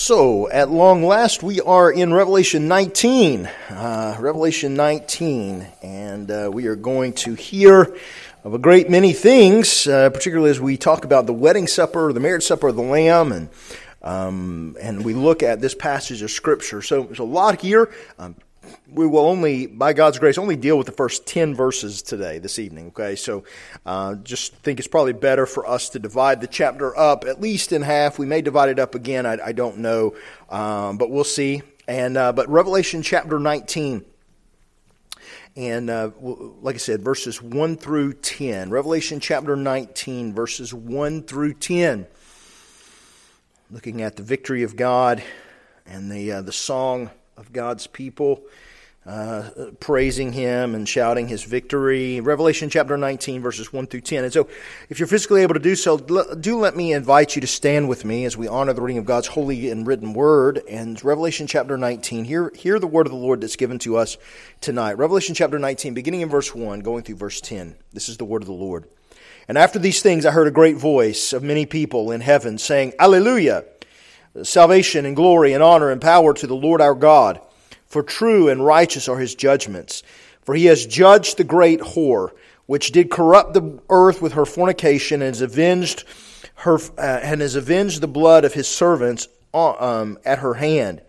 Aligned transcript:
So, 0.00 0.48
at 0.48 0.70
long 0.70 1.02
last, 1.02 1.42
we 1.42 1.60
are 1.60 1.90
in 1.90 2.14
Revelation 2.14 2.68
19. 2.68 3.46
Uh, 3.68 4.16
Revelation 4.20 4.74
19, 4.74 5.66
and 5.82 6.30
uh, 6.30 6.48
we 6.52 6.68
are 6.68 6.76
going 6.76 7.14
to 7.14 7.34
hear 7.34 7.96
of 8.44 8.54
a 8.54 8.58
great 8.58 8.88
many 8.88 9.12
things, 9.12 9.88
uh, 9.88 10.08
particularly 10.10 10.50
as 10.50 10.60
we 10.60 10.76
talk 10.76 11.04
about 11.04 11.26
the 11.26 11.32
wedding 11.32 11.66
supper, 11.66 12.12
the 12.12 12.20
marriage 12.20 12.44
supper 12.44 12.68
of 12.68 12.76
the 12.76 12.82
Lamb, 12.82 13.32
and 13.32 13.48
um, 14.00 14.76
and 14.80 15.04
we 15.04 15.14
look 15.14 15.42
at 15.42 15.60
this 15.60 15.74
passage 15.74 16.22
of 16.22 16.30
Scripture. 16.30 16.80
So, 16.80 17.02
there's 17.02 17.18
a 17.18 17.24
lot 17.24 17.60
here. 17.60 17.90
Um, 18.20 18.36
we 18.90 19.06
will 19.06 19.26
only, 19.26 19.66
by 19.66 19.92
God's 19.92 20.18
grace, 20.18 20.38
only 20.38 20.56
deal 20.56 20.78
with 20.78 20.86
the 20.86 20.92
first 20.92 21.26
10 21.26 21.54
verses 21.54 22.02
today, 22.02 22.38
this 22.38 22.58
evening, 22.58 22.88
okay? 22.88 23.16
So 23.16 23.44
uh, 23.84 24.14
just 24.16 24.54
think 24.56 24.78
it's 24.78 24.88
probably 24.88 25.12
better 25.12 25.46
for 25.46 25.68
us 25.68 25.90
to 25.90 25.98
divide 25.98 26.40
the 26.40 26.46
chapter 26.46 26.96
up 26.98 27.24
at 27.24 27.40
least 27.40 27.72
in 27.72 27.82
half. 27.82 28.18
We 28.18 28.26
may 28.26 28.42
divide 28.42 28.70
it 28.70 28.78
up 28.78 28.94
again, 28.94 29.26
I, 29.26 29.38
I 29.46 29.52
don't 29.52 29.78
know, 29.78 30.16
um, 30.48 30.98
but 30.98 31.10
we'll 31.10 31.24
see. 31.24 31.62
And 31.86 32.16
uh, 32.16 32.32
But 32.32 32.48
Revelation 32.48 33.02
chapter 33.02 33.38
19, 33.38 34.04
and 35.56 35.90
uh, 35.90 36.10
like 36.20 36.76
I 36.76 36.78
said, 36.78 37.02
verses 37.02 37.42
1 37.42 37.76
through 37.76 38.14
10. 38.14 38.70
Revelation 38.70 39.18
chapter 39.18 39.56
19, 39.56 40.32
verses 40.32 40.72
1 40.72 41.24
through 41.24 41.54
10. 41.54 42.06
Looking 43.70 44.02
at 44.02 44.16
the 44.16 44.22
victory 44.22 44.62
of 44.62 44.76
God 44.76 45.22
and 45.84 46.12
the, 46.12 46.32
uh, 46.32 46.42
the 46.42 46.52
song 46.52 47.10
of 47.38 47.52
God's 47.52 47.86
people 47.86 48.42
uh, 49.06 49.70
praising 49.80 50.32
him 50.32 50.74
and 50.74 50.86
shouting 50.86 51.28
his 51.28 51.42
victory. 51.42 52.20
Revelation 52.20 52.68
chapter 52.68 52.98
19, 52.98 53.40
verses 53.40 53.72
1 53.72 53.86
through 53.86 54.02
10. 54.02 54.24
And 54.24 54.32
so, 54.32 54.48
if 54.90 54.98
you're 54.98 55.06
physically 55.06 55.40
able 55.40 55.54
to 55.54 55.60
do 55.60 55.74
so, 55.74 55.96
do 55.96 56.58
let 56.58 56.76
me 56.76 56.92
invite 56.92 57.34
you 57.34 57.40
to 57.40 57.46
stand 57.46 57.88
with 57.88 58.04
me 58.04 58.26
as 58.26 58.36
we 58.36 58.48
honor 58.48 58.74
the 58.74 58.82
reading 58.82 58.98
of 58.98 59.06
God's 59.06 59.28
holy 59.28 59.70
and 59.70 59.86
written 59.86 60.12
word. 60.12 60.60
And 60.68 61.02
Revelation 61.02 61.46
chapter 61.46 61.78
19, 61.78 62.26
hear, 62.26 62.52
hear 62.54 62.78
the 62.78 62.86
word 62.86 63.06
of 63.06 63.12
the 63.12 63.18
Lord 63.18 63.40
that's 63.40 63.56
given 63.56 63.78
to 63.80 63.96
us 63.96 64.18
tonight. 64.60 64.98
Revelation 64.98 65.34
chapter 65.34 65.58
19, 65.58 65.94
beginning 65.94 66.20
in 66.20 66.28
verse 66.28 66.54
1, 66.54 66.80
going 66.80 67.02
through 67.02 67.16
verse 67.16 67.40
10. 67.40 67.76
This 67.92 68.10
is 68.10 68.18
the 68.18 68.26
word 68.26 68.42
of 68.42 68.48
the 68.48 68.52
Lord. 68.52 68.88
And 69.46 69.56
after 69.56 69.78
these 69.78 70.02
things, 70.02 70.26
I 70.26 70.32
heard 70.32 70.48
a 70.48 70.50
great 70.50 70.76
voice 70.76 71.32
of 71.32 71.42
many 71.42 71.64
people 71.64 72.10
in 72.10 72.20
heaven 72.20 72.58
saying, 72.58 72.92
Alleluia! 72.98 73.64
Salvation 74.44 75.06
and 75.06 75.16
glory 75.16 75.52
and 75.52 75.62
honor 75.62 75.90
and 75.90 76.00
power 76.00 76.34
to 76.34 76.46
the 76.46 76.54
Lord 76.54 76.80
our 76.80 76.94
God 76.94 77.40
for 77.88 78.02
true 78.02 78.48
and 78.48 78.64
righteous 78.64 79.08
are 79.08 79.18
his 79.18 79.34
judgments. 79.34 80.02
For 80.42 80.54
he 80.54 80.66
has 80.66 80.86
judged 80.86 81.36
the 81.36 81.44
great 81.44 81.80
whore, 81.80 82.30
which 82.66 82.92
did 82.92 83.10
corrupt 83.10 83.54
the 83.54 83.80
earth 83.90 84.22
with 84.22 84.34
her 84.34 84.46
fornication, 84.46 85.20
and 85.22 85.34
has 85.34 85.40
avenged 85.40 86.04
her 86.56 86.78
uh, 86.98 87.20
and 87.22 87.40
has 87.40 87.54
avenged 87.54 88.00
the 88.00 88.08
blood 88.08 88.44
of 88.44 88.54
his 88.54 88.68
servants 88.68 89.28
uh, 89.54 89.72
um, 89.72 90.18
at 90.24 90.40
her 90.40 90.54
hand. 90.54 91.02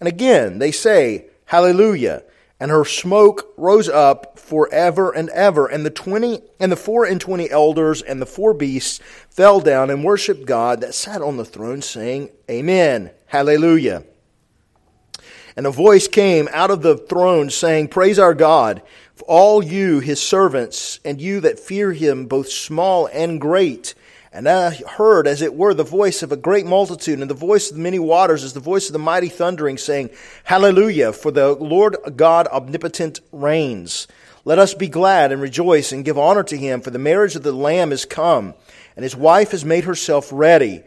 And 0.00 0.08
again 0.08 0.58
they 0.58 0.72
say, 0.72 1.26
Hallelujah. 1.46 2.24
And 2.58 2.70
her 2.70 2.84
smoke 2.84 3.52
rose 3.56 3.88
up 3.88 4.38
forever 4.38 5.10
and 5.10 5.28
ever. 5.30 5.66
And 5.66 5.84
the 5.84 5.90
twenty 5.90 6.40
and 6.58 6.72
the 6.72 6.76
four 6.76 7.04
and 7.04 7.20
twenty 7.20 7.50
elders 7.50 8.00
and 8.00 8.20
the 8.20 8.26
four 8.26 8.54
beasts 8.54 8.98
fell 9.28 9.60
down 9.60 9.90
and 9.90 10.02
worshipped 10.02 10.46
God 10.46 10.80
that 10.80 10.94
sat 10.94 11.20
on 11.20 11.36
the 11.36 11.44
throne, 11.44 11.82
saying, 11.82 12.30
Amen. 12.50 13.10
Hallelujah. 13.26 14.04
And 15.56 15.66
a 15.66 15.70
voice 15.70 16.06
came 16.06 16.48
out 16.52 16.70
of 16.70 16.82
the 16.82 16.96
throne 16.96 17.48
saying, 17.50 17.88
Praise 17.88 18.18
our 18.18 18.34
God, 18.34 18.82
for 19.14 19.24
all 19.24 19.64
you, 19.64 20.00
his 20.00 20.20
servants, 20.20 21.00
and 21.04 21.20
you 21.20 21.40
that 21.40 21.58
fear 21.58 21.92
him, 21.92 22.26
both 22.26 22.50
small 22.50 23.06
and 23.06 23.40
great. 23.40 23.94
And 24.36 24.46
I 24.46 24.74
heard, 24.74 25.26
as 25.26 25.40
it 25.40 25.54
were, 25.54 25.72
the 25.72 25.82
voice 25.82 26.22
of 26.22 26.30
a 26.30 26.36
great 26.36 26.66
multitude, 26.66 27.20
and 27.20 27.30
the 27.30 27.34
voice 27.34 27.70
of 27.70 27.76
the 27.78 27.82
many 27.82 27.98
waters 27.98 28.44
is 28.44 28.52
the 28.52 28.60
voice 28.60 28.86
of 28.86 28.92
the 28.92 28.98
mighty 28.98 29.30
thundering, 29.30 29.78
saying, 29.78 30.10
Hallelujah, 30.44 31.14
for 31.14 31.30
the 31.30 31.54
Lord 31.54 31.96
God 32.16 32.46
omnipotent 32.48 33.20
reigns. 33.32 34.06
Let 34.44 34.58
us 34.58 34.74
be 34.74 34.88
glad 34.88 35.32
and 35.32 35.40
rejoice 35.40 35.90
and 35.90 36.04
give 36.04 36.18
honor 36.18 36.42
to 36.42 36.56
him, 36.58 36.82
for 36.82 36.90
the 36.90 36.98
marriage 36.98 37.34
of 37.34 37.44
the 37.44 37.52
Lamb 37.52 37.92
is 37.92 38.04
come, 38.04 38.52
and 38.94 39.04
his 39.04 39.16
wife 39.16 39.52
has 39.52 39.64
made 39.64 39.84
herself 39.84 40.28
ready 40.30 40.82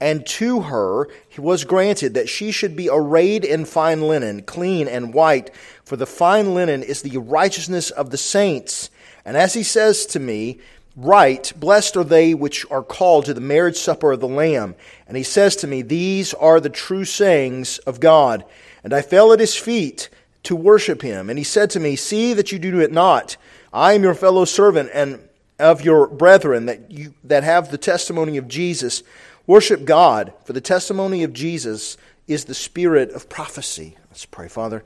and 0.00 0.24
to 0.24 0.62
her 0.62 1.08
was 1.36 1.64
granted 1.64 2.14
that 2.14 2.28
she 2.28 2.50
should 2.50 2.74
be 2.74 2.88
arrayed 2.90 3.44
in 3.44 3.64
fine 3.64 4.00
linen, 4.02 4.42
clean 4.42 4.88
and 4.88 5.12
white, 5.12 5.54
for 5.84 5.96
the 5.96 6.06
fine 6.06 6.54
linen 6.54 6.82
is 6.82 7.02
the 7.02 7.18
righteousness 7.18 7.90
of 7.90 8.10
the 8.10 8.16
saints. 8.16 8.90
And 9.24 9.36
as 9.36 9.52
he 9.52 9.62
says 9.62 10.06
to 10.06 10.20
me, 10.20 10.58
Right, 11.02 11.50
blessed 11.56 11.96
are 11.96 12.04
they 12.04 12.34
which 12.34 12.66
are 12.70 12.82
called 12.82 13.24
to 13.24 13.32
the 13.32 13.40
marriage 13.40 13.78
supper 13.78 14.12
of 14.12 14.20
the 14.20 14.28
Lamb. 14.28 14.74
And 15.06 15.16
he 15.16 15.22
says 15.22 15.56
to 15.56 15.66
me, 15.66 15.80
These 15.80 16.34
are 16.34 16.60
the 16.60 16.68
true 16.68 17.06
sayings 17.06 17.78
of 17.78 18.00
God. 18.00 18.44
And 18.84 18.92
I 18.92 19.00
fell 19.00 19.32
at 19.32 19.40
his 19.40 19.56
feet 19.56 20.10
to 20.42 20.54
worship 20.54 21.00
him. 21.00 21.30
And 21.30 21.38
he 21.38 21.44
said 21.44 21.70
to 21.70 21.80
me, 21.80 21.96
See 21.96 22.34
that 22.34 22.52
you 22.52 22.58
do 22.58 22.80
it 22.80 22.92
not. 22.92 23.38
I 23.72 23.94
am 23.94 24.02
your 24.02 24.12
fellow 24.12 24.44
servant 24.44 24.90
and 24.92 25.26
of 25.58 25.82
your 25.82 26.06
brethren 26.06 26.66
that 26.66 26.90
you 26.90 27.14
that 27.24 27.44
have 27.44 27.70
the 27.70 27.78
testimony 27.78 28.36
of 28.36 28.46
Jesus. 28.46 29.02
Worship 29.46 29.86
God, 29.86 30.34
for 30.44 30.52
the 30.52 30.60
testimony 30.60 31.22
of 31.22 31.32
Jesus 31.32 31.96
is 32.28 32.44
the 32.44 32.54
spirit 32.54 33.10
of 33.12 33.30
prophecy. 33.30 33.96
Let's 34.10 34.26
pray, 34.26 34.48
Father. 34.48 34.84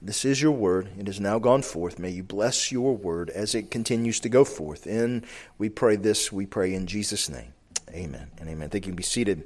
This 0.00 0.24
is 0.24 0.42
your 0.42 0.52
word. 0.52 0.88
It 0.98 1.06
has 1.06 1.20
now 1.20 1.38
gone 1.38 1.62
forth. 1.62 1.98
May 1.98 2.10
you 2.10 2.22
bless 2.22 2.70
your 2.70 2.96
word 2.96 3.30
as 3.30 3.54
it 3.54 3.70
continues 3.70 4.20
to 4.20 4.28
go 4.28 4.44
forth. 4.44 4.86
And 4.86 5.24
we 5.58 5.68
pray 5.68 5.96
this, 5.96 6.30
we 6.30 6.46
pray 6.46 6.74
in 6.74 6.86
Jesus' 6.86 7.28
name. 7.28 7.52
Amen 7.90 8.30
and 8.38 8.48
amen. 8.48 8.68
Thank 8.68 8.86
you. 8.86 8.92
Be 8.92 9.02
seated. 9.02 9.44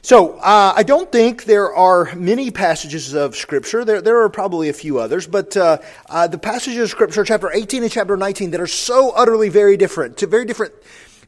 So, 0.00 0.38
uh, 0.38 0.72
I 0.76 0.84
don't 0.84 1.10
think 1.10 1.44
there 1.44 1.74
are 1.74 2.14
many 2.14 2.52
passages 2.52 3.12
of 3.12 3.34
Scripture. 3.34 3.84
There, 3.84 4.00
there 4.00 4.22
are 4.22 4.28
probably 4.28 4.68
a 4.68 4.72
few 4.72 5.00
others, 5.00 5.26
but 5.26 5.56
uh, 5.56 5.78
uh, 6.08 6.28
the 6.28 6.38
passages 6.38 6.78
of 6.78 6.90
Scripture, 6.90 7.24
chapter 7.24 7.50
18 7.52 7.82
and 7.82 7.90
chapter 7.90 8.16
19, 8.16 8.52
that 8.52 8.60
are 8.60 8.68
so 8.68 9.10
utterly 9.10 9.48
very 9.48 9.76
different, 9.76 10.18
to 10.18 10.28
very 10.28 10.44
different 10.44 10.74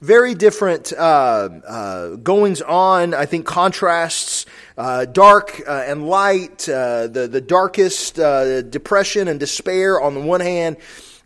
very 0.01 0.35
different 0.35 0.93
uh, 0.93 1.49
uh, 1.67 2.17
goings 2.17 2.63
on. 2.63 3.15
I 3.15 3.27
think 3.27 3.47
contrasts, 3.47 4.47
uh, 4.79 5.05
dark 5.07 5.61
uh, 5.67 5.83
and 5.87 6.07
light, 6.07 6.69
uh, 6.69 7.09
the 7.09 7.27
the 7.27 7.41
darkest 7.41 8.19
uh, 8.19 8.63
depression 8.63 9.27
and 9.27 9.41
despair 9.41 10.01
on 10.01 10.15
the 10.15 10.21
one 10.21 10.41
hand. 10.41 10.77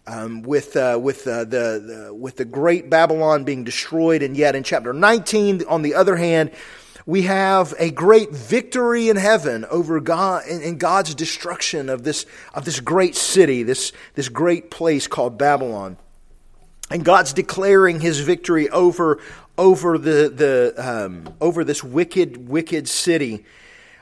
Um, 0.05 0.43
with 0.43 0.75
with 0.75 1.23
the, 1.23 1.45
the 1.45 2.12
with 2.12 2.37
the 2.37 2.45
great 2.45 2.91
Babylon 2.91 3.45
being 3.45 3.62
destroyed, 3.62 4.25
and 4.25 4.37
yet 4.37 4.57
in 4.57 4.65
chapter 4.65 4.93
19, 4.93 5.62
on 5.69 5.83
the 5.83 5.95
other 5.95 6.17
hand, 6.17 6.51
we 7.07 7.23
have 7.23 7.73
a 7.79 7.93
great 7.93 8.33
victory 8.33 9.09
in 9.09 9.17
heaven 9.17 9.65
over 9.67 10.01
God 10.01 10.49
in 10.49 10.77
God's 10.79 11.15
destruction 11.15 11.89
of 11.89 12.03
this 12.03 12.27
of 12.53 12.65
this 12.65 12.81
great 12.81 13.15
city, 13.15 13.62
this 13.62 13.93
this 14.15 14.29
great 14.29 14.73
place 14.73 15.07
called 15.07 15.39
Babylon. 15.39 15.99
And 16.93 17.07
God's 17.07 17.33
declaring 17.33 18.01
his 18.01 18.21
victory 18.21 18.69
over, 18.69 19.19
over, 19.57 19.97
the, 19.97 20.29
the, 20.29 20.75
um, 20.77 21.35
over 21.41 21.65
this 21.65 21.83
wicked, 21.83 22.51
wicked 22.51 22.87
city. 22.87 23.47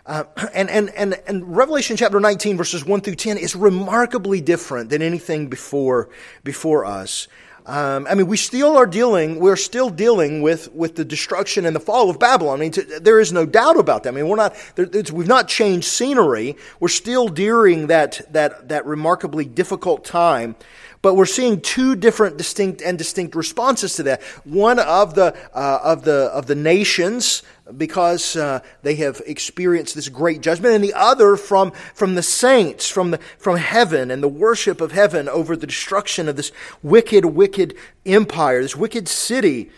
Uh, 0.04 0.24
and, 0.54 0.68
and, 0.68 0.90
and, 0.90 1.14
and 1.28 1.56
Revelation 1.56 1.96
chapter 1.96 2.18
19, 2.18 2.56
verses 2.56 2.84
1 2.84 3.00
through 3.02 3.14
10, 3.14 3.38
is 3.38 3.54
remarkably 3.54 4.40
different 4.40 4.90
than 4.90 5.02
anything 5.02 5.46
before, 5.46 6.08
before 6.42 6.84
us. 6.84 7.28
Um, 7.64 8.08
I 8.10 8.16
mean, 8.16 8.26
we 8.26 8.36
still 8.36 8.76
are 8.76 8.86
dealing, 8.86 9.38
we're 9.38 9.54
still 9.54 9.90
dealing 9.90 10.42
with, 10.42 10.72
with 10.74 10.96
the 10.96 11.04
destruction 11.04 11.66
and 11.66 11.76
the 11.76 11.80
fall 11.80 12.10
of 12.10 12.18
Babylon. 12.18 12.58
I 12.58 12.60
mean, 12.60 12.72
to, 12.72 12.82
there 12.82 13.20
is 13.20 13.32
no 13.32 13.46
doubt 13.46 13.78
about 13.78 14.02
that. 14.02 14.08
I 14.08 14.16
mean, 14.16 14.26
we're 14.26 14.34
not, 14.34 14.56
we've 14.76 15.28
not 15.28 15.46
changed 15.46 15.86
scenery. 15.86 16.56
We're 16.80 16.88
still 16.88 17.28
during 17.28 17.86
that, 17.86 18.20
that, 18.32 18.68
that 18.70 18.84
remarkably 18.84 19.44
difficult 19.44 20.04
time. 20.04 20.56
But 21.02 21.14
we're 21.14 21.26
seeing 21.26 21.62
two 21.62 21.96
different 21.96 22.36
distinct 22.36 22.82
and 22.82 22.98
distinct 22.98 23.34
responses 23.34 23.96
to 23.96 24.02
that. 24.02 24.22
One 24.44 24.78
of 24.78 25.14
the, 25.14 25.34
uh, 25.54 25.80
of 25.82 26.04
the, 26.04 26.30
of 26.32 26.46
the 26.46 26.54
nations, 26.54 27.42
because 27.74 28.36
uh, 28.36 28.60
they 28.82 28.96
have 28.96 29.22
experienced 29.26 29.94
this 29.94 30.10
great 30.10 30.42
judgment, 30.42 30.74
and 30.74 30.84
the 30.84 30.92
other 30.92 31.36
from, 31.36 31.70
from 31.94 32.16
the 32.16 32.22
saints, 32.22 32.88
from, 32.88 33.12
the, 33.12 33.18
from 33.38 33.56
heaven 33.56 34.10
and 34.10 34.22
the 34.22 34.28
worship 34.28 34.82
of 34.82 34.92
heaven 34.92 35.26
over 35.28 35.56
the 35.56 35.66
destruction 35.66 36.28
of 36.28 36.36
this 36.36 36.52
wicked, 36.82 37.24
wicked 37.24 37.74
empire, 38.04 38.60
this 38.60 38.76
wicked 38.76 39.08
city 39.08 39.70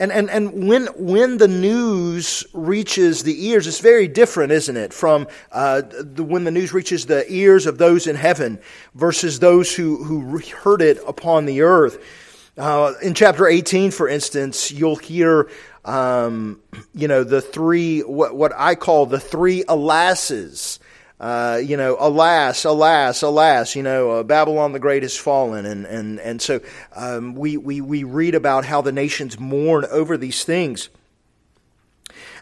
and, 0.00 0.10
and, 0.10 0.30
and 0.30 0.66
when, 0.66 0.86
when 0.96 1.36
the 1.36 1.46
news 1.46 2.42
reaches 2.54 3.22
the 3.22 3.48
ears, 3.48 3.66
it's 3.66 3.80
very 3.80 4.08
different, 4.08 4.50
isn't 4.50 4.76
it, 4.78 4.94
from 4.94 5.28
uh, 5.52 5.82
the, 5.82 6.24
when 6.24 6.44
the 6.44 6.50
news 6.50 6.72
reaches 6.72 7.04
the 7.04 7.30
ears 7.30 7.66
of 7.66 7.76
those 7.76 8.06
in 8.06 8.16
heaven 8.16 8.58
versus 8.94 9.40
those 9.40 9.74
who, 9.74 10.02
who 10.02 10.38
heard 10.38 10.80
it 10.80 10.98
upon 11.06 11.44
the 11.44 11.60
earth. 11.60 12.02
Uh, 12.56 12.94
in 13.02 13.12
chapter 13.12 13.46
18, 13.46 13.90
for 13.90 14.08
instance, 14.08 14.72
you'll 14.72 14.96
hear, 14.96 15.50
um, 15.84 16.62
you 16.94 17.06
know, 17.06 17.22
the 17.22 17.42
three, 17.42 18.00
what, 18.00 18.34
what 18.34 18.52
I 18.56 18.76
call 18.76 19.04
the 19.04 19.20
three 19.20 19.64
alasses 19.68 20.80
uh, 21.20 21.60
you 21.62 21.76
know, 21.76 21.96
alas, 22.00 22.64
alas, 22.64 23.20
alas, 23.20 23.76
you 23.76 23.82
know, 23.82 24.10
uh, 24.10 24.22
Babylon 24.22 24.72
the 24.72 24.78
Great 24.78 25.02
has 25.02 25.16
fallen. 25.16 25.66
And, 25.66 25.84
and, 25.84 26.18
and 26.18 26.40
so 26.40 26.60
um, 26.96 27.34
we, 27.34 27.58
we, 27.58 27.82
we 27.82 28.04
read 28.04 28.34
about 28.34 28.64
how 28.64 28.80
the 28.80 28.90
nations 28.90 29.38
mourn 29.38 29.84
over 29.90 30.16
these 30.16 30.44
things. 30.44 30.88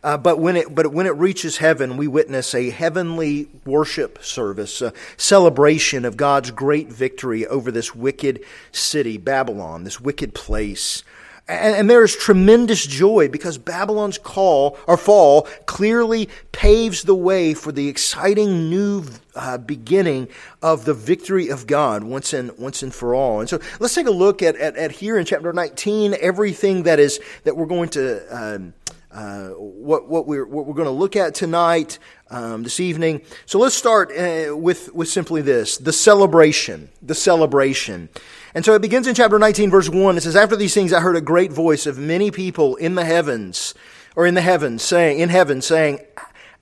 Uh, 0.05 0.17
but 0.17 0.39
when 0.39 0.55
it 0.55 0.73
but 0.73 0.93
when 0.93 1.07
it 1.07 1.17
reaches 1.17 1.57
heaven, 1.57 1.97
we 1.97 2.07
witness 2.07 2.55
a 2.55 2.71
heavenly 2.71 3.49
worship 3.65 4.23
service, 4.23 4.81
a 4.81 4.93
celebration 5.17 6.05
of 6.05 6.17
God's 6.17 6.53
great 6.53 6.89
victory 6.89 7.45
over 7.49 7.73
this 7.73 7.97
wicked 7.97 8.45
city, 8.71 9.19
Babylon, 9.19 9.83
this 9.83 10.01
wicked 10.01 10.35
place. 10.35 11.03
And, 11.49 11.75
and 11.75 11.91
there 11.91 12.05
is 12.05 12.15
tremendous 12.15 12.87
joy 12.87 13.29
because 13.29 13.57
Babylon's 13.57 14.19
call 14.19 14.79
or 14.87 14.97
fall 14.97 15.43
clearly 15.67 16.29
paves 16.53 17.03
the 17.03 17.15
way 17.15 17.55
for 17.55 17.73
the 17.73 17.89
exciting 17.89 18.69
new 18.69 19.05
uh, 19.35 19.57
beginning 19.57 20.29
of 20.63 20.85
the 20.85 20.95
victory 20.95 21.49
of 21.49 21.67
God 21.67 22.05
once 22.05 22.33
and 22.35 22.57
once 22.59 22.83
and 22.83 22.95
for 22.95 23.15
all. 23.15 23.41
And 23.41 23.49
so 23.49 23.61
let's 23.81 23.95
take 23.95 24.07
a 24.07 24.13
look 24.13 24.43
at, 24.43 24.57
at, 24.57 24.77
at 24.77 24.93
here 24.93 25.17
in 25.17 25.25
chapter 25.25 25.53
19 25.53 26.17
everything 26.21 26.83
that 26.83 27.01
is 27.01 27.19
that 27.45 27.57
we're 27.57 27.67
going 27.67 27.89
to. 27.91 28.27
Um, 28.31 28.75
uh, 29.11 29.49
what, 29.49 30.07
what, 30.07 30.27
we're, 30.27 30.47
what 30.47 30.67
we're 30.67 30.75
going 30.75 30.87
to 30.87 30.93
look 30.93 31.17
at 31.17 31.35
tonight, 31.35 31.99
um, 32.31 32.63
this 32.63 32.79
evening. 32.79 33.23
So 33.47 33.59
let's 33.59 33.75
start 33.75 34.13
uh, 34.13 34.55
with, 34.55 34.95
with 34.95 35.09
simply 35.09 35.41
this 35.41 35.79
the 35.79 35.95
celebration. 35.95 36.91
The 37.01 37.15
celebration. 37.15 38.11
And 38.55 38.65
so 38.65 38.75
it 38.75 38.83
begins 38.83 39.07
in 39.07 39.15
chapter 39.15 39.39
19, 39.39 39.71
verse 39.71 39.89
1. 39.89 40.17
It 40.17 40.23
says, 40.23 40.37
After 40.37 40.57
these 40.57 40.75
things 40.75 40.93
I 40.93 41.01
heard 41.01 41.17
a 41.17 41.21
great 41.21 41.53
voice 41.53 41.87
of 41.87 41.99
many 41.99 42.31
people 42.31 42.77
in 42.77 42.95
the 42.95 43.05
heavens, 43.05 43.75
or 44.17 44.27
in 44.27 44.35
the 44.35 44.41
heavens, 44.41 44.83
saying, 44.83 45.19
in 45.19 45.29
heaven, 45.29 45.61
saying, 45.61 46.01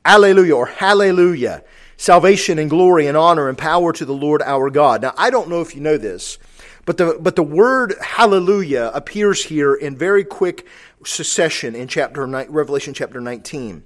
Alleluia, 0.05 0.55
or 0.55 0.67
Hallelujah. 0.67 1.63
Salvation 1.97 2.59
and 2.59 2.69
glory 2.69 3.07
and 3.07 3.17
honor 3.17 3.49
and 3.49 3.57
power 3.57 3.93
to 3.93 4.05
the 4.05 4.13
Lord 4.13 4.43
our 4.43 4.69
God. 4.69 5.01
Now, 5.01 5.15
I 5.17 5.31
don't 5.31 5.49
know 5.49 5.63
if 5.63 5.75
you 5.75 5.81
know 5.81 5.97
this, 5.97 6.39
but 6.85 6.99
the, 6.99 7.19
but 7.19 7.37
the 7.37 7.43
word 7.43 7.95
hallelujah 8.01 8.91
appears 8.95 9.45
here 9.45 9.75
in 9.75 9.97
very 9.97 10.23
quick 10.23 10.67
succession 11.05 11.75
in 11.75 11.89
chapter 11.89 12.27
Revelation 12.27 12.93
chapter 12.93 13.21
19. 13.21 13.83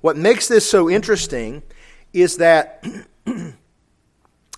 What 0.00 0.16
makes 0.16 0.48
this 0.48 0.68
so 0.68 0.90
interesting 0.90 1.62
is 2.12 2.36
that 2.38 2.84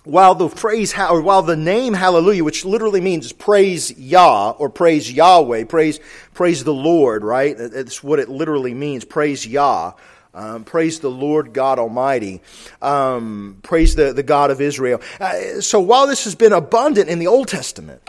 while 0.07 0.35
the 0.35 0.47
phrase 0.47 0.97
or 0.97 1.21
while 1.21 1.41
the 1.41 1.57
name 1.57 1.93
hallelujah 1.93 2.43
which 2.43 2.63
literally 2.63 3.01
means 3.01 3.33
praise 3.33 3.97
yah 3.97 4.51
or 4.51 4.69
praise 4.69 5.11
yahweh 5.11 5.65
praise 5.65 5.99
praise 6.33 6.63
the 6.63 6.73
lord 6.73 7.23
right 7.23 7.57
that's 7.57 8.01
what 8.01 8.19
it 8.19 8.29
literally 8.29 8.73
means 8.73 9.03
praise 9.03 9.45
yah 9.45 9.93
um, 10.33 10.65
praise 10.65 10.99
the 10.99 11.09
Lord 11.09 11.51
God 11.51 11.79
Almighty. 11.79 12.43
Um, 12.79 13.57
praise 13.63 13.95
the, 13.95 14.13
the 14.13 14.21
God 14.21 14.51
of 14.51 14.61
Israel. 14.61 15.01
Uh, 15.19 15.61
so 15.61 15.79
while 15.79 16.05
this 16.05 16.25
has 16.25 16.35
been 16.35 16.53
abundant 16.53 17.09
in 17.09 17.17
the 17.17 17.25
Old 17.25 17.47
Testament, 17.47 18.07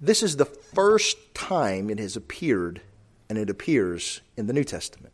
this 0.00 0.24
is 0.24 0.36
the 0.36 0.46
first 0.46 1.32
time 1.32 1.90
it 1.90 2.00
has 2.00 2.16
appeared 2.16 2.80
and 3.28 3.38
it 3.38 3.50
appears 3.50 4.20
in 4.36 4.48
the 4.48 4.52
New 4.52 4.64
Testament. 4.64 5.12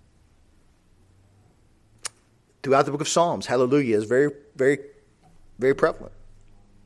Throughout 2.63 2.87
the 2.87 2.93
book 2.93 3.03
of 3.03 3.09
Psalms, 3.09 3.45
hallelujah 3.45 3.99
is 3.99 4.05
very, 4.05 4.31
very 4.57 4.79
very 5.59 5.75
prevalent. 5.75 6.13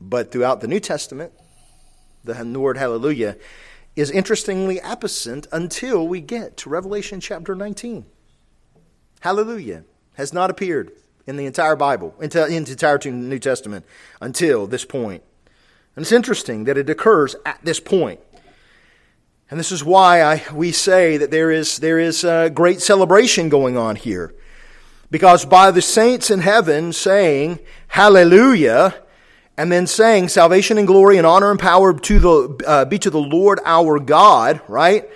But 0.01 0.31
throughout 0.31 0.61
the 0.61 0.67
New 0.67 0.79
Testament, 0.79 1.31
the 2.23 2.59
word 2.59 2.77
hallelujah 2.77 3.37
is 3.95 4.09
interestingly 4.09 4.79
absent 4.81 5.47
until 5.51 6.07
we 6.07 6.19
get 6.19 6.57
to 6.57 6.69
Revelation 6.69 7.19
chapter 7.19 7.55
19. 7.55 8.05
Hallelujah 9.19 9.83
has 10.15 10.33
not 10.33 10.49
appeared 10.49 10.91
in 11.25 11.37
the 11.37 11.45
entire 11.45 11.75
Bible, 11.75 12.13
in 12.19 12.29
the 12.29 12.55
entire 12.55 12.99
New 13.05 13.39
Testament, 13.39 13.85
until 14.19 14.67
this 14.67 14.83
point. 14.83 15.23
And 15.95 16.03
it's 16.03 16.11
interesting 16.11 16.65
that 16.65 16.77
it 16.77 16.89
occurs 16.89 17.35
at 17.45 17.59
this 17.63 17.79
point. 17.79 18.19
And 19.49 19.59
this 19.59 19.71
is 19.71 19.83
why 19.83 20.21
I, 20.21 20.43
we 20.51 20.71
say 20.71 21.17
that 21.17 21.29
there 21.29 21.51
is, 21.51 21.77
there 21.77 21.99
is 21.99 22.23
a 22.23 22.49
great 22.49 22.81
celebration 22.81 23.49
going 23.49 23.77
on 23.77 23.95
here. 23.95 24.33
Because 25.13 25.45
by 25.45 25.69
the 25.69 25.83
saints 25.83 26.31
in 26.31 26.39
heaven 26.39 26.91
saying, 26.91 27.59
Hallelujah, 27.87 28.95
and 29.55 29.71
then 29.71 29.85
saying, 29.85 30.29
Salvation 30.29 30.79
and 30.79 30.87
glory 30.87 31.19
and 31.19 31.27
honor 31.27 31.51
and 31.51 31.59
power 31.59 31.93
to 31.93 32.19
the, 32.19 32.63
uh, 32.65 32.85
be 32.85 32.97
to 32.97 33.11
the 33.11 33.21
Lord 33.21 33.59
our 33.63 33.99
God, 33.99 34.59
right? 34.67 35.07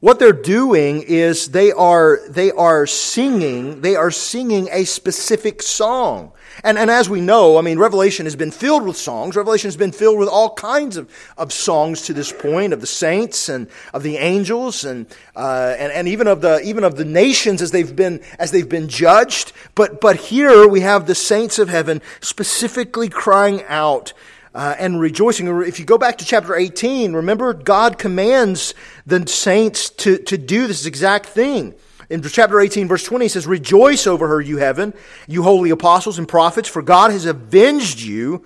What 0.00 0.18
they're 0.18 0.32
doing 0.32 1.02
is 1.02 1.46
they 1.52 1.70
are, 1.70 2.18
they 2.28 2.50
are 2.50 2.88
singing, 2.88 3.82
they 3.82 3.94
are 3.94 4.10
singing 4.10 4.68
a 4.72 4.82
specific 4.82 5.62
song. 5.62 6.32
And, 6.62 6.78
and 6.78 6.90
as 6.90 7.08
we 7.08 7.20
know, 7.20 7.56
I 7.56 7.62
mean, 7.62 7.78
Revelation 7.78 8.26
has 8.26 8.36
been 8.36 8.50
filled 8.50 8.84
with 8.84 8.96
songs. 8.96 9.36
Revelation 9.36 9.68
has 9.68 9.76
been 9.76 9.92
filled 9.92 10.18
with 10.18 10.28
all 10.28 10.54
kinds 10.54 10.96
of, 10.96 11.10
of 11.38 11.52
songs 11.52 12.02
to 12.02 12.12
this 12.12 12.32
point 12.32 12.72
of 12.72 12.80
the 12.80 12.86
saints 12.86 13.48
and 13.48 13.68
of 13.94 14.02
the 14.02 14.16
angels 14.16 14.84
and, 14.84 15.06
uh, 15.36 15.74
and, 15.78 15.92
and 15.92 16.08
even 16.08 16.26
of 16.26 16.40
the, 16.40 16.60
even 16.62 16.84
of 16.84 16.96
the 16.96 17.04
nations 17.04 17.62
as 17.62 17.70
they've 17.70 17.94
been, 17.94 18.20
as 18.38 18.50
they've 18.50 18.68
been 18.68 18.88
judged. 18.88 19.52
But, 19.74 20.00
but 20.00 20.16
here 20.16 20.66
we 20.66 20.80
have 20.80 21.06
the 21.06 21.14
saints 21.14 21.58
of 21.58 21.68
heaven 21.68 22.02
specifically 22.20 23.08
crying 23.08 23.62
out 23.64 24.12
uh, 24.54 24.74
and 24.78 25.00
rejoicing. 25.00 25.46
If 25.62 25.78
you 25.78 25.84
go 25.84 25.98
back 25.98 26.18
to 26.18 26.24
chapter 26.24 26.54
18, 26.54 27.12
remember 27.12 27.54
God 27.54 27.98
commands 27.98 28.74
the 29.06 29.26
saints 29.26 29.90
to, 29.90 30.18
to 30.18 30.36
do 30.36 30.66
this 30.66 30.86
exact 30.86 31.26
thing. 31.26 31.74
In 32.10 32.22
chapter 32.22 32.60
18, 32.60 32.88
verse 32.88 33.04
20, 33.04 33.24
he 33.24 33.28
says, 33.28 33.46
Rejoice 33.46 34.08
over 34.08 34.26
her, 34.26 34.40
you 34.40 34.56
heaven, 34.56 34.92
you 35.28 35.44
holy 35.44 35.70
apostles 35.70 36.18
and 36.18 36.26
prophets, 36.28 36.68
for 36.68 36.82
God 36.82 37.12
has 37.12 37.24
avenged 37.24 38.00
you 38.00 38.44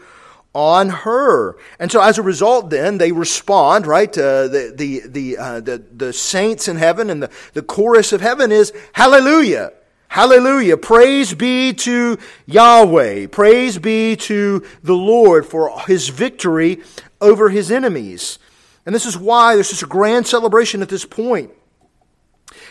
on 0.54 0.90
her. 0.90 1.56
And 1.78 1.90
so 1.90 2.02
as 2.02 2.18
a 2.18 2.22
result, 2.22 2.68
then, 2.68 2.98
they 2.98 3.10
respond, 3.10 3.86
right? 3.86 4.16
Uh, 4.16 4.48
the, 4.48 4.72
the, 4.76 5.02
the, 5.06 5.38
uh, 5.38 5.60
the, 5.60 5.82
the 5.92 6.12
saints 6.12 6.68
in 6.68 6.76
heaven 6.76 7.08
and 7.08 7.22
the, 7.22 7.30
the 7.54 7.62
chorus 7.62 8.12
of 8.12 8.20
heaven 8.20 8.52
is, 8.52 8.72
Hallelujah. 8.92 9.72
Hallelujah. 10.08 10.76
Praise 10.76 11.34
be 11.34 11.72
to 11.72 12.18
Yahweh. 12.46 13.28
Praise 13.28 13.78
be 13.78 14.14
to 14.14 14.64
the 14.82 14.94
Lord 14.94 15.46
for 15.46 15.80
his 15.88 16.08
victory 16.10 16.82
over 17.20 17.48
his 17.48 17.72
enemies. 17.72 18.38
And 18.86 18.94
this 18.94 19.06
is 19.06 19.18
why 19.18 19.54
there's 19.54 19.70
such 19.70 19.82
a 19.82 19.90
grand 19.90 20.26
celebration 20.26 20.82
at 20.82 20.88
this 20.88 21.04
point. 21.04 21.50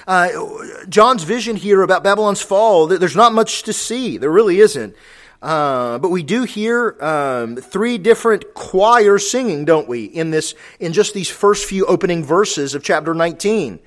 Uh, 0.08 0.30
John's 0.90 1.24
vision 1.24 1.56
here 1.56 1.82
about 1.82 2.04
Babylon's 2.04 2.42
fall, 2.42 2.88
there's 2.88 3.16
not 3.16 3.34
much 3.34 3.64
to 3.64 3.74
see. 3.74 4.18
There 4.18 4.32
really 4.32 4.60
isn't. 4.60 4.96
Uh, 5.42 6.00
but 6.00 6.10
we 6.10 6.24
do 6.24 6.44
hear 6.44 6.96
um, 7.02 7.58
three 7.58 7.98
different 7.98 8.54
choirs 8.54 9.30
singing, 9.30 9.66
don't 9.66 9.90
we? 9.90 10.06
In 10.06 10.32
this, 10.32 10.56
in 10.80 10.94
just 10.94 11.14
these 11.14 11.30
first 11.30 11.66
few 11.66 11.86
opening 11.86 12.24
verses 12.24 12.76
of 12.76 12.84
chapter 12.84 13.14
19. 13.14 13.80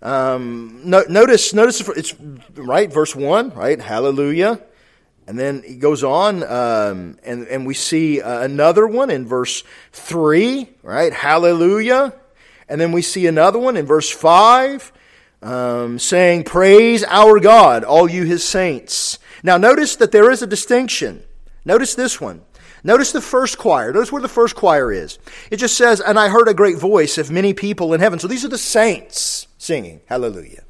Um, 0.00 0.80
no, 0.84 1.02
notice, 1.08 1.52
notice 1.52 1.86
it's 1.88 2.14
right, 2.54 2.92
verse 2.92 3.16
one, 3.16 3.50
right? 3.50 3.80
Hallelujah, 3.80 4.60
and 5.26 5.36
then 5.36 5.64
he 5.66 5.74
goes 5.74 6.04
on, 6.04 6.44
um, 6.44 7.18
and 7.24 7.48
and 7.48 7.66
we 7.66 7.74
see 7.74 8.22
uh, 8.22 8.42
another 8.42 8.86
one 8.86 9.10
in 9.10 9.26
verse 9.26 9.64
three, 9.92 10.70
right? 10.84 11.12
Hallelujah, 11.12 12.14
and 12.68 12.80
then 12.80 12.92
we 12.92 13.02
see 13.02 13.26
another 13.26 13.58
one 13.58 13.76
in 13.76 13.86
verse 13.86 14.08
five, 14.08 14.92
um, 15.42 15.98
saying, 15.98 16.44
Praise 16.44 17.04
our 17.04 17.40
God, 17.40 17.84
all 17.84 18.08
you 18.08 18.24
his 18.24 18.46
saints. 18.46 19.18
Now, 19.42 19.56
notice 19.56 19.96
that 19.96 20.12
there 20.12 20.30
is 20.30 20.42
a 20.42 20.46
distinction. 20.46 21.22
Notice 21.64 21.94
this 21.94 22.20
one. 22.20 22.42
Notice 22.84 23.12
the 23.12 23.20
first 23.20 23.58
choir. 23.58 23.92
Notice 23.92 24.12
where 24.12 24.22
the 24.22 24.28
first 24.28 24.54
choir 24.54 24.92
is. 24.92 25.18
It 25.50 25.56
just 25.56 25.76
says, 25.76 26.00
And 26.00 26.18
I 26.18 26.28
heard 26.28 26.48
a 26.48 26.54
great 26.54 26.78
voice 26.78 27.18
of 27.18 27.30
many 27.30 27.52
people 27.52 27.92
in 27.92 28.00
heaven. 28.00 28.18
So 28.18 28.28
these 28.28 28.44
are 28.44 28.48
the 28.48 28.58
saints 28.58 29.48
singing. 29.58 30.00
Hallelujah. 30.06 30.62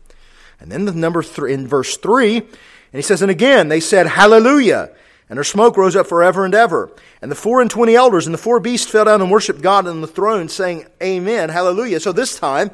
And 0.61 0.73
then 0.73 0.85
the 0.85 0.93
number 0.93 1.23
three, 1.23 1.53
in 1.53 1.69
verse 1.69 1.97
three, 1.97 2.39
and 2.39 2.49
he 2.93 3.03
says, 3.03 3.23
And 3.23 3.31
again 3.31 3.69
they 3.69 3.81
said, 3.81 4.07
Hallelujah. 4.07 4.91
And 5.31 5.37
her 5.37 5.45
smoke 5.45 5.77
rose 5.77 5.95
up 5.95 6.07
forever 6.07 6.47
and 6.47 6.55
ever. 6.55 6.91
And 7.21 7.31
the 7.31 7.37
four 7.37 7.61
and 7.61 7.71
twenty 7.71 7.95
elders 7.95 8.27
and 8.27 8.33
the 8.33 8.39
four 8.39 8.61
beasts 8.61 8.91
fell 8.91 9.05
down 9.05 9.21
and 9.21 9.31
worshiped 9.31 9.61
God 9.61 9.87
on 9.87 10.01
the 10.01 10.07
throne, 10.07 10.49
saying, 10.49 10.87
Amen, 11.03 11.51
hallelujah. 11.51 12.01
So 12.01 12.13
this 12.13 12.39
time, 12.39 12.71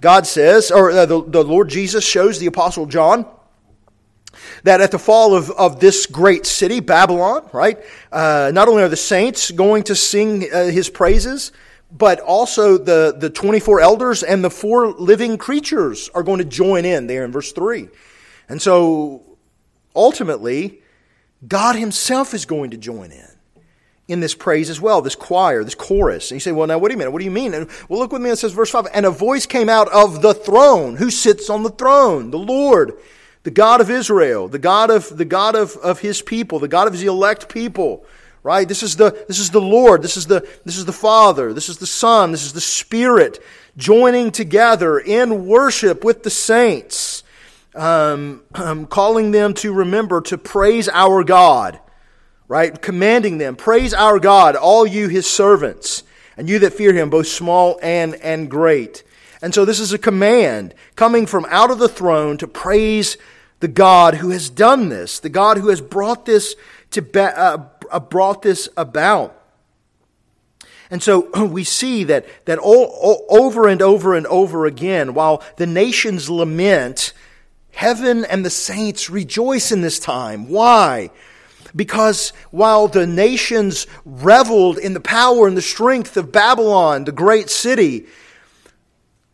God 0.00 0.26
says, 0.26 0.70
or 0.70 0.90
uh, 0.90 1.06
the, 1.06 1.22
the 1.22 1.42
Lord 1.42 1.68
Jesus 1.68 2.04
shows 2.04 2.38
the 2.38 2.46
Apostle 2.46 2.86
John 2.86 3.26
that 4.64 4.80
at 4.80 4.90
the 4.90 4.98
fall 4.98 5.34
of, 5.34 5.50
of 5.52 5.80
this 5.80 6.06
great 6.06 6.46
city, 6.46 6.80
Babylon, 6.80 7.48
right, 7.52 7.78
uh, 8.10 8.50
not 8.52 8.68
only 8.68 8.82
are 8.82 8.88
the 8.88 8.96
saints 8.96 9.50
going 9.50 9.84
to 9.84 9.94
sing 9.94 10.48
uh, 10.52 10.64
his 10.64 10.90
praises, 10.90 11.52
but 11.90 12.20
also 12.20 12.76
the, 12.76 13.14
the 13.16 13.30
24 13.30 13.80
elders 13.80 14.22
and 14.22 14.42
the 14.42 14.50
four 14.50 14.88
living 14.92 15.38
creatures 15.38 16.10
are 16.14 16.22
going 16.22 16.38
to 16.38 16.44
join 16.44 16.84
in 16.84 17.06
there 17.06 17.24
in 17.24 17.30
verse 17.30 17.52
3. 17.52 17.88
And 18.48 18.60
so 18.60 19.22
ultimately, 19.94 20.80
God 21.46 21.76
Himself 21.76 22.34
is 22.34 22.46
going 22.46 22.70
to 22.70 22.76
join 22.76 23.12
in 23.12 23.28
in 24.06 24.20
this 24.20 24.34
praise 24.34 24.68
as 24.68 24.80
well, 24.80 25.00
this 25.00 25.14
choir, 25.14 25.64
this 25.64 25.74
chorus. 25.74 26.30
And 26.30 26.36
you 26.36 26.40
say, 26.40 26.52
well, 26.52 26.66
now 26.66 26.78
what 26.78 26.88
do 26.88 26.94
you 26.94 26.98
mean? 26.98 27.10
What 27.12 27.20
do 27.20 27.24
you 27.24 27.30
mean? 27.30 27.54
And 27.54 27.68
well, 27.88 27.98
look 27.98 28.12
with 28.12 28.20
me. 28.20 28.30
It 28.30 28.36
says 28.36 28.52
verse 28.52 28.70
5, 28.70 28.88
and 28.92 29.06
a 29.06 29.10
voice 29.10 29.46
came 29.46 29.68
out 29.68 29.88
of 29.92 30.20
the 30.20 30.34
throne. 30.34 30.96
Who 30.96 31.10
sits 31.10 31.48
on 31.48 31.62
the 31.62 31.70
throne? 31.70 32.30
The 32.30 32.38
Lord, 32.38 32.98
the 33.44 33.50
God 33.50 33.80
of 33.80 33.90
Israel, 33.90 34.48
the 34.48 34.58
God 34.58 34.90
of, 34.90 35.16
the 35.16 35.24
God 35.24 35.56
of, 35.56 35.76
of 35.78 36.00
his 36.00 36.20
people, 36.20 36.58
the 36.58 36.68
God 36.68 36.86
of 36.86 36.92
his 36.92 37.02
elect 37.02 37.48
people. 37.48 38.04
Right? 38.42 38.68
This 38.68 38.82
is 38.82 38.96
the, 38.96 39.24
this 39.26 39.38
is 39.38 39.50
the 39.50 39.60
Lord. 39.60 40.02
This 40.02 40.18
is 40.18 40.26
the, 40.26 40.46
this 40.66 40.76
is 40.76 40.84
the 40.84 40.92
Father. 40.92 41.54
This 41.54 41.70
is 41.70 41.78
the 41.78 41.86
Son. 41.86 42.30
This 42.30 42.44
is 42.44 42.52
the 42.52 42.60
Spirit 42.60 43.42
joining 43.78 44.30
together 44.30 44.98
in 44.98 45.46
worship 45.46 46.04
with 46.04 46.22
the 46.24 46.30
saints. 46.30 47.22
um, 47.74 48.42
um, 48.54 48.86
calling 48.90 49.30
them 49.30 49.54
to 49.54 49.72
remember 49.72 50.20
to 50.22 50.38
praise 50.38 50.88
our 50.88 51.24
God, 51.24 51.80
right? 52.54 52.80
Commanding 52.80 53.38
them, 53.38 53.56
praise 53.56 53.92
our 53.92 54.20
God, 54.20 54.54
all 54.54 54.86
you 54.86 55.08
his 55.08 55.26
servants, 55.26 56.04
and 56.36 56.48
you 56.48 56.60
that 56.60 56.72
fear 56.72 56.92
him, 56.92 57.10
both 57.10 57.26
small 57.26 57.80
and, 57.82 58.14
and 58.22 58.48
great. 58.48 59.02
And 59.42 59.52
so 59.52 59.64
this 59.64 59.80
is 59.80 59.92
a 59.92 59.98
command 59.98 60.72
coming 60.94 61.26
from 61.26 61.46
out 61.48 61.72
of 61.72 61.80
the 61.80 61.88
throne 61.88 62.36
to 62.36 62.46
praise 62.46 63.16
the 63.58 63.66
God 63.66 64.14
who 64.14 64.30
has 64.30 64.50
done 64.50 64.88
this, 64.88 65.18
the 65.18 65.28
God 65.28 65.56
who 65.56 65.66
has 65.70 65.80
brought 65.80 66.26
this 66.26 66.54
to 66.92 67.02
be, 67.02 67.18
uh, 67.18 67.58
brought 68.08 68.42
this 68.42 68.68
about. 68.76 69.36
And 70.92 71.02
so 71.02 71.44
we 71.46 71.64
see 71.64 72.04
that, 72.04 72.24
that 72.44 72.58
all, 72.58 72.84
all, 72.84 73.26
over 73.30 73.66
and 73.66 73.82
over 73.82 74.14
and 74.14 74.28
over 74.28 74.64
again, 74.64 75.12
while 75.12 75.42
the 75.56 75.66
nations 75.66 76.30
lament, 76.30 77.14
heaven 77.72 78.24
and 78.24 78.44
the 78.44 78.50
saints 78.50 79.10
rejoice 79.10 79.72
in 79.72 79.80
this 79.80 79.98
time. 79.98 80.48
Why? 80.48 81.10
Because 81.76 82.32
while 82.50 82.88
the 82.88 83.06
nations 83.06 83.86
reveled 84.04 84.78
in 84.78 84.94
the 84.94 85.00
power 85.00 85.48
and 85.48 85.56
the 85.56 85.62
strength 85.62 86.16
of 86.16 86.30
Babylon, 86.30 87.04
the 87.04 87.12
great 87.12 87.50
city, 87.50 88.06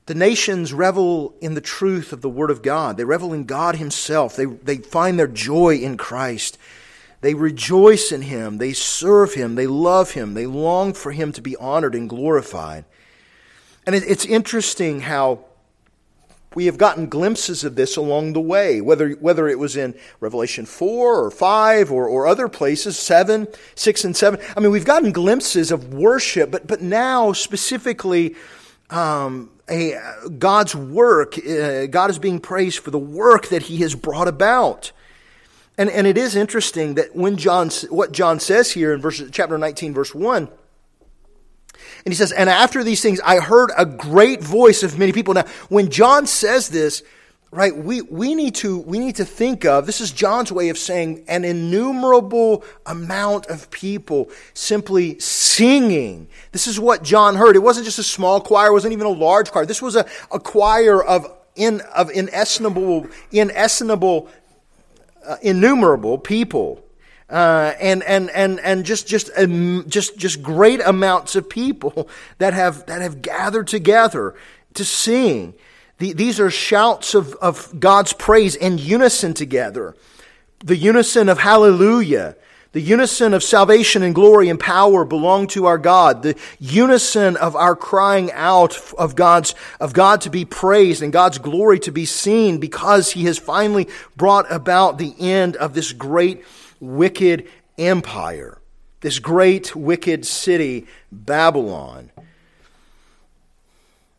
the 0.06 0.14
nations 0.14 0.72
revel 0.72 1.34
in 1.40 1.54
the 1.54 1.60
truth 1.60 2.12
of 2.12 2.22
the 2.22 2.30
Word 2.30 2.50
of 2.50 2.62
God. 2.62 2.96
They 2.96 3.04
revel 3.04 3.32
in 3.32 3.44
God 3.44 3.76
Himself. 3.76 4.36
They, 4.36 4.46
they 4.46 4.78
find 4.78 5.18
their 5.18 5.28
joy 5.28 5.76
in 5.76 5.96
Christ. 5.96 6.58
They 7.20 7.34
rejoice 7.34 8.12
in 8.12 8.22
him. 8.22 8.58
They 8.58 8.72
serve 8.72 9.34
him. 9.34 9.54
They 9.54 9.66
love 9.66 10.12
him. 10.12 10.34
They 10.34 10.46
long 10.46 10.94
for 10.94 11.12
him 11.12 11.32
to 11.32 11.42
be 11.42 11.56
honored 11.56 11.94
and 11.94 12.08
glorified. 12.08 12.84
And 13.86 13.94
it's 13.94 14.24
interesting 14.24 15.00
how 15.00 15.44
we 16.54 16.66
have 16.66 16.78
gotten 16.78 17.06
glimpses 17.06 17.62
of 17.62 17.76
this 17.76 17.96
along 17.96 18.32
the 18.32 18.40
way, 18.40 18.80
whether, 18.80 19.10
whether 19.12 19.48
it 19.48 19.58
was 19.58 19.76
in 19.76 19.94
Revelation 20.18 20.66
4 20.66 21.24
or 21.24 21.30
5 21.30 21.92
or, 21.92 22.08
or 22.08 22.26
other 22.26 22.48
places, 22.48 22.98
7, 22.98 23.46
6, 23.76 24.04
and 24.04 24.16
7. 24.16 24.40
I 24.56 24.60
mean, 24.60 24.72
we've 24.72 24.84
gotten 24.84 25.12
glimpses 25.12 25.70
of 25.70 25.94
worship, 25.94 26.50
but, 26.50 26.66
but 26.66 26.82
now 26.82 27.32
specifically, 27.32 28.34
um, 28.90 29.50
a, 29.68 29.94
God's 30.38 30.74
work, 30.74 31.38
uh, 31.38 31.86
God 31.86 32.10
is 32.10 32.18
being 32.18 32.40
praised 32.40 32.80
for 32.80 32.90
the 32.90 32.98
work 32.98 33.48
that 33.48 33.62
he 33.62 33.78
has 33.78 33.94
brought 33.94 34.26
about. 34.26 34.90
And, 35.78 35.88
and 35.88 36.04
it 36.06 36.18
is 36.18 36.34
interesting 36.34 36.94
that 36.96 37.14
when 37.14 37.36
John, 37.36 37.70
what 37.90 38.10
John 38.10 38.40
says 38.40 38.72
here 38.72 38.92
in 38.92 39.00
verse, 39.00 39.22
chapter 39.30 39.56
19, 39.56 39.94
verse 39.94 40.14
1, 40.14 40.48
and 42.04 42.12
he 42.12 42.16
says, 42.16 42.32
And 42.32 42.48
after 42.48 42.82
these 42.84 43.02
things, 43.02 43.20
I 43.20 43.40
heard 43.40 43.70
a 43.76 43.84
great 43.84 44.42
voice 44.42 44.82
of 44.82 44.98
many 44.98 45.12
people. 45.12 45.34
Now, 45.34 45.46
when 45.68 45.90
John 45.90 46.26
says 46.26 46.68
this, 46.68 47.02
right, 47.50 47.76
we, 47.76 48.02
we, 48.02 48.34
need 48.34 48.54
to, 48.56 48.78
we 48.78 48.98
need 48.98 49.16
to 49.16 49.24
think 49.24 49.64
of 49.64 49.86
this 49.86 50.00
is 50.00 50.12
John's 50.12 50.52
way 50.52 50.68
of 50.68 50.78
saying 50.78 51.24
an 51.28 51.44
innumerable 51.44 52.64
amount 52.86 53.46
of 53.46 53.70
people 53.70 54.30
simply 54.54 55.18
singing. 55.18 56.28
This 56.52 56.66
is 56.66 56.78
what 56.78 57.02
John 57.02 57.36
heard. 57.36 57.56
It 57.56 57.60
wasn't 57.60 57.86
just 57.86 57.98
a 57.98 58.04
small 58.04 58.40
choir, 58.40 58.68
it 58.68 58.72
wasn't 58.72 58.92
even 58.92 59.06
a 59.06 59.10
large 59.10 59.50
choir. 59.50 59.66
This 59.66 59.82
was 59.82 59.96
a, 59.96 60.06
a 60.32 60.38
choir 60.38 61.02
of, 61.02 61.26
in, 61.56 61.80
of 61.94 62.10
inestimable, 62.10 63.08
inestimable 63.32 64.28
uh, 65.26 65.36
innumerable 65.42 66.18
people. 66.18 66.84
Uh, 67.30 67.74
and 67.80 68.02
and 68.02 68.28
and 68.30 68.58
and 68.60 68.84
just 68.84 69.06
just 69.06 69.30
um, 69.36 69.84
just 69.88 70.18
just 70.18 70.42
great 70.42 70.80
amounts 70.80 71.36
of 71.36 71.48
people 71.48 72.08
that 72.38 72.52
have 72.52 72.84
that 72.86 73.00
have 73.00 73.22
gathered 73.22 73.68
together 73.68 74.34
to 74.74 74.84
sing. 74.84 75.54
The, 75.98 76.14
these 76.14 76.40
are 76.40 76.50
shouts 76.50 77.14
of, 77.14 77.34
of 77.34 77.78
God's 77.78 78.14
praise 78.14 78.56
in 78.56 78.78
unison 78.78 79.34
together. 79.34 79.94
The 80.60 80.76
unison 80.76 81.28
of 81.28 81.38
hallelujah. 81.38 82.36
The 82.72 82.80
unison 82.80 83.34
of 83.34 83.42
salvation 83.42 84.04
and 84.04 84.14
glory 84.14 84.48
and 84.48 84.58
power 84.58 85.04
belong 85.04 85.48
to 85.48 85.66
our 85.66 85.76
God. 85.76 86.22
The 86.22 86.36
unison 86.60 87.36
of 87.36 87.56
our 87.56 87.74
crying 87.74 88.30
out 88.32 88.80
of 88.96 89.16
God's, 89.16 89.56
of 89.80 89.92
God 89.92 90.20
to 90.20 90.30
be 90.30 90.44
praised 90.44 91.02
and 91.02 91.12
God's 91.12 91.38
glory 91.38 91.80
to 91.80 91.90
be 91.90 92.04
seen 92.04 92.58
because 92.58 93.10
He 93.10 93.24
has 93.24 93.38
finally 93.38 93.88
brought 94.16 94.50
about 94.52 94.98
the 94.98 95.14
end 95.18 95.56
of 95.56 95.74
this 95.74 95.92
great 95.92 96.44
wicked 96.80 97.48
empire. 97.78 98.58
This 99.00 99.18
great 99.18 99.76
wicked 99.76 100.26
city, 100.26 100.86
Babylon. 101.12 102.10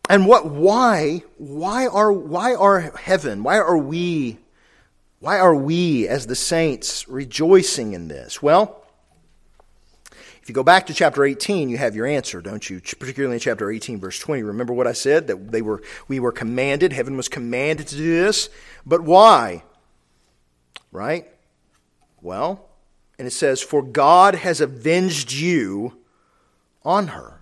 And 0.10 0.26
what, 0.26 0.48
why, 0.48 1.24
why 1.38 1.88
are, 1.88 2.12
why 2.12 2.56
are 2.56 2.80
heaven, 2.80 3.44
why 3.44 3.58
are 3.58 3.78
we 3.78 4.40
why 5.22 5.38
are 5.38 5.56
we, 5.56 6.08
as 6.08 6.26
the 6.26 6.36
saints, 6.36 7.08
rejoicing 7.08 7.94
in 7.94 8.08
this? 8.08 8.42
Well, 8.42 8.84
if 10.42 10.50
you 10.50 10.56
go 10.56 10.64
back 10.64 10.88
to 10.88 10.96
chapter 10.96 11.24
18, 11.24 11.70
you 11.70 11.78
have 11.78 11.96
your 11.96 12.08
answer, 12.08 12.42
don't 12.42 12.68
you? 12.68 12.82
Particularly 12.82 13.36
in 13.36 13.40
chapter 13.40 13.70
18, 13.70 14.00
verse 14.00 14.18
20. 14.18 14.42
Remember 14.42 14.74
what 14.74 14.88
I 14.88 14.94
said? 14.94 15.28
That 15.28 15.52
they 15.52 15.62
were, 15.62 15.84
we 16.08 16.20
were 16.20 16.32
commanded, 16.32 16.92
heaven 16.92 17.18
was 17.18 17.30
commanded 17.30 17.86
to 17.90 17.98
do 17.98 18.24
this. 18.24 18.50
But 18.84 19.02
why? 19.02 19.64
Right? 20.92 21.28
Well, 22.22 22.68
and 23.18 23.28
it 23.28 23.32
says, 23.32 23.62
For 23.62 23.82
God 23.82 24.36
has 24.36 24.62
avenged 24.62 25.32
you 25.32 25.98
on 26.84 27.08
her. 27.08 27.42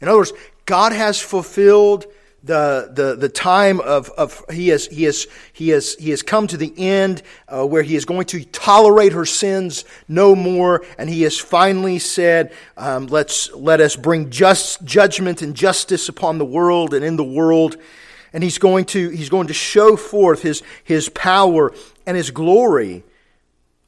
In 0.00 0.08
other 0.08 0.18
words, 0.18 0.32
God 0.66 0.92
has 0.92 1.20
fulfilled 1.20 2.06
the, 2.42 2.90
the, 2.92 3.16
the 3.16 3.28
time 3.28 3.80
of, 3.80 4.10
of 4.10 4.44
he, 4.50 4.68
has, 4.68 4.86
he, 4.86 5.04
has, 5.04 5.26
he, 5.54 5.70
has, 5.70 5.94
he 5.94 6.10
has 6.10 6.22
come 6.22 6.46
to 6.48 6.58
the 6.58 6.74
end 6.76 7.22
uh, 7.48 7.66
where 7.66 7.82
he 7.82 7.96
is 7.96 8.04
going 8.04 8.26
to 8.26 8.44
tolerate 8.44 9.12
her 9.12 9.24
sins 9.24 9.86
no 10.08 10.34
more. 10.34 10.84
And 10.98 11.08
he 11.08 11.22
has 11.22 11.38
finally 11.38 11.98
said, 11.98 12.52
um, 12.76 13.06
let's, 13.06 13.50
let 13.54 13.80
us 13.80 13.96
bring 13.96 14.28
just 14.28 14.84
judgment 14.84 15.40
and 15.40 15.54
justice 15.54 16.08
upon 16.10 16.36
the 16.36 16.44
world 16.44 16.92
and 16.92 17.02
in 17.02 17.16
the 17.16 17.24
world. 17.24 17.78
And 18.34 18.42
he's 18.42 18.58
going 18.58 18.84
to, 18.86 19.08
he's 19.08 19.30
going 19.30 19.46
to 19.46 19.54
show 19.54 19.96
forth 19.96 20.42
his, 20.42 20.62
his 20.82 21.08
power 21.08 21.72
and 22.04 22.14
his 22.14 22.30
glory 22.30 23.04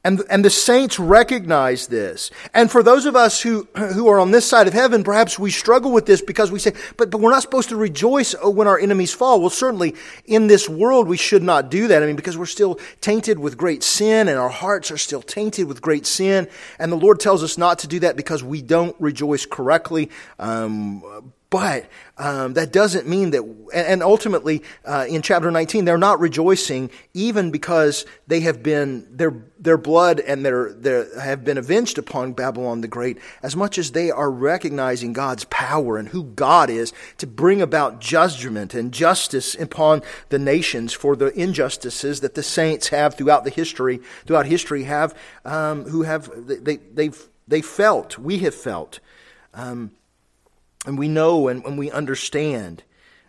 and, 0.06 0.22
and 0.30 0.44
the 0.44 0.50
saints 0.50 1.00
recognize 1.00 1.88
this. 1.88 2.30
And 2.54 2.70
for 2.70 2.84
those 2.84 3.06
of 3.06 3.16
us 3.16 3.42
who, 3.42 3.66
who 3.74 4.06
are 4.06 4.20
on 4.20 4.30
this 4.30 4.46
side 4.46 4.68
of 4.68 4.72
heaven, 4.72 5.02
perhaps 5.02 5.36
we 5.36 5.50
struggle 5.50 5.90
with 5.90 6.06
this 6.06 6.22
because 6.22 6.52
we 6.52 6.60
say, 6.60 6.74
but, 6.96 7.10
but 7.10 7.20
we're 7.20 7.32
not 7.32 7.42
supposed 7.42 7.70
to 7.70 7.76
rejoice 7.76 8.32
when 8.40 8.68
our 8.68 8.78
enemies 8.78 9.12
fall. 9.12 9.40
Well, 9.40 9.50
certainly 9.50 9.96
in 10.24 10.46
this 10.46 10.68
world, 10.68 11.08
we 11.08 11.16
should 11.16 11.42
not 11.42 11.72
do 11.72 11.88
that. 11.88 12.04
I 12.04 12.06
mean, 12.06 12.14
because 12.14 12.38
we're 12.38 12.46
still 12.46 12.78
tainted 13.00 13.40
with 13.40 13.56
great 13.56 13.82
sin 13.82 14.28
and 14.28 14.38
our 14.38 14.48
hearts 14.48 14.92
are 14.92 14.96
still 14.96 15.22
tainted 15.22 15.66
with 15.66 15.82
great 15.82 16.06
sin. 16.06 16.46
And 16.78 16.92
the 16.92 16.96
Lord 16.96 17.18
tells 17.18 17.42
us 17.42 17.58
not 17.58 17.80
to 17.80 17.88
do 17.88 17.98
that 18.00 18.14
because 18.14 18.44
we 18.44 18.62
don't 18.62 18.94
rejoice 19.00 19.44
correctly. 19.44 20.08
Um, 20.38 21.32
but 21.50 21.86
um, 22.18 22.54
that 22.54 22.72
doesn't 22.72 23.06
mean 23.06 23.30
that, 23.32 23.42
and 23.74 24.02
ultimately 24.02 24.62
uh, 24.86 25.04
in 25.06 25.20
chapter 25.20 25.50
19, 25.50 25.84
they're 25.84 25.98
not 25.98 26.18
rejoicing 26.18 26.90
even 27.12 27.50
because 27.50 28.06
they 28.26 28.40
have 28.40 28.62
been, 28.62 29.06
their, 29.14 29.34
their 29.58 29.76
blood 29.76 30.20
and 30.20 30.44
their, 30.44 30.72
their, 30.72 31.20
have 31.20 31.44
been 31.44 31.58
avenged 31.58 31.98
upon 31.98 32.32
Babylon 32.32 32.80
the 32.80 32.88
Great, 32.88 33.18
as 33.42 33.54
much 33.54 33.76
as 33.76 33.92
they 33.92 34.10
are 34.10 34.30
recognizing 34.30 35.12
God's 35.12 35.44
power 35.44 35.98
and 35.98 36.08
who 36.08 36.24
God 36.24 36.70
is 36.70 36.94
to 37.18 37.26
bring 37.26 37.60
about 37.60 38.00
judgment 38.00 38.72
and 38.72 38.92
justice 38.92 39.54
upon 39.54 40.00
the 40.30 40.38
nations 40.38 40.94
for 40.94 41.16
the 41.16 41.38
injustices 41.38 42.20
that 42.20 42.34
the 42.34 42.42
saints 42.42 42.88
have 42.88 43.14
throughout 43.14 43.44
the 43.44 43.50
history, 43.50 44.00
throughout 44.26 44.46
history 44.46 44.84
have, 44.84 45.14
um, 45.44 45.84
who 45.84 46.02
have, 46.04 46.30
they, 46.46 46.76
they've, 46.76 47.28
they 47.46 47.60
felt, 47.60 48.18
we 48.18 48.38
have 48.38 48.54
felt. 48.54 49.00
Um, 49.52 49.90
and 50.86 50.98
we 50.98 51.08
know 51.08 51.48
and, 51.48 51.64
and 51.64 51.76
we 51.76 51.90
understand. 51.90 52.82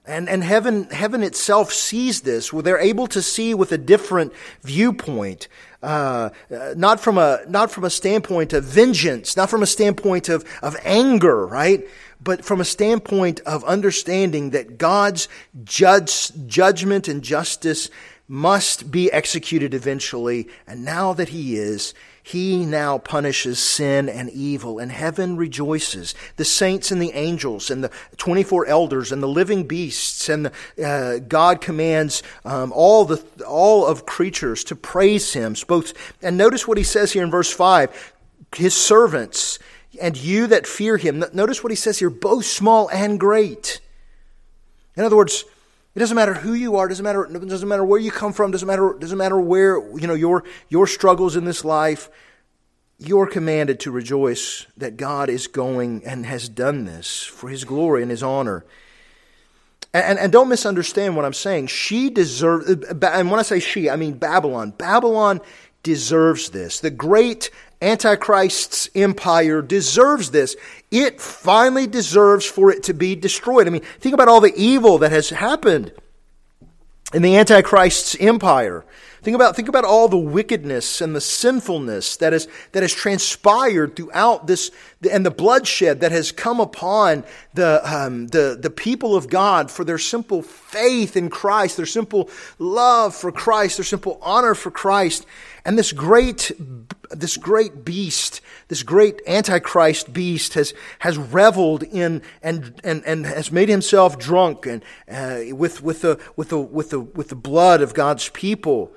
And, 0.06 0.30
and 0.30 0.42
heaven, 0.42 0.86
heaven 0.86 1.22
itself 1.22 1.74
sees 1.74 2.22
this, 2.22 2.54
where 2.54 2.64
they're 2.64 2.80
able 2.80 3.08
to 3.08 3.22
see 3.22 3.54
with 3.54 3.74
a 3.74 3.78
different 3.78 4.32
viewpoint, 4.62 5.50
uh, 5.84 6.30
not 6.50 7.02
from 7.02 7.18
a 7.18 7.42
not 7.50 7.72
from 7.72 7.84
a 7.84 7.90
standpoint 7.90 8.54
of 8.54 8.64
vengeance, 8.64 9.36
not 9.36 9.50
from 9.50 9.64
a 9.64 9.68
standpoint 9.68 10.30
of 10.30 10.46
of 10.64 10.78
anger, 10.86 11.46
right? 11.46 11.86
But 12.24 12.46
from 12.46 12.62
a 12.62 12.66
standpoint 12.66 13.42
of 13.42 13.66
understanding 13.66 14.52
that 14.52 14.78
God's 14.78 15.28
judge, 15.66 16.32
judgment 16.48 17.10
and 17.10 17.22
justice 17.22 17.90
must 18.30 18.90
be 18.90 19.12
executed 19.12 19.74
eventually, 19.74 20.48
and 20.66 20.86
now 20.86 21.14
that 21.14 21.30
He 21.30 21.58
is, 21.58 21.94
he 22.28 22.66
now 22.66 22.98
punishes 22.98 23.58
sin 23.58 24.10
and 24.10 24.30
evil, 24.32 24.80
and 24.80 24.92
heaven 24.92 25.38
rejoices. 25.38 26.14
The 26.36 26.44
saints 26.44 26.92
and 26.92 27.02
the 27.02 27.14
angels, 27.14 27.72
and 27.72 27.82
the 27.82 27.92
24 28.18 28.66
elders, 28.66 29.14
and 29.14 29.24
the 29.24 29.30
living 29.30 29.64
beasts, 29.64 30.28
and 30.28 30.48
the, 30.48 30.86
uh, 30.86 31.20
God 31.20 31.62
commands 31.62 32.24
um, 32.44 32.74
all, 32.74 33.06
the, 33.06 33.24
all 33.48 33.86
of 33.86 34.06
creatures 34.06 34.66
to 34.66 34.76
praise 34.76 35.32
Him. 35.32 35.56
Both, 35.70 35.94
and 36.22 36.36
notice 36.36 36.68
what 36.68 36.78
He 36.78 36.84
says 36.84 37.14
here 37.14 37.24
in 37.24 37.32
verse 37.32 37.54
5 37.54 38.14
His 38.58 38.74
servants, 38.74 39.58
and 40.02 40.18
you 40.18 40.48
that 40.48 40.68
fear 40.68 40.98
Him. 40.98 41.24
Notice 41.32 41.64
what 41.64 41.72
He 41.72 41.78
says 41.78 42.00
here 42.00 42.10
both 42.10 42.44
small 42.44 42.90
and 42.90 43.18
great. 43.18 43.80
In 44.98 45.06
other 45.06 45.16
words, 45.16 45.46
It 45.98 46.00
doesn't 46.00 46.16
matter 46.16 46.36
who 46.36 46.54
you 46.54 46.76
are, 46.76 46.88
doesn't 46.88 47.04
matter, 47.04 47.26
doesn't 47.26 47.68
matter 47.68 47.84
where 47.84 48.00
you 48.00 48.12
come 48.12 48.32
from, 48.32 48.52
doesn't 48.52 48.68
matter, 48.68 48.96
doesn't 49.00 49.18
matter 49.18 49.42
where, 49.42 49.80
you 49.98 50.06
know, 50.06 50.14
your, 50.14 50.44
your 50.70 50.86
struggles 50.86 51.36
in 51.36 51.44
this 51.44 51.66
life. 51.66 52.12
You're 53.00 53.26
commanded 53.26 53.80
to 53.80 53.90
rejoice 53.90 54.68
that 54.78 54.96
God 54.96 55.28
is 55.28 55.48
going 55.48 56.06
and 56.06 56.24
has 56.28 56.50
done 56.50 56.86
this 56.86 57.24
for 57.24 57.50
his 57.50 57.64
glory 57.64 58.04
and 58.04 58.12
his 58.12 58.22
honor. 58.22 58.64
And, 59.92 60.20
and, 60.20 60.32
don't 60.32 60.50
misunderstand 60.50 61.16
what 61.16 61.26
I'm 61.26 61.34
saying. 61.34 61.66
She 61.66 62.12
deserves, 62.12 62.70
uh, 62.70 63.10
and 63.12 63.32
when 63.32 63.40
I 63.40 63.44
say 63.44 63.60
she, 63.60 63.90
I 63.90 63.96
mean 63.96 64.20
Babylon. 64.20 64.76
Babylon 64.78 65.42
deserves 65.82 66.52
this. 66.52 66.80
The 66.80 66.92
great 66.92 67.50
Antichrist's 67.82 68.90
empire 68.96 69.62
deserves 69.62 70.32
this. 70.32 70.56
It 70.90 71.22
finally 71.22 71.88
deserves 71.88 72.46
for 72.46 72.72
it 72.72 72.84
to 72.84 72.94
be 72.94 73.16
destroyed. 73.16 73.68
I 73.68 73.70
mean, 73.70 73.84
think 74.00 74.14
about 74.14 74.28
all 74.28 74.42
the 74.42 74.56
evil 74.56 74.98
that 75.00 75.12
has 75.12 75.30
happened 75.30 75.92
in 77.14 77.22
the 77.22 77.38
Antichrist's 77.38 78.16
empire. 78.20 78.84
Think 79.22 79.36
about, 79.36 79.56
think 79.56 79.68
about 79.68 79.84
all 79.84 80.08
the 80.08 80.18
wickedness 80.18 81.02
and 81.02 81.16
the 81.16 81.22
sinfulness 81.22 82.18
that, 82.18 82.34
is, 82.34 82.48
that 82.72 82.82
has 82.82 82.94
transpired 82.94 83.96
throughout 83.96 84.48
this, 84.48 84.72
and 85.12 85.26
the 85.26 85.32
bloodshed 85.32 86.00
that 86.00 86.12
has 86.12 86.32
come 86.32 86.60
upon 86.60 87.26
the, 87.54 87.82
um, 87.84 88.28
the, 88.28 88.58
the 88.58 88.70
people 88.70 89.16
of 89.16 89.30
God 89.30 89.70
for 89.70 89.84
their 89.84 89.98
simple 89.98 90.42
faith 90.42 91.18
in 91.18 91.30
Christ, 91.30 91.78
their 91.78 91.86
simple 91.86 92.30
love 92.58 93.16
for 93.16 93.32
Christ, 93.32 93.78
their 93.78 93.84
simple 93.84 94.18
honor 94.22 94.56
for 94.56 94.72
Christ. 94.72 95.26
And 95.68 95.78
this 95.78 95.92
great, 95.92 96.54
this 97.12 97.36
great 97.36 97.84
beast, 97.84 98.40
this 98.70 98.84
great 98.84 99.22
antichrist 99.28 100.14
beast 100.14 100.54
has, 100.54 100.74
has 101.00 101.18
reveled 101.18 101.84
in 101.84 102.22
and, 102.42 102.80
and, 102.86 103.04
and 103.06 103.26
has 103.26 103.52
made 103.52 103.68
himself 103.68 104.18
drunk 104.18 104.66
and, 104.66 104.82
uh, 105.12 105.54
with, 105.54 105.84
with, 105.84 106.04
the, 106.04 106.22
with, 106.38 106.50
the, 106.50 106.58
with, 106.58 106.92
the, 106.92 107.02
with 107.02 107.28
the 107.28 107.36
blood 107.36 107.82
of 107.82 107.94
God's 107.94 108.30
people. 108.30 108.94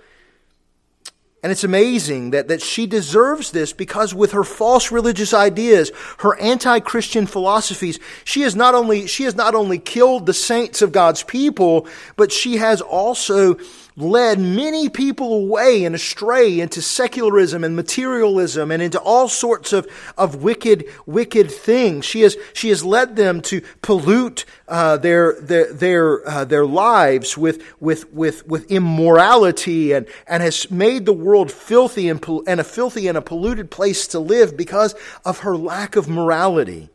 And 1.42 1.50
it's 1.50 1.64
amazing 1.64 2.30
that, 2.30 2.46
that 2.46 2.62
she 2.62 2.86
deserves 2.86 3.50
this 3.50 3.72
because 3.72 4.14
with 4.14 4.30
her 4.30 4.44
false 4.44 4.92
religious 4.92 5.34
ideas, 5.34 5.90
her 6.18 6.38
anti-Christian 6.38 7.26
philosophies, 7.26 7.98
she 8.24 8.42
has 8.42 8.54
not 8.54 8.76
only, 8.76 9.08
she 9.08 9.24
has 9.24 9.34
not 9.34 9.56
only 9.56 9.78
killed 9.80 10.26
the 10.26 10.34
saints 10.34 10.82
of 10.82 10.92
God's 10.92 11.24
people, 11.24 11.88
but 12.14 12.30
she 12.30 12.58
has 12.58 12.80
also 12.80 13.58
led 14.00 14.38
many 14.38 14.88
people 14.88 15.34
away 15.34 15.84
and 15.84 15.94
astray 15.94 16.60
into 16.60 16.82
secularism 16.82 17.64
and 17.64 17.76
materialism 17.76 18.70
and 18.70 18.82
into 18.82 18.98
all 19.00 19.28
sorts 19.28 19.72
of, 19.72 19.86
of 20.16 20.42
wicked, 20.42 20.84
wicked 21.06 21.50
things. 21.50 22.04
She 22.04 22.22
has, 22.22 22.36
she 22.52 22.68
has 22.70 22.84
led 22.84 23.16
them 23.16 23.40
to 23.42 23.62
pollute 23.82 24.44
uh, 24.68 24.96
their, 24.96 25.40
their, 25.40 25.72
their, 25.72 26.28
uh, 26.28 26.44
their 26.44 26.66
lives 26.66 27.36
with, 27.36 27.62
with, 27.80 28.12
with, 28.12 28.46
with 28.46 28.70
immorality 28.70 29.92
and, 29.92 30.06
and 30.26 30.42
has 30.42 30.70
made 30.70 31.06
the 31.06 31.12
world 31.12 31.50
filthy 31.50 32.08
and, 32.08 32.24
and 32.46 32.60
a 32.60 32.64
filthy 32.64 33.08
and 33.08 33.18
a 33.18 33.22
polluted 33.22 33.70
place 33.70 34.06
to 34.08 34.18
live 34.18 34.56
because 34.56 34.94
of 35.24 35.40
her 35.40 35.56
lack 35.56 35.96
of 35.96 36.08
morality. 36.08 36.88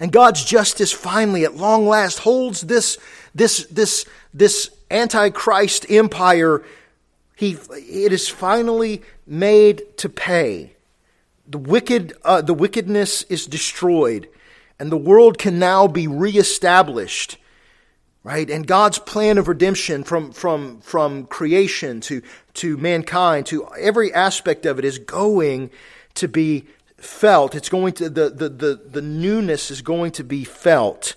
And 0.00 0.10
God's 0.10 0.44
justice 0.44 0.92
finally, 0.92 1.44
at 1.44 1.56
long 1.56 1.86
last, 1.86 2.20
holds 2.20 2.62
this, 2.62 2.98
this, 3.34 3.66
this, 3.66 4.04
this 4.34 4.70
Antichrist 4.92 5.86
empire, 5.90 6.62
he, 7.34 7.56
it 7.70 8.12
is 8.12 8.28
finally 8.28 9.02
made 9.26 9.96
to 9.98 10.08
pay. 10.08 10.74
The 11.48 11.58
wicked, 11.58 12.14
uh, 12.24 12.42
the 12.42 12.54
wickedness 12.54 13.22
is 13.24 13.46
destroyed, 13.46 14.28
and 14.78 14.92
the 14.92 14.96
world 14.96 15.38
can 15.38 15.58
now 15.58 15.88
be 15.88 16.06
reestablished. 16.06 17.38
Right? 18.24 18.48
And 18.48 18.64
God's 18.64 19.00
plan 19.00 19.36
of 19.36 19.48
redemption 19.48 20.04
from, 20.04 20.30
from, 20.30 20.80
from 20.80 21.26
creation 21.26 22.00
to, 22.02 22.22
to 22.54 22.76
mankind, 22.76 23.46
to 23.46 23.66
every 23.76 24.14
aspect 24.14 24.64
of 24.64 24.78
it 24.78 24.84
is 24.84 25.00
going 25.00 25.70
to 26.14 26.28
be 26.28 26.66
felt. 26.96 27.56
It's 27.56 27.68
going 27.68 27.94
to, 27.94 28.08
the, 28.08 28.30
the, 28.30 28.48
the, 28.48 28.80
the 28.90 29.02
newness 29.02 29.72
is 29.72 29.82
going 29.82 30.12
to 30.12 30.22
be 30.22 30.44
felt. 30.44 31.16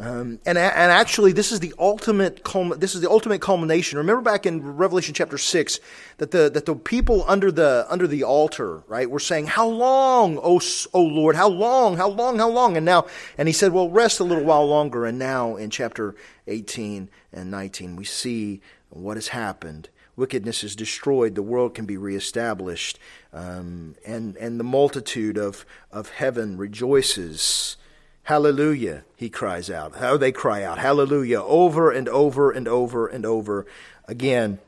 Um, 0.00 0.38
and, 0.46 0.56
and 0.56 0.90
actually, 0.90 1.32
this 1.32 1.52
is 1.52 1.60
the 1.60 1.74
ultimate 1.78 2.42
this 2.78 2.94
is 2.94 3.02
the 3.02 3.10
ultimate 3.10 3.42
culmination. 3.42 3.98
Remember 3.98 4.22
back 4.22 4.46
in 4.46 4.76
Revelation 4.76 5.12
chapter 5.12 5.36
six 5.36 5.78
that 6.16 6.30
the 6.30 6.48
that 6.48 6.64
the 6.64 6.74
people 6.74 7.22
under 7.28 7.52
the 7.52 7.86
under 7.90 8.06
the 8.06 8.22
altar 8.22 8.82
right 8.88 9.10
were 9.10 9.18
saying, 9.20 9.48
"How 9.48 9.68
long, 9.68 10.38
O 10.38 10.58
O 10.94 11.02
Lord? 11.02 11.36
How 11.36 11.48
long? 11.48 11.98
How 11.98 12.08
long? 12.08 12.38
How 12.38 12.48
long?" 12.48 12.78
And 12.78 12.86
now, 12.86 13.08
and 13.36 13.46
he 13.46 13.52
said, 13.52 13.72
"Well, 13.72 13.90
rest 13.90 14.20
a 14.20 14.24
little 14.24 14.44
while 14.44 14.66
longer." 14.66 15.04
And 15.04 15.18
now, 15.18 15.56
in 15.56 15.68
chapter 15.68 16.14
eighteen 16.46 17.10
and 17.30 17.50
nineteen, 17.50 17.94
we 17.94 18.04
see 18.04 18.62
what 18.88 19.18
has 19.18 19.28
happened. 19.28 19.90
Wickedness 20.16 20.64
is 20.64 20.74
destroyed; 20.74 21.34
the 21.34 21.42
world 21.42 21.74
can 21.74 21.84
be 21.84 21.98
reestablished, 21.98 22.98
um, 23.34 23.96
and 24.06 24.34
and 24.38 24.58
the 24.58 24.64
multitude 24.64 25.36
of 25.36 25.66
of 25.92 26.08
heaven 26.08 26.56
rejoices. 26.56 27.76
Hallelujah, 28.24 29.04
he 29.16 29.28
cries 29.28 29.70
out. 29.70 29.96
How 29.96 30.16
they 30.16 30.32
cry 30.32 30.62
out, 30.62 30.78
Hallelujah, 30.78 31.42
over 31.42 31.90
and 31.90 32.08
over 32.08 32.50
and 32.50 32.68
over 32.68 33.06
and 33.06 33.26
over 33.26 33.66
again. 34.06 34.58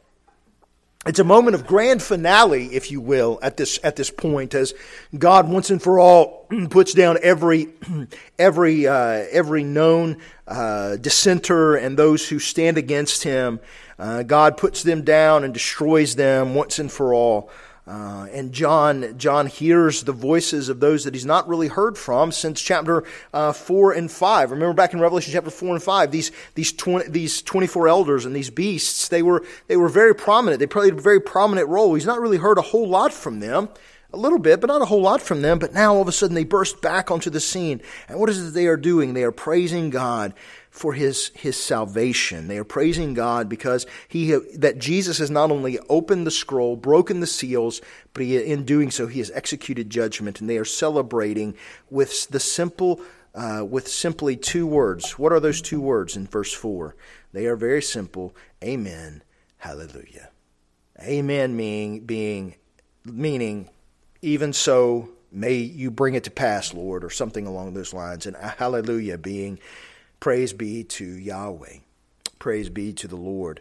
It's 1.04 1.18
a 1.18 1.24
moment 1.24 1.56
of 1.56 1.66
grand 1.66 2.00
finale, 2.00 2.66
if 2.76 2.92
you 2.92 3.00
will, 3.00 3.40
at 3.42 3.56
this, 3.56 3.80
at 3.82 3.96
this 3.96 4.08
point, 4.08 4.54
as 4.54 4.72
God 5.18 5.48
once 5.48 5.68
and 5.68 5.82
for 5.82 5.98
all 5.98 6.46
puts 6.70 6.94
down 6.94 7.18
every, 7.22 7.70
every, 8.38 8.86
uh, 8.86 9.24
every 9.32 9.64
known 9.64 10.18
uh, 10.46 10.94
dissenter 10.96 11.74
and 11.74 11.98
those 11.98 12.28
who 12.28 12.38
stand 12.38 12.78
against 12.78 13.24
him. 13.24 13.58
Uh, 13.98 14.22
God 14.22 14.56
puts 14.56 14.84
them 14.84 15.02
down 15.02 15.42
and 15.42 15.52
destroys 15.52 16.14
them 16.14 16.54
once 16.54 16.78
and 16.78 16.90
for 16.90 17.12
all. 17.12 17.50
Uh, 17.84 18.28
and 18.32 18.52
John, 18.52 19.18
John 19.18 19.48
hears 19.48 20.04
the 20.04 20.12
voices 20.12 20.68
of 20.68 20.78
those 20.78 21.02
that 21.02 21.14
he's 21.14 21.26
not 21.26 21.48
really 21.48 21.66
heard 21.66 21.98
from 21.98 22.30
since 22.30 22.60
chapter 22.60 23.02
uh, 23.34 23.52
four 23.52 23.90
and 23.92 24.08
five. 24.10 24.52
Remember 24.52 24.72
back 24.72 24.92
in 24.92 25.00
Revelation 25.00 25.32
chapter 25.32 25.50
four 25.50 25.70
and 25.74 25.82
five, 25.82 26.12
these 26.12 26.30
these 26.54 26.72
twenty 26.72 27.08
these 27.08 27.42
twenty 27.42 27.66
four 27.66 27.88
elders 27.88 28.24
and 28.24 28.36
these 28.36 28.50
beasts 28.50 29.08
they 29.08 29.22
were 29.22 29.44
they 29.66 29.76
were 29.76 29.88
very 29.88 30.14
prominent. 30.14 30.60
They 30.60 30.66
played 30.68 30.92
a 30.92 31.00
very 31.00 31.20
prominent 31.20 31.68
role. 31.68 31.94
He's 31.94 32.06
not 32.06 32.20
really 32.20 32.36
heard 32.36 32.56
a 32.56 32.62
whole 32.62 32.88
lot 32.88 33.12
from 33.12 33.40
them, 33.40 33.68
a 34.12 34.16
little 34.16 34.38
bit, 34.38 34.60
but 34.60 34.68
not 34.68 34.82
a 34.82 34.86
whole 34.86 35.02
lot 35.02 35.20
from 35.20 35.42
them. 35.42 35.58
But 35.58 35.74
now 35.74 35.94
all 35.94 36.02
of 36.02 36.08
a 36.08 36.12
sudden 36.12 36.36
they 36.36 36.44
burst 36.44 36.82
back 36.82 37.10
onto 37.10 37.30
the 37.30 37.40
scene, 37.40 37.82
and 38.06 38.20
what 38.20 38.30
is 38.30 38.40
it 38.40 38.54
they 38.54 38.68
are 38.68 38.76
doing? 38.76 39.14
They 39.14 39.24
are 39.24 39.32
praising 39.32 39.90
God 39.90 40.34
for 40.72 40.94
his, 40.94 41.30
his 41.34 41.62
salvation. 41.62 42.48
They 42.48 42.56
are 42.56 42.64
praising 42.64 43.12
God 43.12 43.46
because 43.46 43.86
he, 44.08 44.32
that 44.56 44.78
Jesus 44.78 45.18
has 45.18 45.30
not 45.30 45.50
only 45.50 45.78
opened 45.90 46.26
the 46.26 46.30
scroll, 46.30 46.76
broken 46.76 47.20
the 47.20 47.26
seals, 47.26 47.82
but 48.14 48.24
he, 48.24 48.42
in 48.42 48.64
doing 48.64 48.90
so, 48.90 49.06
he 49.06 49.18
has 49.18 49.30
executed 49.32 49.90
judgment. 49.90 50.40
And 50.40 50.48
they 50.48 50.56
are 50.56 50.64
celebrating 50.64 51.54
with 51.90 52.26
the 52.28 52.40
simple, 52.40 53.02
uh, 53.34 53.66
with 53.68 53.86
simply 53.86 54.34
two 54.34 54.66
words. 54.66 55.18
What 55.18 55.30
are 55.30 55.40
those 55.40 55.60
two 55.60 55.80
words 55.80 56.16
in 56.16 56.26
verse 56.26 56.54
4? 56.54 56.96
They 57.34 57.44
are 57.46 57.56
very 57.56 57.82
simple. 57.82 58.34
Amen. 58.64 59.22
Hallelujah. 59.58 60.30
Amen 61.00 61.54
meaning, 61.54 62.00
being, 62.00 62.54
meaning, 63.04 63.68
even 64.22 64.54
so, 64.54 65.10
may 65.30 65.56
you 65.56 65.90
bring 65.90 66.14
it 66.14 66.24
to 66.24 66.30
pass, 66.30 66.72
Lord, 66.72 67.04
or 67.04 67.10
something 67.10 67.46
along 67.46 67.74
those 67.74 67.92
lines. 67.92 68.24
And 68.24 68.36
hallelujah 68.36 69.18
being, 69.18 69.58
Praise 70.22 70.52
be 70.52 70.84
to 70.84 71.04
Yahweh. 71.04 71.78
Praise 72.38 72.68
be 72.68 72.92
to 72.92 73.08
the 73.08 73.16
Lord. 73.16 73.60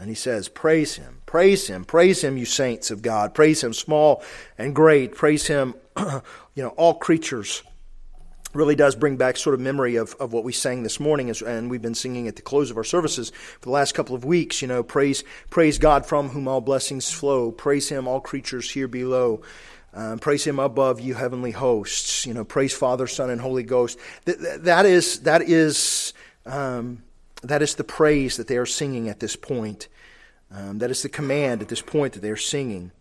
And 0.00 0.08
he 0.08 0.16
says, 0.16 0.48
Praise 0.48 0.96
him, 0.96 1.22
praise 1.26 1.68
him, 1.68 1.84
praise 1.84 2.24
him, 2.24 2.36
you 2.36 2.44
saints 2.44 2.90
of 2.90 3.02
God. 3.02 3.34
Praise 3.34 3.62
him, 3.62 3.72
small 3.72 4.24
and 4.58 4.74
great. 4.74 5.14
Praise 5.14 5.46
him, 5.46 5.76
you 5.96 6.22
know, 6.56 6.70
all 6.70 6.94
creatures. 6.94 7.62
Really 8.52 8.74
does 8.74 8.96
bring 8.96 9.16
back 9.16 9.36
sort 9.36 9.54
of 9.54 9.60
memory 9.60 9.94
of, 9.94 10.16
of 10.18 10.32
what 10.32 10.42
we 10.42 10.52
sang 10.52 10.82
this 10.82 10.98
morning, 10.98 11.30
as, 11.30 11.40
and 11.40 11.70
we've 11.70 11.80
been 11.80 11.94
singing 11.94 12.26
at 12.26 12.34
the 12.34 12.42
close 12.42 12.72
of 12.72 12.76
our 12.76 12.82
services 12.82 13.30
for 13.30 13.66
the 13.66 13.70
last 13.70 13.94
couple 13.94 14.16
of 14.16 14.24
weeks. 14.24 14.62
You 14.62 14.66
know, 14.66 14.82
praise, 14.82 15.22
praise 15.50 15.78
God 15.78 16.04
from 16.04 16.30
whom 16.30 16.48
all 16.48 16.60
blessings 16.60 17.12
flow. 17.12 17.52
Praise 17.52 17.88
Him, 17.88 18.08
all 18.08 18.20
creatures 18.20 18.68
here 18.68 18.88
below. 18.88 19.42
Um, 19.92 20.18
praise 20.18 20.46
Him 20.46 20.58
above 20.58 21.00
you 21.00 21.14
heavenly 21.14 21.50
hosts. 21.50 22.26
You 22.26 22.34
know, 22.34 22.44
praise 22.44 22.72
Father, 22.72 23.06
Son, 23.06 23.30
and 23.30 23.40
Holy 23.40 23.62
Ghost. 23.62 23.98
That, 24.24 24.64
that 24.64 24.86
is 24.86 25.20
that 25.20 25.42
is 25.42 26.12
um, 26.46 27.02
that 27.42 27.62
is 27.62 27.74
the 27.74 27.84
praise 27.84 28.36
that 28.36 28.46
they 28.46 28.56
are 28.56 28.66
singing 28.66 29.08
at 29.08 29.20
this 29.20 29.36
point. 29.36 29.88
Um, 30.52 30.78
that 30.78 30.90
is 30.90 31.02
the 31.02 31.08
command 31.08 31.62
at 31.62 31.68
this 31.68 31.82
point 31.82 32.14
that 32.14 32.20
they 32.20 32.30
are 32.30 32.36
singing. 32.36 32.92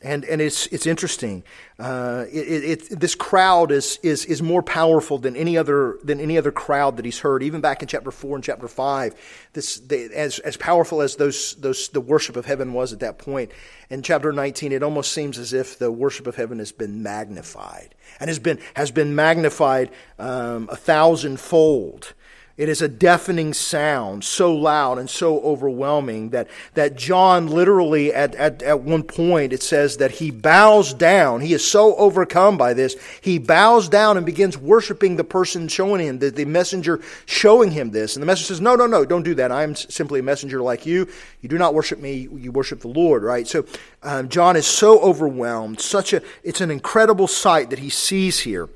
And, 0.00 0.24
and 0.26 0.40
it's, 0.40 0.68
it's 0.68 0.86
interesting. 0.86 1.42
Uh, 1.76 2.26
it, 2.30 2.90
it, 2.90 3.00
this 3.00 3.16
crowd 3.16 3.72
is, 3.72 3.98
is, 4.04 4.24
is 4.26 4.40
more 4.40 4.62
powerful 4.62 5.18
than 5.18 5.34
any, 5.34 5.58
other, 5.58 5.98
than 6.04 6.20
any 6.20 6.38
other 6.38 6.52
crowd 6.52 6.96
that 6.96 7.04
he's 7.04 7.18
heard, 7.18 7.42
even 7.42 7.60
back 7.60 7.82
in 7.82 7.88
chapter 7.88 8.12
4 8.12 8.36
and 8.36 8.44
chapter 8.44 8.68
5. 8.68 9.48
This, 9.54 9.80
they, 9.80 10.04
as, 10.10 10.38
as 10.40 10.56
powerful 10.56 11.02
as 11.02 11.16
those, 11.16 11.56
those, 11.56 11.88
the 11.88 12.00
worship 12.00 12.36
of 12.36 12.46
heaven 12.46 12.74
was 12.74 12.92
at 12.92 13.00
that 13.00 13.18
point, 13.18 13.50
in 13.90 14.02
chapter 14.02 14.32
19, 14.32 14.70
it 14.70 14.84
almost 14.84 15.12
seems 15.12 15.36
as 15.36 15.52
if 15.52 15.80
the 15.80 15.90
worship 15.90 16.28
of 16.28 16.36
heaven 16.36 16.60
has 16.60 16.70
been 16.70 17.02
magnified 17.02 17.96
and 18.20 18.28
has 18.28 18.38
been, 18.38 18.60
has 18.74 18.92
been 18.92 19.16
magnified 19.16 19.90
um, 20.20 20.68
a 20.70 20.76
thousandfold 20.76 22.14
It 22.58 22.68
is 22.68 22.82
a 22.82 22.88
deafening 22.88 23.54
sound, 23.54 24.24
so 24.24 24.52
loud 24.52 24.98
and 24.98 25.08
so 25.08 25.40
overwhelming 25.42 26.30
that, 26.30 26.48
that 26.74 26.96
John 26.96 27.46
literally, 27.46 28.12
at, 28.12 28.34
at, 28.34 28.64
at 28.64 28.80
one 28.80 29.04
point, 29.04 29.52
it 29.52 29.62
says 29.62 29.98
that 29.98 30.10
he 30.10 30.32
bows 30.32 30.92
down. 30.92 31.40
He 31.40 31.54
is 31.54 31.64
so 31.64 31.94
overcome 31.94 32.58
by 32.58 32.74
this. 32.74 32.96
He 33.20 33.38
bows 33.38 33.88
down 33.88 34.16
and 34.16 34.26
begins 34.26 34.58
worshiping 34.58 35.14
the 35.14 35.22
person 35.22 35.68
showing 35.68 36.04
him, 36.04 36.18
the, 36.18 36.32
the 36.32 36.46
messenger 36.46 37.00
showing 37.26 37.70
him 37.70 37.92
this. 37.92 38.16
And 38.16 38.22
the 38.24 38.26
messenger 38.26 38.48
says, 38.48 38.60
No, 38.60 38.74
no, 38.74 38.88
no, 38.88 39.04
don't 39.04 39.22
do 39.22 39.36
that. 39.36 39.52
I 39.52 39.62
am 39.62 39.76
simply 39.76 40.18
a 40.18 40.24
messenger 40.24 40.60
like 40.60 40.84
you. 40.84 41.06
You 41.42 41.48
do 41.48 41.58
not 41.58 41.74
worship 41.74 42.00
me, 42.00 42.28
you 42.32 42.50
worship 42.50 42.80
the 42.80 42.88
Lord, 42.88 43.22
right? 43.22 43.46
So 43.46 43.66
um, 44.02 44.28
John 44.28 44.56
is 44.56 44.66
so 44.66 44.98
overwhelmed. 44.98 45.80
Such 45.80 46.12
a, 46.12 46.22
it's 46.42 46.60
an 46.60 46.72
incredible 46.72 47.28
sight 47.28 47.70
that 47.70 47.78
he 47.78 47.88
sees 47.88 48.40
here. 48.40 48.68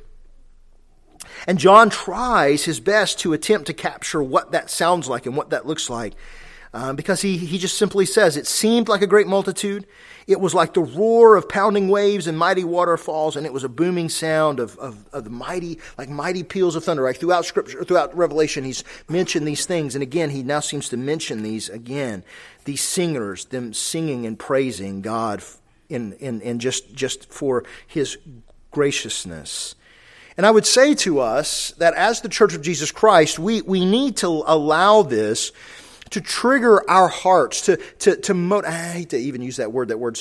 And 1.46 1.58
John 1.58 1.90
tries 1.90 2.64
his 2.64 2.80
best 2.80 3.18
to 3.20 3.32
attempt 3.32 3.66
to 3.66 3.74
capture 3.74 4.22
what 4.22 4.52
that 4.52 4.70
sounds 4.70 5.08
like 5.08 5.26
and 5.26 5.36
what 5.36 5.50
that 5.50 5.66
looks 5.66 5.90
like. 5.90 6.14
Uh, 6.74 6.94
because 6.94 7.20
he, 7.20 7.36
he 7.36 7.58
just 7.58 7.76
simply 7.76 8.06
says, 8.06 8.36
It 8.36 8.46
seemed 8.46 8.88
like 8.88 9.02
a 9.02 9.06
great 9.06 9.26
multitude. 9.26 9.86
It 10.26 10.40
was 10.40 10.54
like 10.54 10.72
the 10.72 10.80
roar 10.80 11.36
of 11.36 11.48
pounding 11.48 11.88
waves 11.88 12.26
and 12.26 12.38
mighty 12.38 12.64
waterfalls, 12.64 13.36
and 13.36 13.44
it 13.44 13.52
was 13.52 13.64
a 13.64 13.68
booming 13.68 14.08
sound 14.08 14.58
of, 14.58 14.78
of, 14.78 15.04
of 15.12 15.24
the 15.24 15.30
mighty, 15.30 15.78
like 15.98 16.08
mighty 16.08 16.42
peals 16.42 16.74
of 16.74 16.84
thunder. 16.84 17.02
Like 17.02 17.18
throughout 17.18 17.44
Scripture, 17.44 17.84
throughout 17.84 18.16
Revelation, 18.16 18.64
he's 18.64 18.84
mentioned 19.08 19.46
these 19.46 19.66
things. 19.66 19.94
And 19.94 20.02
again, 20.02 20.30
he 20.30 20.42
now 20.42 20.60
seems 20.60 20.88
to 20.90 20.96
mention 20.96 21.42
these 21.42 21.68
again. 21.68 22.24
These 22.64 22.80
singers, 22.80 23.46
them 23.46 23.74
singing 23.74 24.24
and 24.24 24.38
praising 24.38 25.02
God 25.02 25.42
in, 25.90 26.14
in, 26.14 26.40
in 26.40 26.58
just, 26.58 26.94
just 26.94 27.30
for 27.30 27.64
his 27.86 28.16
graciousness. 28.70 29.74
And 30.36 30.46
I 30.46 30.50
would 30.50 30.66
say 30.66 30.94
to 30.96 31.20
us 31.20 31.72
that 31.78 31.94
as 31.94 32.20
the 32.20 32.28
Church 32.28 32.54
of 32.54 32.62
Jesus 32.62 32.90
Christ, 32.90 33.38
we, 33.38 33.62
we 33.62 33.84
need 33.84 34.16
to 34.18 34.28
allow 34.46 35.02
this 35.02 35.52
to 36.12 36.20
trigger 36.20 36.88
our 36.88 37.08
hearts, 37.08 37.62
to, 37.62 37.76
to, 37.98 38.16
to 38.16 38.34
motivate. 38.34 38.74
I 38.74 38.92
hate 38.92 39.10
to 39.10 39.18
even 39.18 39.40
use 39.40 39.56
that 39.56 39.72
word. 39.72 39.88
That 39.88 39.98
word 39.98 40.18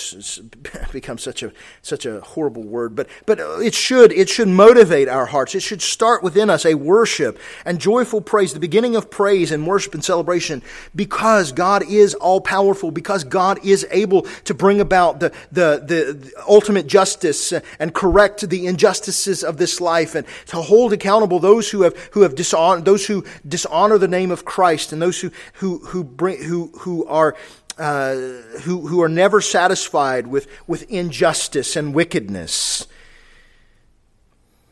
becomes 0.91 1.21
such 1.21 1.43
a, 1.43 1.51
such 1.81 2.05
a 2.05 2.21
horrible 2.21 2.63
word, 2.63 2.95
but, 2.95 3.07
but 3.25 3.39
uh, 3.39 3.59
it 3.59 3.73
should, 3.73 4.11
it 4.13 4.29
should 4.29 4.47
motivate 4.47 5.09
our 5.09 5.25
hearts. 5.25 5.53
It 5.53 5.61
should 5.61 5.81
start 5.81 6.23
within 6.23 6.49
us 6.49 6.65
a 6.65 6.75
worship 6.75 7.39
and 7.65 7.79
joyful 7.79 8.21
praise, 8.21 8.53
the 8.53 8.59
beginning 8.59 8.95
of 8.95 9.11
praise 9.11 9.51
and 9.51 9.67
worship 9.67 9.93
and 9.93 10.03
celebration 10.03 10.61
because 10.95 11.51
God 11.51 11.83
is 11.89 12.13
all 12.15 12.39
powerful, 12.39 12.91
because 12.91 13.25
God 13.25 13.63
is 13.65 13.85
able 13.91 14.23
to 14.45 14.53
bring 14.53 14.79
about 14.79 15.19
the, 15.19 15.29
the, 15.51 15.83
the, 15.85 16.13
the 16.13 16.33
ultimate 16.47 16.87
justice 16.87 17.53
and 17.79 17.93
correct 17.93 18.49
the 18.49 18.65
injustices 18.65 19.43
of 19.43 19.57
this 19.57 19.81
life 19.81 20.15
and 20.15 20.25
to 20.47 20.57
hold 20.57 20.93
accountable 20.93 21.39
those 21.39 21.69
who 21.69 21.81
have, 21.81 21.97
who 22.13 22.21
have 22.21 22.35
dishonored, 22.35 22.85
those 22.85 23.07
who 23.07 23.25
dishonor 23.45 23.97
the 23.97 24.07
name 24.07 24.31
of 24.31 24.45
Christ 24.45 24.93
and 24.93 25.01
those 25.01 25.19
who, 25.19 25.31
who, 25.55 25.80
who 25.87 26.03
bring 26.03 26.41
who 26.43 26.71
who 26.79 27.05
are 27.05 27.35
uh, 27.77 28.15
who 28.63 28.87
who 28.87 29.01
are 29.01 29.09
never 29.09 29.41
satisfied 29.41 30.27
with 30.27 30.47
with 30.67 30.89
injustice 30.91 31.75
and 31.75 31.93
wickedness. 31.93 32.87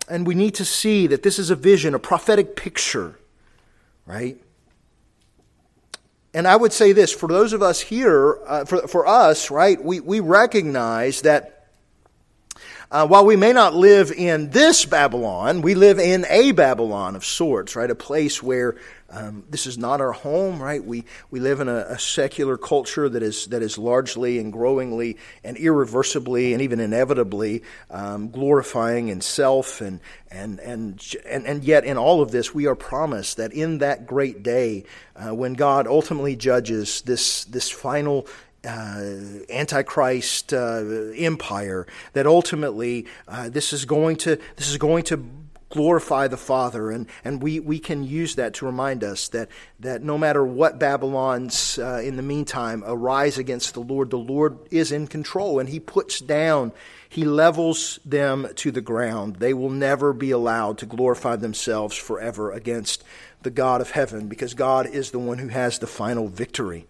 And 0.10 0.26
we 0.26 0.34
need 0.34 0.56
to 0.56 0.66
see 0.66 1.06
that 1.08 1.22
this 1.22 1.38
is 1.38 1.52
a 1.52 1.56
vision, 1.56 1.94
a 1.94 2.00
prophetic 2.00 2.56
picture, 2.56 3.20
right? 4.08 4.42
And 6.34 6.48
I 6.48 6.56
would 6.56 6.74
say 6.74 6.92
this 6.92 7.12
for 7.12 7.28
those 7.28 7.54
of 7.54 7.62
us 7.62 7.80
here, 7.80 8.40
uh, 8.48 8.66
for, 8.66 8.88
for 8.88 9.08
us, 9.08 9.50
right, 9.50 9.84
we, 9.84 10.00
we 10.00 10.20
recognize 10.20 11.22
that 11.22 11.68
uh, 12.92 13.08
while 13.08 13.26
we 13.26 13.36
may 13.36 13.54
not 13.54 13.76
live 13.76 14.12
in 14.12 14.50
this 14.50 14.86
Babylon, 14.86 15.62
we 15.62 15.76
live 15.76 16.00
in 16.00 16.26
a 16.28 16.52
Babylon 16.52 17.16
of 17.16 17.24
sorts, 17.24 17.76
right? 17.76 17.90
A 17.90 17.96
place 17.96 18.42
where 18.42 18.76
um, 19.12 19.44
this 19.50 19.66
is 19.66 19.78
not 19.78 20.02
our 20.02 20.12
home, 20.12 20.62
right? 20.62 20.84
We, 20.84 21.04
we 21.32 21.40
live 21.40 21.60
in 21.60 21.68
a, 21.68 21.86
a, 21.90 22.00
secular 22.00 22.58
culture 22.58 23.10
that 23.10 23.24
is, 23.24 23.48
that 23.48 23.62
is 23.62 23.78
largely 23.78 24.38
and 24.38 24.54
growingly 24.54 25.18
and 25.44 25.58
irreversibly 25.58 26.54
and 26.54 26.62
even 26.62 26.80
inevitably 26.80 27.64
um, 27.90 28.30
glorifying 28.30 29.08
in 29.08 29.22
self. 29.22 29.82
And, 29.82 30.00
and, 30.30 30.60
and, 30.60 31.16
and, 31.26 31.48
and 31.48 31.64
yet, 31.64 31.86
in 31.86 31.98
all 31.98 32.22
of 32.22 32.32
this, 32.32 32.54
we 32.54 32.68
are 32.68 32.76
promised 32.76 33.38
that 33.38 33.52
in 33.52 33.80
that 33.80 34.06
great 34.06 34.44
day, 34.44 34.84
uh, 35.16 35.34
when 35.34 35.54
God 35.54 35.88
ultimately 35.88 36.36
judges 36.36 37.02
this, 37.02 37.46
this 37.46 37.70
final 37.70 38.28
uh, 38.64 39.22
antichrist 39.50 40.54
uh, 40.54 40.84
empire 41.16 41.88
that 42.14 42.28
ultimately 42.28 43.08
uh, 43.28 43.50
this 43.50 43.72
is 43.72 43.86
going 43.86 44.18
to 44.18 44.38
this 44.58 44.70
is 44.70 44.78
going 44.78 45.02
to 45.02 45.18
glorify 45.70 46.28
the 46.28 46.38
Father. 46.38 46.92
And, 46.92 47.08
and 47.24 47.42
we, 47.42 47.60
we 47.60 47.80
can 47.80 48.04
use 48.04 48.36
that 48.36 48.56
to 48.56 48.66
remind 48.66 49.04
us 49.04 49.30
that, 49.30 49.50
that 49.80 50.04
no 50.04 50.18
matter 50.18 50.44
what 50.44 50.80
Babylons 50.80 51.80
uh, 51.80 52.02
in 52.04 52.18
the 52.18 52.24
meantime 52.24 52.84
arise 52.86 53.38
against 53.38 53.74
the 53.74 53.80
Lord, 53.80 54.10
the 54.10 54.18
Lord 54.18 54.58
is 54.72 54.92
in 54.92 55.08
control 55.08 55.60
and 55.60 55.70
He 55.70 55.80
puts 55.80 56.20
down, 56.20 56.72
He 57.08 57.24
levels 57.24 58.00
them 58.04 58.48
to 58.56 58.72
the 58.72 58.82
ground. 58.82 59.38
They 59.38 59.54
will 59.54 59.70
never 59.70 60.14
be 60.14 60.32
allowed 60.32 60.80
to 60.80 60.86
glorify 60.86 61.36
themselves 61.36 61.96
forever 61.96 62.52
against 62.52 63.04
the 63.42 63.52
God 63.52 63.82
of 63.82 63.92
heaven 63.92 64.28
because 64.28 64.54
God 64.54 64.88
is 64.88 65.12
the 65.12 65.20
one 65.20 65.38
who 65.38 65.48
has 65.48 65.80
the 65.80 65.88
final 65.88 66.28
victory. 66.28 66.88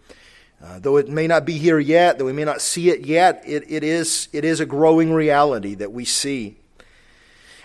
Uh, 0.61 0.77
though 0.79 0.97
it 0.97 1.07
may 1.07 1.25
not 1.25 1.45
be 1.45 1.57
here 1.57 1.79
yet, 1.79 2.17
though 2.17 2.25
we 2.25 2.33
may 2.33 2.43
not 2.43 2.61
see 2.61 2.89
it 2.89 3.05
yet, 3.05 3.41
it, 3.45 3.63
it, 3.69 3.83
is, 3.83 4.27
it 4.33 4.43
is 4.43 4.59
a 4.59 4.65
growing 4.65 5.13
reality 5.13 5.75
that 5.75 5.93
we 5.93 6.03
see. 6.03 6.57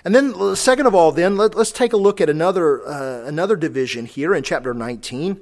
And 0.05 0.15
then, 0.15 0.55
second 0.55 0.87
of 0.87 0.95
all, 0.95 1.13
then 1.13 1.37
let, 1.37 1.57
us 1.57 1.73
take 1.73 1.95
a 1.95 1.97
look 1.97 2.21
at 2.21 2.29
another 2.29 2.87
uh, 2.87 3.25
another 3.27 3.57
division 3.57 4.05
here 4.05 4.35
in 4.35 4.43
chapter 4.43 4.75
19, 4.75 5.41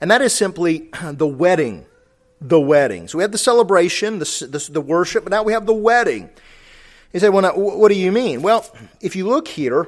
and 0.00 0.10
that 0.10 0.22
is 0.22 0.32
simply 0.32 0.88
the 1.12 1.26
wedding. 1.26 1.86
The 2.40 2.60
wedding. 2.60 3.06
So 3.06 3.18
we 3.18 3.22
have 3.22 3.30
the 3.30 3.38
celebration, 3.38 4.18
the, 4.18 4.48
the, 4.50 4.72
the 4.72 4.80
worship, 4.80 5.24
but 5.24 5.30
now 5.30 5.44
we 5.44 5.52
have 5.52 5.64
the 5.64 5.74
wedding. 5.74 6.28
He 7.12 7.20
said, 7.20 7.28
well, 7.28 7.42
now, 7.42 7.56
what 7.56 7.88
do 7.88 7.94
you 7.94 8.10
mean? 8.10 8.42
Well, 8.42 8.66
if 9.00 9.14
you 9.14 9.28
look 9.28 9.46
here, 9.46 9.86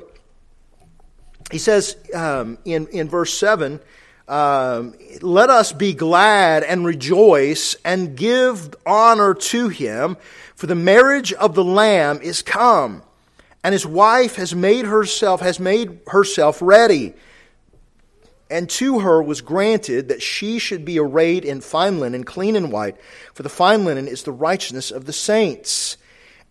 he 1.51 1.59
says 1.59 1.97
um, 2.15 2.59
in, 2.65 2.87
in 2.89 3.09
verse 3.09 3.37
7 3.37 3.81
um, 4.27 4.95
let 5.21 5.51
us 5.51 5.73
be 5.73 5.93
glad 5.93 6.63
and 6.63 6.85
rejoice 6.85 7.77
and 7.85 8.17
give 8.17 8.75
honor 8.87 9.35
to 9.35 9.69
him, 9.69 10.17
for 10.55 10.67
the 10.67 10.75
marriage 10.75 11.33
of 11.35 11.55
the 11.55 11.65
Lamb 11.65 12.21
is 12.23 12.41
come, 12.41 13.03
and 13.63 13.73
his 13.73 13.87
wife 13.87 14.37
has 14.37 14.55
made 14.55 14.87
herself 14.87 15.41
has 15.41 15.61
made 15.61 16.01
herself 16.09 16.63
ready. 16.63 17.15
And 18.51 18.69
to 18.71 19.01
her 19.01 19.23
was 19.23 19.41
granted 19.41 20.09
that 20.09 20.23
she 20.23 20.59
should 20.59 20.85
be 20.85 20.99
arrayed 20.99 21.45
in 21.45 21.61
fine 21.61 21.99
linen, 21.99 22.25
clean 22.25 22.57
and 22.57 22.71
white, 22.71 22.97
for 23.33 23.43
the 23.43 23.49
fine 23.49 23.85
linen 23.85 24.07
is 24.07 24.23
the 24.23 24.33
righteousness 24.33 24.91
of 24.91 25.07
the 25.07 25.13
saints. 25.13 25.97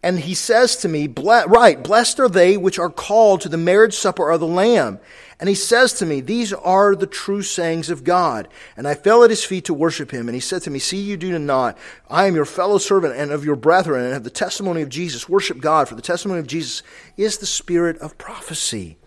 And 0.02 0.20
he 0.20 0.34
says 0.34 0.76
to 0.78 0.90
me, 0.90 1.08
Right, 1.08 1.82
blessed 1.82 2.20
are 2.20 2.28
they 2.28 2.58
which 2.58 2.78
are 2.78 2.90
called 2.90 3.42
to 3.42 3.50
the 3.50 3.58
marriage 3.58 3.94
supper 3.94 4.30
of 4.30 4.42
the 4.42 4.48
Lamb. 4.48 5.00
And 5.40 5.50
he 5.50 5.56
says 5.56 5.94
to 5.94 6.06
me, 6.06 6.22
These 6.22 6.54
are 6.54 6.96
the 6.96 7.08
true 7.08 7.42
sayings 7.42 7.90
of 7.90 8.04
God. 8.04 8.48
And 8.78 8.88
I 8.88 8.94
fell 8.94 9.24
at 9.24 9.30
his 9.30 9.44
feet 9.44 9.66
to 9.66 9.74
worship 9.74 10.12
him. 10.12 10.28
And 10.28 10.36
he 10.36 10.42
said 10.42 10.62
to 10.64 10.70
me, 10.70 10.80
See, 10.80 11.02
you 11.02 11.18
do 11.18 11.38
not. 11.38 11.78
I 12.10 12.28
am 12.28 12.36
your 12.36 12.46
fellow 12.46 12.78
servant 12.78 13.16
and 13.16 13.32
of 13.32 13.46
your 13.46 13.56
brethren 13.56 14.04
and 14.04 14.14
have 14.14 14.24
the 14.24 14.30
testimony 14.30 14.82
of 14.82 14.90
Jesus. 14.90 15.30
Worship 15.30 15.60
God, 15.60 15.90
for 15.90 15.96
the 15.96 16.02
testimony 16.02 16.40
of 16.40 16.48
Jesus 16.48 16.84
is 17.18 17.38
the 17.38 17.46
spirit 17.46 17.98
of 17.98 18.18
prophecy. 18.18 18.98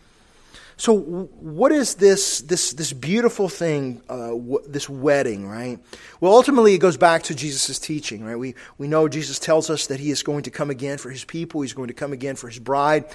So, 0.79 0.95
what 0.95 1.73
is 1.73 1.95
this 1.95 2.43
this 2.43 2.75
this 2.75 2.93
beautiful 2.93 3.49
thing, 3.49 4.03
uh, 4.11 4.29
w- 4.29 4.62
this 4.69 4.91
wedding, 4.91 5.49
right? 5.49 5.79
Well, 6.21 6.35
ultimately, 6.35 6.75
it 6.75 6.79
goes 6.79 6.99
back 6.99 7.23
to 7.25 7.35
Jesus' 7.35 7.79
teaching, 7.79 8.23
right? 8.23 8.39
We 8.39 8.55
we 8.77 8.87
know 8.87 9.09
Jesus 9.09 9.39
tells 9.39 9.71
us 9.71 9.87
that 9.87 10.01
He 10.01 10.11
is 10.11 10.23
going 10.23 10.43
to 10.43 10.51
come 10.51 10.69
again 10.69 10.99
for 10.99 11.09
His 11.09 11.25
people. 11.25 11.62
He's 11.62 11.73
going 11.73 11.89
to 11.89 11.95
come 11.95 12.12
again 12.12 12.37
for 12.37 12.49
His 12.49 12.59
bride, 12.59 13.07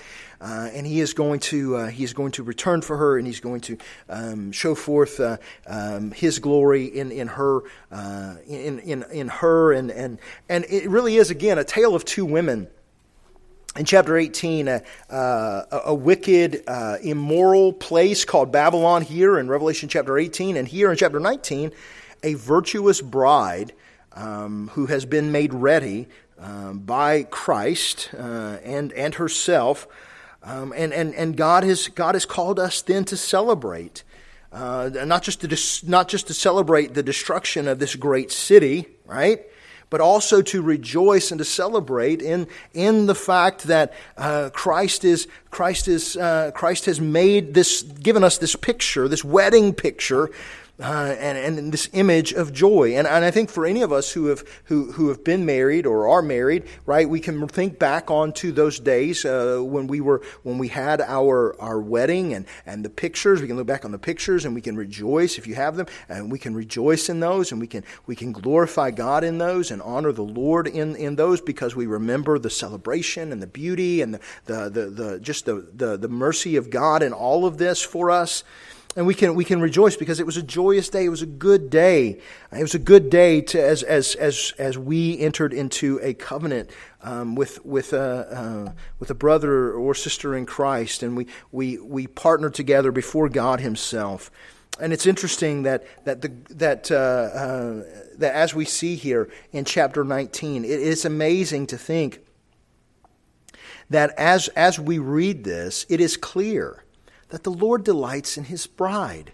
uh, 0.41 0.69
and 0.74 0.88
He 0.88 1.02
is 1.02 1.13
going 1.13 1.39
to 1.41 1.76
uh, 1.76 1.88
He 1.89 2.04
is 2.04 2.13
going 2.13 2.32
to 2.32 2.43
return 2.43 2.82
for 2.82 2.97
her, 2.97 3.19
and 3.19 3.28
He's 3.28 3.39
going 3.39 3.62
to 3.62 3.78
um, 4.10 4.52
show 4.52 4.74
forth 4.74 5.19
uh, 5.19 5.38
um, 5.67 6.10
His 6.10 6.39
glory 6.39 6.86
in 6.86 7.12
in 7.12 7.28
her 7.28 7.62
uh, 7.91 8.38
in 8.47 8.80
in 8.80 9.06
in 9.12 9.28
her, 9.28 9.71
and 9.71 9.91
and 9.91 10.17
and 10.50 10.65
it 10.67 10.89
really 10.89 11.17
is 11.17 11.30
again 11.30 11.60
a 11.60 11.63
tale 11.63 11.93
of 11.93 12.06
two 12.06 12.26
women 12.26 12.69
in 13.77 13.86
chapter 13.86 14.17
18, 14.17 14.67
uh, 14.67 14.79
uh, 15.10 15.63
a 15.86 15.95
wicked, 15.95 16.63
uh, 16.67 16.97
immoral 17.01 17.71
place 17.71 18.25
called 18.25 18.51
Babylon 18.51 19.01
here 19.01 19.39
in 19.39 19.47
Revelation 19.47 19.88
chapter 19.88 20.17
18, 20.17 20.57
and 20.57 20.67
here 20.67 20.91
in 20.91 20.97
chapter 20.97 21.19
19, 21.19 21.71
a 22.23 22.34
virtuous 22.34 22.99
bride 22.99 23.71
um, 24.13 24.69
who 24.73 24.88
has 24.88 25.05
been 25.05 25.31
made 25.31 25.53
ready 25.53 26.07
um, 26.38 26.79
by 26.79 27.23
Christ 27.23 28.10
uh, 28.17 28.57
and, 28.63 28.91
and 28.93 29.15
herself. 29.15 29.88
Um, 30.43 30.73
and, 30.75 30.91
and, 30.91 31.15
and 31.15 31.38
God, 31.38 31.63
has, 31.63 31.88
God 31.88 32.15
has 32.15 32.25
called 32.25 32.60
us 32.60 32.81
then 32.81 33.05
to 33.05 33.15
celebrate. 33.15 34.03
Uh, 34.51 34.89
not 35.05 35.23
just 35.23 35.39
to 35.41 35.47
dis- 35.47 35.81
not 35.81 36.10
just 36.10 36.27
to 36.27 36.34
celebrate 36.34 36.93
the 36.93 37.03
destruction 37.03 37.69
of 37.69 37.79
this 37.79 37.95
great 37.95 38.34
city, 38.34 38.86
right? 39.05 39.45
But 39.91 40.01
also 40.01 40.41
to 40.41 40.63
rejoice 40.63 41.32
and 41.32 41.38
to 41.38 41.45
celebrate 41.45 42.21
in, 42.21 42.47
in 42.73 43.06
the 43.06 43.13
fact 43.13 43.63
that 43.63 43.93
uh, 44.17 44.49
Christ 44.51 45.06
is 45.06 45.27
Christ 45.51 45.88
is 45.88 46.17
uh, 46.17 46.51
Christ 46.56 46.86
has 46.86 46.99
made 46.99 47.54
this 47.54 47.84
given 47.84 48.23
us 48.23 48.39
this 48.39 48.56
picture, 48.56 49.08
this 49.08 49.23
wedding 49.23 49.73
picture 49.73 50.32
uh, 50.79 51.15
and, 51.19 51.38
and 51.38 51.71
this 51.71 51.89
image 51.93 52.34
of 52.34 52.51
joy. 52.51 52.95
And, 52.95 53.07
and 53.07 53.23
I 53.23 53.31
think 53.31 53.49
for 53.49 53.65
any 53.65 53.81
of 53.81 53.91
us 53.91 54.12
who 54.12 54.27
have, 54.27 54.43
who, 54.65 54.91
who 54.93 55.10
have 55.10 55.23
been 55.23 55.45
married 55.45 55.86
or 55.86 56.07
are 56.07 56.21
married, 56.21 56.63
right, 56.86 57.07
we 57.07 57.19
can 57.19 57.47
think 57.47 57.77
back 57.77 58.10
onto 58.10 58.51
those 58.51 58.79
days 58.79 59.23
uh, 59.23 59.60
when 59.62 59.88
we 59.88 60.01
were, 60.01 60.21
when 60.43 60.57
we 60.57 60.69
had 60.69 61.01
our, 61.01 61.60
our 61.62 61.79
wedding 61.79 62.34
and, 62.34 62.45
and 62.65 62.84
the 62.84 62.89
pictures. 62.89 63.41
We 63.41 63.47
can 63.47 63.57
look 63.57 63.67
back 63.67 63.86
on 63.86 63.91
the 63.91 63.99
pictures 63.99 64.45
and 64.45 64.55
we 64.55 64.62
can 64.62 64.75
rejoice 64.75 65.38
if 65.38 65.45
you 65.45 65.55
have 65.55 65.75
them, 65.75 65.86
and 66.10 66.31
we 66.31 66.39
can 66.39 66.55
rejoice 66.55 67.10
in 67.10 67.19
those 67.19 67.51
and 67.51 67.62
we 67.62 67.67
can, 67.67 67.84
we 68.07 68.15
can 68.15 68.31
glorify 68.31 68.91
God 68.91 69.23
in 69.23 69.38
those 69.38 69.71
and 69.71 69.81
honor 69.81 70.12
the 70.12 70.23
Lord 70.23 70.67
in, 70.67 70.95
in 70.95 71.15
those 71.15 71.41
because 71.41 71.75
we 71.75 71.86
remember 71.86 72.39
the 72.39 72.49
celebration 72.49 73.31
and 73.31 73.41
the 73.41 73.47
beauty 73.47 74.01
and 74.01 74.15
the, 74.15 74.19
the, 74.45 74.69
the, 74.69 74.89
the 74.89 75.19
just 75.19 75.45
the, 75.45 75.67
the, 75.73 75.97
the 75.97 76.07
mercy 76.10 76.55
of 76.55 76.69
God 76.69 77.03
in 77.03 77.13
all 77.13 77.45
of 77.45 77.57
this 77.57 77.81
for 77.81 78.10
us 78.10 78.43
and 78.95 79.08
we 79.08 79.13
can 79.13 79.36
we 79.36 79.45
can 79.45 79.62
rejoice 79.62 79.95
because 79.95 80.19
it 80.19 80.25
was 80.25 80.38
a 80.38 80.43
joyous 80.43 80.89
day. 80.89 81.06
It 81.06 81.10
was 81.10 81.21
a 81.21 81.27
good 81.27 81.69
day. 81.69 82.19
It 82.51 82.62
was 82.62 82.75
a 82.75 82.80
good 82.80 83.10
day 83.10 83.41
to 83.41 83.62
as 83.62 83.84
as 83.84 84.15
as 84.15 84.54
as 84.58 84.77
we 84.77 85.17
entered 85.19 85.54
into 85.54 85.99
a 86.01 86.13
covenant 86.13 86.69
um, 87.01 87.36
with 87.36 87.63
with 87.65 87.93
a 87.93 88.67
uh, 88.67 88.71
with 88.99 89.10
a 89.10 89.13
brother 89.15 89.71
or 89.71 89.95
sister 89.95 90.36
in 90.36 90.45
Christ, 90.45 91.04
and 91.04 91.15
we 91.15 91.27
we 91.51 91.77
we 91.80 92.08
partnered 92.08 92.54
together 92.54 92.91
before 92.91 93.30
God 93.30 93.62
Himself. 93.62 94.30
And 94.80 94.91
it's 94.91 95.06
interesting 95.06 95.63
that 95.63 95.86
that 96.06 96.21
the 96.21 96.30
that 96.49 96.91
uh, 96.91 96.95
uh, 96.95 97.84
that 98.17 98.36
as 98.36 98.54
we 98.54 98.65
see 98.65 98.95
here 98.95 99.30
in 99.54 99.63
chapter 99.63 100.04
nineteen, 100.04 100.65
it 100.65 100.69
is 100.82 101.06
amazing 101.06 101.67
to 101.67 101.77
think 101.77 102.19
that 103.89 104.13
as 104.17 104.49
as 104.49 104.77
we 104.80 104.99
read 104.99 105.45
this, 105.45 105.86
it 105.88 106.01
is 106.01 106.17
clear 106.17 106.84
that 107.31 107.43
the 107.43 107.51
Lord 107.51 107.83
delights 107.83 108.37
in 108.37 108.45
his 108.45 108.67
bride. 108.67 109.31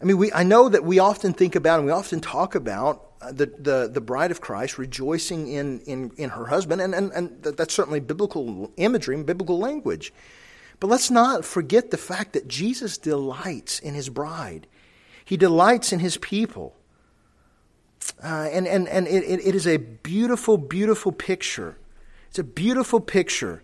I 0.00 0.04
mean, 0.04 0.16
we, 0.16 0.32
I 0.32 0.44
know 0.44 0.68
that 0.68 0.84
we 0.84 0.98
often 0.98 1.32
think 1.32 1.56
about 1.56 1.78
and 1.78 1.86
we 1.86 1.92
often 1.92 2.20
talk 2.20 2.54
about 2.54 3.04
uh, 3.20 3.32
the, 3.32 3.46
the, 3.46 3.90
the 3.92 4.00
bride 4.00 4.30
of 4.30 4.40
Christ 4.40 4.78
rejoicing 4.78 5.48
in, 5.48 5.80
in, 5.80 6.12
in 6.16 6.30
her 6.30 6.46
husband, 6.46 6.80
and, 6.80 6.94
and, 6.94 7.10
and 7.12 7.42
that's 7.42 7.74
certainly 7.74 7.98
biblical 7.98 8.70
imagery 8.76 9.16
and 9.16 9.26
biblical 9.26 9.58
language. 9.58 10.12
But 10.78 10.86
let's 10.86 11.10
not 11.10 11.44
forget 11.44 11.90
the 11.90 11.96
fact 11.96 12.34
that 12.34 12.46
Jesus 12.46 12.96
delights 12.96 13.80
in 13.80 13.94
his 13.94 14.08
bride, 14.08 14.68
he 15.24 15.36
delights 15.36 15.92
in 15.92 15.98
his 15.98 16.16
people. 16.16 16.74
Uh, 18.22 18.48
and 18.52 18.66
and, 18.66 18.88
and 18.88 19.06
it, 19.06 19.24
it 19.24 19.54
is 19.54 19.66
a 19.66 19.76
beautiful, 19.76 20.56
beautiful 20.56 21.12
picture. 21.12 21.76
It's 22.30 22.38
a 22.38 22.44
beautiful 22.44 23.00
picture 23.00 23.62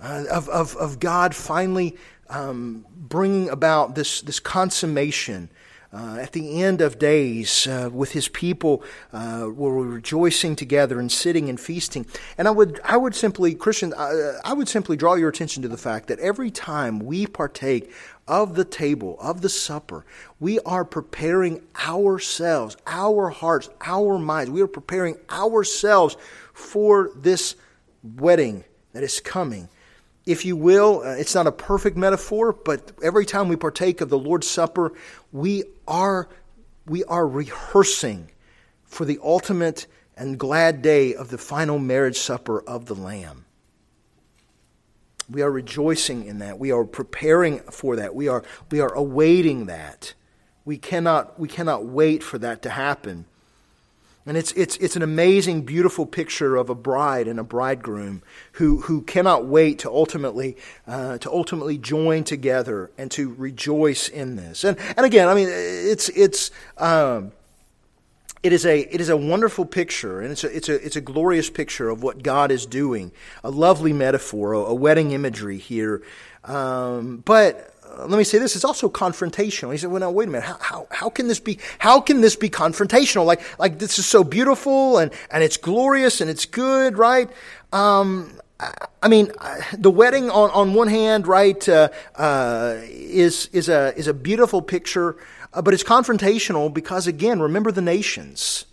uh, 0.00 0.24
of, 0.30 0.48
of, 0.48 0.76
of 0.76 0.98
God 0.98 1.34
finally 1.34 1.96
um, 2.28 2.84
bringing 2.96 3.48
about 3.50 3.94
this, 3.94 4.20
this 4.20 4.40
consummation 4.40 5.50
uh, 5.92 6.16
at 6.20 6.32
the 6.32 6.62
end 6.62 6.80
of 6.80 6.98
days 6.98 7.66
uh, 7.66 7.90
with 7.92 8.12
his 8.12 8.28
people 8.28 8.82
uh, 9.12 9.46
were 9.52 9.84
rejoicing 9.84 10.56
together 10.56 10.98
and 10.98 11.12
sitting 11.12 11.48
and 11.48 11.60
feasting. 11.60 12.06
And 12.38 12.48
i 12.48 12.50
would 12.50 12.80
i 12.84 12.96
would 12.96 13.14
simply 13.14 13.54
christian 13.54 13.92
uh, 13.92 14.38
i 14.44 14.52
would 14.52 14.68
simply 14.68 14.96
draw 14.96 15.14
your 15.14 15.28
attention 15.28 15.62
to 15.62 15.68
the 15.68 15.76
fact 15.76 16.08
that 16.08 16.18
every 16.18 16.50
time 16.50 16.98
we 16.98 17.26
partake 17.26 17.92
of 18.26 18.54
the 18.54 18.64
table 18.64 19.18
of 19.20 19.42
the 19.42 19.48
supper 19.48 20.06
we 20.40 20.60
are 20.60 20.84
preparing 20.84 21.60
ourselves 21.84 22.76
our 22.86 23.28
hearts 23.28 23.68
our 23.82 24.18
minds. 24.18 24.50
We 24.50 24.62
are 24.62 24.66
preparing 24.66 25.16
ourselves 25.30 26.16
for 26.54 27.10
this 27.16 27.56
wedding 28.02 28.64
that 28.92 29.02
is 29.02 29.20
coming 29.20 29.68
if 30.24 30.44
you 30.44 30.56
will, 30.56 31.02
uh, 31.04 31.14
it's 31.16 31.34
not 31.34 31.46
a 31.46 31.52
perfect 31.52 31.96
metaphor, 31.96 32.52
but 32.52 32.92
every 33.02 33.26
time 33.26 33.48
we 33.48 33.56
partake 33.56 34.00
of 34.00 34.08
the 34.08 34.18
Lord's 34.18 34.48
Supper, 34.48 34.92
we 35.32 35.64
are, 35.88 36.28
we 36.86 37.04
are 37.04 37.26
rehearsing 37.26 38.30
for 38.84 39.04
the 39.04 39.18
ultimate 39.22 39.86
and 40.16 40.38
glad 40.38 40.82
day 40.82 41.14
of 41.14 41.30
the 41.30 41.38
final 41.38 41.78
marriage 41.78 42.18
supper 42.18 42.60
of 42.60 42.86
the 42.86 42.94
Lamb. 42.94 43.44
We 45.30 45.42
are 45.42 45.50
rejoicing 45.50 46.26
in 46.26 46.38
that. 46.40 46.58
We 46.58 46.70
are 46.70 46.84
preparing 46.84 47.60
for 47.60 47.96
that. 47.96 48.14
We 48.14 48.28
are, 48.28 48.44
we 48.70 48.80
are 48.80 48.92
awaiting 48.92 49.66
that. 49.66 50.14
We 50.64 50.78
cannot, 50.78 51.40
we 51.40 51.48
cannot 51.48 51.86
wait 51.86 52.22
for 52.22 52.38
that 52.38 52.62
to 52.62 52.70
happen. 52.70 53.24
And 54.24 54.36
it's, 54.36 54.52
it's, 54.52 54.76
it's 54.76 54.94
an 54.94 55.02
amazing, 55.02 55.62
beautiful 55.62 56.06
picture 56.06 56.54
of 56.54 56.70
a 56.70 56.76
bride 56.76 57.26
and 57.26 57.40
a 57.40 57.42
bridegroom 57.42 58.22
who, 58.52 58.82
who 58.82 59.02
cannot 59.02 59.46
wait 59.46 59.80
to 59.80 59.90
ultimately, 59.90 60.56
uh, 60.86 61.18
to 61.18 61.30
ultimately 61.30 61.76
join 61.76 62.22
together 62.22 62.92
and 62.96 63.10
to 63.12 63.34
rejoice 63.34 64.08
in 64.08 64.36
this. 64.36 64.62
And, 64.62 64.78
and 64.96 65.04
again, 65.04 65.28
I 65.28 65.34
mean, 65.34 65.48
it's, 65.50 66.08
it's, 66.10 66.52
um, 66.78 67.32
it 68.44 68.52
is 68.52 68.64
a, 68.66 68.80
it 68.94 69.00
is 69.00 69.08
a 69.08 69.16
wonderful 69.16 69.64
picture, 69.64 70.20
and 70.20 70.32
it's 70.32 70.42
a, 70.42 70.56
it's, 70.56 70.68
a, 70.68 70.84
it's 70.84 70.96
a 70.96 71.00
glorious 71.00 71.48
picture 71.48 71.88
of 71.88 72.02
what 72.02 72.22
God 72.22 72.50
is 72.50 72.66
doing. 72.66 73.12
A 73.44 73.50
lovely 73.50 73.92
metaphor, 73.92 74.52
a, 74.52 74.58
a 74.58 74.74
wedding 74.74 75.12
imagery 75.12 75.58
here. 75.58 76.02
Um, 76.44 77.18
but 77.24 77.71
let 77.98 78.18
me 78.18 78.24
say 78.24 78.38
this, 78.38 78.54
it's 78.54 78.64
also 78.64 78.88
confrontational. 78.88 79.72
He 79.72 79.78
said, 79.78 79.90
well, 79.90 80.00
now, 80.00 80.10
wait 80.10 80.28
a 80.28 80.30
minute. 80.30 80.44
How, 80.44 80.56
how, 80.60 80.86
how 80.90 81.10
can 81.10 81.28
this 81.28 81.40
be, 81.40 81.58
how 81.78 82.00
can 82.00 82.20
this 82.20 82.36
be 82.36 82.48
confrontational? 82.48 83.24
Like, 83.24 83.40
like 83.58 83.78
this 83.78 83.98
is 83.98 84.06
so 84.06 84.24
beautiful 84.24 84.98
and, 84.98 85.12
and 85.30 85.42
it's 85.42 85.56
glorious 85.56 86.20
and 86.20 86.30
it's 86.30 86.46
good, 86.46 86.98
right? 86.98 87.30
Um, 87.72 88.38
I 89.02 89.08
mean, 89.08 89.32
the 89.76 89.90
wedding 89.90 90.30
on, 90.30 90.50
on 90.50 90.74
one 90.74 90.88
hand, 90.88 91.26
right, 91.26 91.68
uh, 91.68 91.88
uh, 92.14 92.78
is, 92.82 93.48
is 93.52 93.68
a, 93.68 93.96
is 93.96 94.06
a 94.06 94.14
beautiful 94.14 94.62
picture, 94.62 95.16
uh, 95.52 95.62
but 95.62 95.74
it's 95.74 95.82
confrontational 95.82 96.72
because 96.72 97.06
again, 97.06 97.40
remember 97.40 97.72
the 97.72 97.82
nations. 97.82 98.66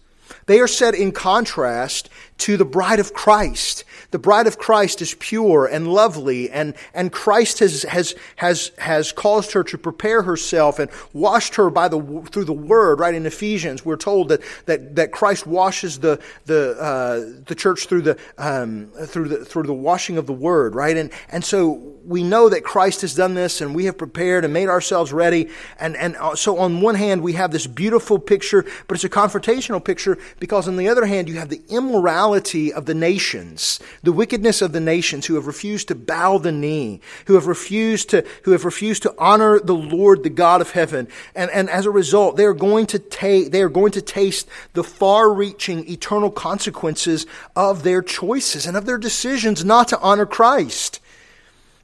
They 0.49 0.61
are 0.61 0.67
set 0.67 0.95
in 0.95 1.11
contrast 1.11 2.09
to 2.39 2.57
the 2.57 2.65
bride 2.65 2.99
of 2.99 3.13
Christ. 3.13 3.83
The 4.09 4.17
bride 4.17 4.47
of 4.47 4.57
Christ 4.57 4.99
is 4.99 5.13
pure 5.19 5.67
and 5.67 5.87
lovely, 5.87 6.49
and, 6.49 6.73
and 6.95 7.11
Christ 7.11 7.59
has, 7.59 7.83
has, 7.83 8.15
has, 8.37 8.71
has 8.79 9.11
caused 9.11 9.51
her 9.51 9.63
to 9.65 9.77
prepare 9.77 10.23
herself 10.23 10.79
and 10.79 10.89
washed 11.13 11.55
her 11.55 11.69
by 11.69 11.87
the, 11.87 12.01
through 12.31 12.45
the 12.45 12.53
word, 12.53 12.99
right? 12.99 13.13
In 13.13 13.27
Ephesians, 13.27 13.85
we're 13.85 13.97
told 13.97 14.29
that, 14.29 14.41
that, 14.65 14.95
that 14.95 15.11
Christ 15.11 15.45
washes 15.45 15.99
the, 15.99 16.19
the, 16.45 16.71
uh, 16.79 17.43
the 17.45 17.53
church 17.53 17.85
through 17.85 18.01
the, 18.01 18.17
um, 18.39 18.87
through 19.05 19.27
the, 19.27 19.45
through 19.45 19.63
the 19.63 19.73
washing 19.73 20.17
of 20.17 20.25
the 20.25 20.33
word, 20.33 20.73
right? 20.73 20.97
And, 20.97 21.11
and 21.29 21.45
so 21.45 21.73
we 22.05 22.23
know 22.23 22.49
that 22.49 22.63
Christ 22.63 23.01
has 23.01 23.13
done 23.13 23.35
this 23.35 23.61
and 23.61 23.75
we 23.75 23.85
have 23.85 23.97
prepared 23.97 24.45
and 24.45 24.53
made 24.53 24.69
ourselves 24.69 25.13
ready. 25.13 25.49
And, 25.79 25.95
and 25.95 26.15
uh, 26.15 26.35
so 26.35 26.57
on 26.57 26.81
one 26.81 26.95
hand, 26.95 27.21
we 27.21 27.33
have 27.33 27.51
this 27.51 27.67
beautiful 27.67 28.17
picture, 28.17 28.65
but 28.87 28.95
it's 28.95 29.03
a 29.03 29.09
confrontational 29.09 29.83
picture 29.83 30.17
because 30.39 30.67
on 30.67 30.77
the 30.77 30.87
other 30.87 31.05
hand, 31.05 31.27
you 31.27 31.35
have 31.35 31.49
the 31.49 31.61
immorality 31.69 32.71
of 32.71 32.85
the 32.85 32.93
nations, 32.93 33.79
the 34.03 34.11
wickedness 34.11 34.61
of 34.61 34.71
the 34.71 34.79
nations 34.79 35.25
who 35.25 35.35
have 35.35 35.47
refused 35.47 35.87
to 35.89 35.95
bow 35.95 36.37
the 36.37 36.51
knee, 36.51 37.01
who 37.25 37.35
have 37.35 37.47
refused 37.47 38.09
to, 38.09 38.25
who 38.43 38.51
have 38.51 38.65
refused 38.65 39.03
to 39.03 39.13
honor 39.17 39.59
the 39.59 39.75
Lord, 39.75 40.23
the 40.23 40.29
God 40.29 40.61
of 40.61 40.71
heaven. 40.71 41.07
And, 41.35 41.51
and 41.51 41.69
as 41.69 41.85
a 41.85 41.91
result, 41.91 42.37
they 42.37 42.45
are 42.45 42.53
going 42.53 42.85
to 42.87 42.99
take, 42.99 43.51
they 43.51 43.61
are 43.61 43.69
going 43.69 43.91
to 43.93 44.01
taste 44.01 44.47
the 44.73 44.83
far 44.83 45.31
reaching 45.33 45.89
eternal 45.89 46.31
consequences 46.31 47.25
of 47.55 47.83
their 47.83 48.01
choices 48.01 48.65
and 48.65 48.77
of 48.77 48.85
their 48.85 48.97
decisions 48.97 49.65
not 49.65 49.87
to 49.89 49.99
honor 49.99 50.25
Christ. 50.25 50.99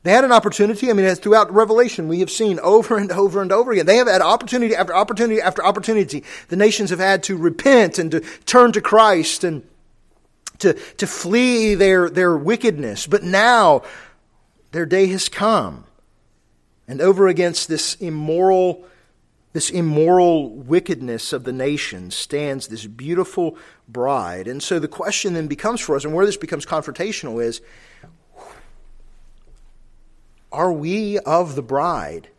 They 0.06 0.12
had 0.12 0.24
an 0.24 0.32
opportunity. 0.32 0.92
I 0.92 0.94
mean, 0.94 1.08
as 1.08 1.18
throughout 1.18 1.52
Revelation, 1.52 2.08
we 2.08 2.20
have 2.20 2.30
seen 2.30 2.60
over 2.60 2.96
and 2.96 3.12
over 3.12 3.42
and 3.42 3.52
over 3.52 3.72
again. 3.72 3.88
They 3.88 3.98
have 3.98 4.06
had 4.06 4.22
opportunity 4.22 4.76
after 4.76 4.94
opportunity 4.94 5.42
after 5.42 5.66
opportunity. 5.66 6.24
The 6.50 6.56
nations 6.56 6.92
have 6.92 7.00
had 7.00 7.24
to 7.24 7.36
repent 7.36 7.98
and 7.98 8.12
to 8.12 8.20
turn 8.46 8.72
to 8.74 8.82
Christ 8.82 9.44
and 9.44 9.68
to, 10.60 10.74
to 10.74 11.08
flee 11.08 11.74
their, 11.74 12.08
their 12.08 12.38
wickedness. 12.38 13.08
But 13.08 13.24
now, 13.24 13.82
their 14.74 14.86
day 14.86 15.08
has 15.08 15.28
come. 15.28 15.86
And 16.88 17.02
over 17.02 17.28
against 17.28 17.68
this 17.68 17.96
immoral, 17.96 18.86
this 19.54 19.72
immoral 19.72 20.52
wickedness 20.52 21.34
of 21.34 21.46
the 21.46 21.52
nations 21.52 22.16
stands 22.16 22.68
this 22.68 22.86
beautiful 22.86 23.58
bride. 23.88 24.48
And 24.48 24.62
so 24.62 24.78
the 24.78 24.88
question 24.88 25.34
then 25.34 25.48
becomes 25.48 25.82
for 25.82 25.96
us, 25.96 26.06
and 26.06 26.14
where 26.14 26.28
this 26.28 26.38
becomes 26.38 26.64
confrontational 26.64 27.44
is, 27.44 27.60
are 30.56 30.72
we 30.72 31.20
of 31.20 31.56
the 31.56 31.62
bride? 31.62 32.30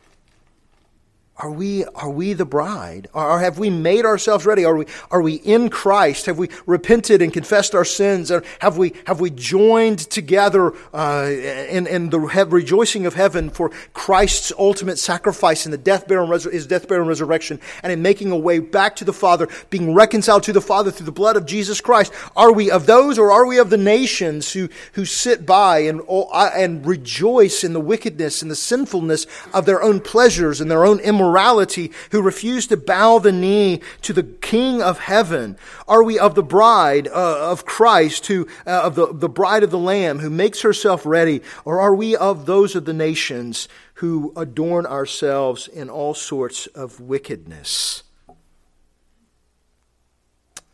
Are 1.39 1.51
we, 1.51 1.85
are 1.85 2.09
we 2.09 2.33
the 2.33 2.47
bride? 2.47 3.09
Or 3.13 3.39
have 3.41 3.59
we 3.59 3.69
made 3.69 4.07
ourselves 4.07 4.47
ready? 4.47 4.65
Are 4.65 4.75
we, 4.75 4.87
are 5.11 5.21
we 5.21 5.35
in 5.35 5.69
Christ? 5.69 6.25
Have 6.25 6.39
we 6.39 6.49
repented 6.65 7.21
and 7.21 7.31
confessed 7.31 7.75
our 7.75 7.85
sins? 7.85 8.31
Or 8.31 8.43
have 8.61 8.79
we, 8.79 8.95
have 9.07 9.21
we 9.21 9.29
joined 9.29 9.99
together 9.99 10.73
uh, 10.95 11.27
in, 11.29 11.87
in 11.87 12.09
the 12.09 12.19
rejoicing 12.19 13.05
of 13.05 13.13
heaven 13.13 13.51
for 13.51 13.69
Christ's 13.93 14.51
ultimate 14.59 14.99
sacrifice 14.99 15.67
in 15.67 15.73
the 15.73 15.79
death, 15.79 16.09
burial, 16.09 16.33
and 16.33 16.43
his 16.45 16.67
death, 16.67 16.89
burial, 16.89 17.03
and 17.03 17.09
resurrection, 17.11 17.61
and 17.83 17.93
in 17.93 18.01
making 18.01 18.31
a 18.31 18.37
way 18.37 18.59
back 18.59 18.97
to 18.97 19.05
the 19.05 19.13
Father, 19.13 19.47
being 19.69 19.93
reconciled 19.93 20.43
to 20.45 20.55
the 20.55 20.63
Father 20.63 20.91
through 20.91 21.05
the 21.05 21.13
blood 21.13 21.37
of 21.37 21.45
Jesus 21.45 21.83
Christ? 21.83 22.15
Are 22.35 22.53
we 22.53 22.71
of 22.71 22.87
those, 22.87 23.19
or 23.19 23.31
are 23.31 23.45
we 23.45 23.59
of 23.59 23.69
the 23.69 23.77
nations 23.77 24.55
who, 24.55 24.71
who 24.95 25.05
sit 25.05 25.45
by 25.45 25.81
and, 25.81 26.01
and 26.33 26.87
rejoice 26.87 27.63
in 27.63 27.75
the 27.75 27.81
wickedness 27.81 28.41
and 28.41 28.51
the 28.51 28.57
sinfulness 28.57 29.27
of 29.53 29.67
their 29.67 29.83
own 29.83 30.01
pleasures 30.01 30.63
and 30.63 30.71
their 30.71 30.87
own 30.87 30.99
immorality? 31.01 31.26
Immorality 31.27 31.91
who 32.13 32.23
refuse 32.23 32.67
to 32.69 32.77
bow 32.77 33.19
the 33.19 33.33
knee 33.33 33.81
to 34.03 34.13
the 34.13 34.23
King 34.23 34.81
of 34.81 35.01
heaven? 35.01 35.57
Are 35.89 36.03
we 36.03 36.19
of 36.19 36.35
the 36.35 36.43
bride 36.43 37.09
uh, 37.09 37.51
of 37.51 37.65
Christ, 37.65 38.27
who, 38.27 38.47
uh, 38.67 38.83
of 38.85 38.95
the, 38.95 39.13
the 39.13 39.29
bride 39.29 39.63
of 39.63 39.71
the 39.71 39.79
Lamb 39.79 40.21
who 40.21 40.31
makes 40.31 40.61
herself 40.61 41.05
ready? 41.05 41.43
Or 41.65 41.81
are 41.81 41.95
we 41.95 42.15
of 42.17 42.47
those 42.47 42.77
of 42.77 42.85
the 42.85 42.93
nations 42.93 43.69
who 43.95 44.33
adorn 44.37 44.87
ourselves 44.87 45.69
in 45.69 45.91
all 45.91 46.15
sorts 46.15 46.67
of 46.69 47.01
wickedness? 47.01 48.05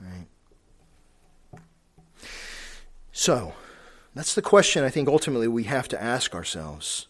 Right. 0.00 0.26
So, 3.12 3.54
that's 4.14 4.34
the 4.34 4.42
question 4.42 4.84
I 4.84 4.90
think 4.90 5.08
ultimately 5.08 5.48
we 5.48 5.64
have 5.64 5.88
to 5.88 6.02
ask 6.02 6.34
ourselves. 6.34 7.06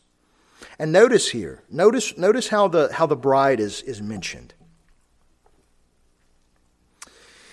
And 0.79 0.93
notice 0.93 1.31
here, 1.31 1.63
notice, 1.71 2.17
notice 2.17 2.49
how, 2.49 2.69
the, 2.69 2.93
how 2.93 3.07
the 3.07 3.17
bride 3.17 3.61
is, 3.61 3.83
is 3.83 4.01
mentioned. 4.01 4.55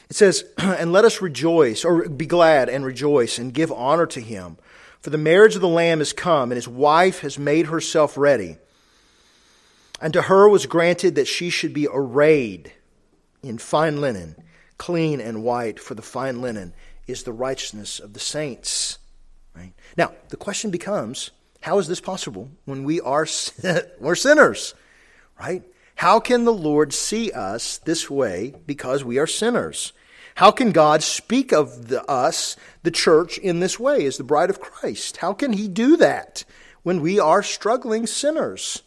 It 0.09 0.15
says, 0.15 0.45
And 0.57 0.91
let 0.91 1.05
us 1.05 1.21
rejoice, 1.21 1.85
or 1.85 2.07
be 2.07 2.25
glad 2.25 2.69
and 2.69 2.85
rejoice, 2.85 3.37
and 3.37 3.53
give 3.53 3.71
honor 3.71 4.05
to 4.07 4.21
him. 4.21 4.57
For 5.01 5.11
the 5.11 5.17
marriage 5.17 5.55
of 5.55 5.61
the 5.61 5.67
Lamb 5.67 6.01
is 6.01 6.13
come, 6.13 6.51
and 6.51 6.57
his 6.57 6.67
wife 6.67 7.19
has 7.19 7.39
made 7.39 7.67
herself 7.67 8.17
ready. 8.17 8.57
And 10.01 10.13
to 10.13 10.23
her 10.23 10.47
was 10.49 10.65
granted 10.65 11.15
that 11.15 11.27
she 11.27 11.49
should 11.49 11.73
be 11.73 11.87
arrayed 11.91 12.73
in 13.43 13.57
fine 13.57 14.01
linen, 14.01 14.35
clean 14.77 15.21
and 15.21 15.43
white, 15.43 15.79
for 15.79 15.93
the 15.93 16.01
fine 16.01 16.41
linen 16.41 16.73
is 17.07 17.23
the 17.23 17.33
righteousness 17.33 17.99
of 17.99 18.13
the 18.13 18.19
saints. 18.19 18.97
Right? 19.55 19.73
Now, 19.97 20.13
the 20.29 20.37
question 20.37 20.71
becomes 20.71 21.31
how 21.61 21.79
is 21.79 21.87
this 21.87 22.01
possible 22.01 22.49
when 22.65 22.83
we 22.83 23.01
are 23.01 23.27
we're 23.99 24.15
sinners? 24.15 24.73
Right? 25.39 25.63
How 25.95 26.19
can 26.19 26.45
the 26.45 26.53
Lord 26.53 26.93
see 26.93 27.31
us 27.31 27.77
this 27.79 28.09
way 28.09 28.53
because 28.65 29.03
we 29.03 29.17
are 29.17 29.27
sinners? 29.27 29.93
How 30.35 30.51
can 30.51 30.71
God 30.71 31.03
speak 31.03 31.51
of 31.51 31.89
the, 31.89 32.01
us, 32.09 32.55
the 32.83 32.91
church, 32.91 33.37
in 33.37 33.59
this 33.59 33.77
way 33.77 34.05
as 34.05 34.15
the 34.17 34.23
bride 34.23 34.49
of 34.49 34.61
Christ? 34.61 35.17
How 35.17 35.33
can 35.33 35.51
He 35.51 35.67
do 35.67 35.97
that 35.97 36.45
when 36.83 37.01
we 37.01 37.19
are 37.19 37.43
struggling 37.43 38.07
sinners? 38.07 38.83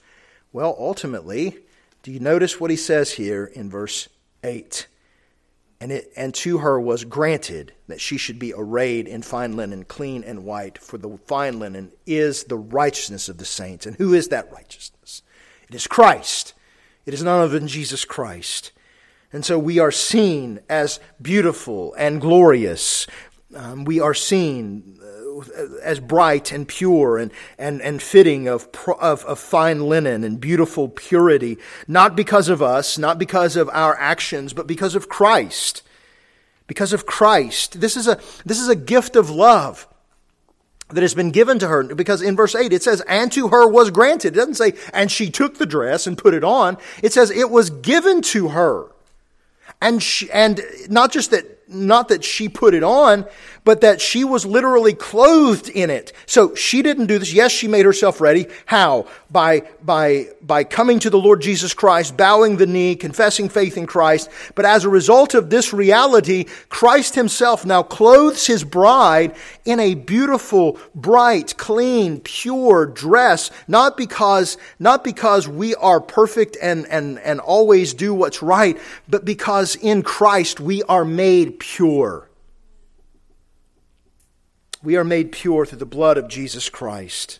Well, 0.50 0.74
ultimately, 0.78 1.58
do 2.02 2.10
you 2.10 2.20
notice 2.20 2.58
what 2.58 2.70
He 2.70 2.76
says 2.78 3.12
here 3.12 3.44
in 3.44 3.68
verse 3.68 4.08
8? 4.42 4.86
And, 5.82 5.90
it, 5.90 6.12
and 6.14 6.32
to 6.34 6.58
her 6.58 6.80
was 6.80 7.02
granted 7.02 7.72
that 7.88 8.00
she 8.00 8.16
should 8.16 8.38
be 8.38 8.54
arrayed 8.56 9.08
in 9.08 9.20
fine 9.20 9.56
linen, 9.56 9.82
clean 9.82 10.22
and 10.22 10.44
white, 10.44 10.78
for 10.78 10.96
the 10.96 11.18
fine 11.26 11.58
linen 11.58 11.90
is 12.06 12.44
the 12.44 12.56
righteousness 12.56 13.28
of 13.28 13.38
the 13.38 13.44
saints. 13.44 13.84
And 13.84 13.96
who 13.96 14.14
is 14.14 14.28
that 14.28 14.52
righteousness? 14.52 15.22
It 15.68 15.74
is 15.74 15.88
Christ. 15.88 16.54
It 17.04 17.14
is 17.14 17.24
none 17.24 17.40
other 17.40 17.58
than 17.58 17.66
Jesus 17.66 18.04
Christ. 18.04 18.70
And 19.32 19.44
so 19.44 19.58
we 19.58 19.80
are 19.80 19.90
seen 19.90 20.60
as 20.68 21.00
beautiful 21.20 21.94
and 21.94 22.20
glorious. 22.20 23.08
Um, 23.52 23.84
we 23.84 23.98
are 23.98 24.14
seen 24.14 25.00
as 25.82 26.00
bright 26.00 26.52
and 26.52 26.66
pure 26.66 27.18
and, 27.18 27.30
and, 27.58 27.80
and 27.82 28.02
fitting 28.02 28.48
of, 28.48 28.68
of, 29.00 29.24
of 29.24 29.38
fine 29.38 29.88
linen 29.88 30.24
and 30.24 30.40
beautiful 30.40 30.88
purity, 30.88 31.58
not 31.86 32.16
because 32.16 32.48
of 32.48 32.62
us, 32.62 32.98
not 32.98 33.18
because 33.18 33.56
of 33.56 33.68
our 33.70 33.96
actions, 33.98 34.52
but 34.52 34.66
because 34.66 34.94
of 34.94 35.08
Christ. 35.08 35.82
Because 36.66 36.92
of 36.92 37.06
Christ. 37.06 37.80
This 37.80 37.96
is 37.96 38.08
a, 38.08 38.20
this 38.46 38.60
is 38.60 38.68
a 38.68 38.76
gift 38.76 39.16
of 39.16 39.30
love 39.30 39.86
that 40.90 41.02
has 41.02 41.14
been 41.14 41.30
given 41.30 41.58
to 41.58 41.68
her 41.68 41.82
because 41.94 42.20
in 42.20 42.36
verse 42.36 42.54
8 42.54 42.72
it 42.72 42.82
says 42.82 43.00
and 43.08 43.32
to 43.32 43.48
her 43.48 43.66
was 43.66 43.90
granted 43.90 44.34
it 44.34 44.36
doesn't 44.36 44.56
say 44.56 44.74
and 44.92 45.10
she 45.10 45.30
took 45.30 45.56
the 45.56 45.64
dress 45.64 46.06
and 46.06 46.18
put 46.18 46.34
it 46.34 46.44
on 46.44 46.76
it 47.02 47.14
says 47.14 47.30
it 47.30 47.48
was 47.48 47.70
given 47.70 48.20
to 48.20 48.48
her 48.48 48.92
and 49.80 50.02
she, 50.02 50.30
and 50.30 50.60
not 50.88 51.10
just 51.12 51.30
that 51.30 51.61
not 51.72 52.08
that 52.08 52.24
she 52.24 52.48
put 52.48 52.74
it 52.74 52.82
on, 52.82 53.26
but 53.64 53.80
that 53.82 54.00
she 54.00 54.24
was 54.24 54.44
literally 54.44 54.92
clothed 54.92 55.68
in 55.68 55.88
it. 55.88 56.12
So 56.26 56.54
she 56.54 56.82
didn't 56.82 57.06
do 57.06 57.18
this. 57.18 57.32
Yes, 57.32 57.52
she 57.52 57.68
made 57.68 57.84
herself 57.84 58.20
ready. 58.20 58.46
How? 58.66 59.06
By, 59.30 59.62
by, 59.82 60.28
by 60.42 60.64
coming 60.64 60.98
to 61.00 61.10
the 61.10 61.18
Lord 61.18 61.40
Jesus 61.40 61.72
Christ, 61.72 62.16
bowing 62.16 62.56
the 62.56 62.66
knee, 62.66 62.96
confessing 62.96 63.48
faith 63.48 63.76
in 63.76 63.86
Christ. 63.86 64.30
But 64.54 64.64
as 64.64 64.84
a 64.84 64.88
result 64.88 65.34
of 65.34 65.50
this 65.50 65.72
reality, 65.72 66.44
Christ 66.68 67.14
himself 67.14 67.64
now 67.64 67.82
clothes 67.82 68.46
his 68.46 68.64
bride 68.64 69.36
in 69.64 69.78
a 69.78 69.94
beautiful, 69.94 70.78
bright, 70.94 71.56
clean, 71.56 72.20
pure 72.20 72.86
dress, 72.86 73.50
not 73.68 73.96
because, 73.96 74.58
not 74.78 75.04
because 75.04 75.46
we 75.46 75.74
are 75.76 76.00
perfect 76.00 76.56
and, 76.60 76.86
and, 76.88 77.18
and 77.20 77.38
always 77.38 77.94
do 77.94 78.12
what's 78.12 78.42
right, 78.42 78.76
but 79.08 79.24
because 79.24 79.76
in 79.76 80.02
Christ 80.02 80.58
we 80.58 80.82
are 80.84 81.04
made 81.04 81.60
pure. 81.62 82.28
We 84.82 84.96
are 84.96 85.04
made 85.04 85.30
pure 85.30 85.64
through 85.64 85.78
the 85.78 85.86
blood 85.86 86.18
of 86.18 86.26
Jesus 86.26 86.68
Christ. 86.68 87.38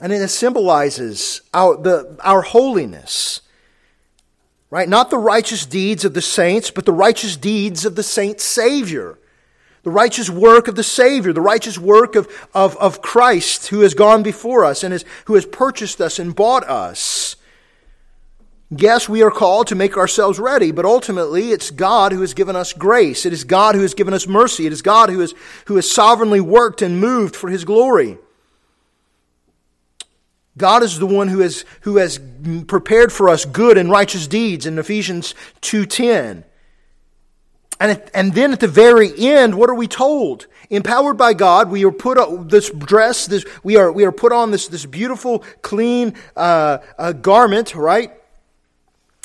And 0.00 0.12
it 0.12 0.28
symbolizes 0.28 1.42
our, 1.54 1.76
the, 1.76 2.16
our 2.24 2.42
holiness. 2.42 3.40
Right? 4.68 4.88
Not 4.88 5.10
the 5.10 5.18
righteous 5.18 5.64
deeds 5.64 6.04
of 6.04 6.14
the 6.14 6.20
saints, 6.20 6.72
but 6.72 6.84
the 6.84 6.92
righteous 6.92 7.36
deeds 7.36 7.84
of 7.84 7.94
the 7.94 8.02
saint's 8.02 8.42
Savior. 8.42 9.16
The 9.84 9.92
righteous 9.92 10.28
work 10.28 10.66
of 10.66 10.74
the 10.74 10.82
Savior, 10.82 11.32
the 11.32 11.40
righteous 11.40 11.78
work 11.78 12.16
of, 12.16 12.26
of, 12.52 12.76
of 12.78 13.00
Christ 13.00 13.68
who 13.68 13.82
has 13.82 13.94
gone 13.94 14.24
before 14.24 14.64
us 14.64 14.82
and 14.82 14.90
has, 14.90 15.04
who 15.26 15.34
has 15.34 15.46
purchased 15.46 16.00
us 16.00 16.18
and 16.18 16.34
bought 16.34 16.68
us. 16.68 17.36
Yes, 18.70 19.08
we 19.08 19.22
are 19.22 19.30
called 19.30 19.66
to 19.68 19.74
make 19.74 19.96
ourselves 19.96 20.38
ready, 20.38 20.72
but 20.72 20.84
ultimately 20.84 21.50
it's 21.50 21.70
God 21.70 22.12
who 22.12 22.22
has 22.22 22.34
given 22.34 22.56
us 22.56 22.72
grace. 22.72 23.26
It 23.26 23.32
is 23.32 23.44
God 23.44 23.74
who 23.74 23.82
has 23.82 23.94
given 23.94 24.14
us 24.14 24.26
mercy. 24.26 24.66
It 24.66 24.72
is 24.72 24.82
God 24.82 25.10
who 25.10 25.20
has, 25.20 25.34
who 25.66 25.76
has 25.76 25.90
sovereignly 25.90 26.40
worked 26.40 26.82
and 26.82 27.00
moved 27.00 27.36
for 27.36 27.50
His 27.50 27.64
glory. 27.64 28.18
God 30.56 30.82
is 30.82 30.98
the 30.98 31.06
one 31.06 31.28
who 31.28 31.40
has, 31.40 31.64
who 31.82 31.96
has 31.96 32.20
prepared 32.66 33.12
for 33.12 33.28
us 33.28 33.44
good 33.44 33.76
and 33.76 33.90
righteous 33.90 34.26
deeds 34.26 34.66
in 34.66 34.78
Ephesians 34.78 35.34
2.10. 35.62 36.44
And, 37.80 38.02
and 38.14 38.32
then 38.34 38.52
at 38.52 38.60
the 38.60 38.68
very 38.68 39.12
end, 39.18 39.56
what 39.56 39.68
are 39.68 39.74
we 39.74 39.88
told? 39.88 40.46
Empowered 40.70 41.18
by 41.18 41.34
God, 41.34 41.70
we 41.70 41.84
are 41.84 41.90
put 41.90 42.18
on 42.18 42.48
this 42.48 42.70
dress, 42.70 43.26
this, 43.26 43.44
we, 43.64 43.76
are, 43.76 43.90
we 43.90 44.04
are 44.04 44.12
put 44.12 44.32
on 44.32 44.52
this, 44.52 44.68
this 44.68 44.86
beautiful, 44.86 45.40
clean 45.60 46.14
uh, 46.36 46.78
uh, 46.98 47.12
garment, 47.12 47.74
right? 47.74 48.12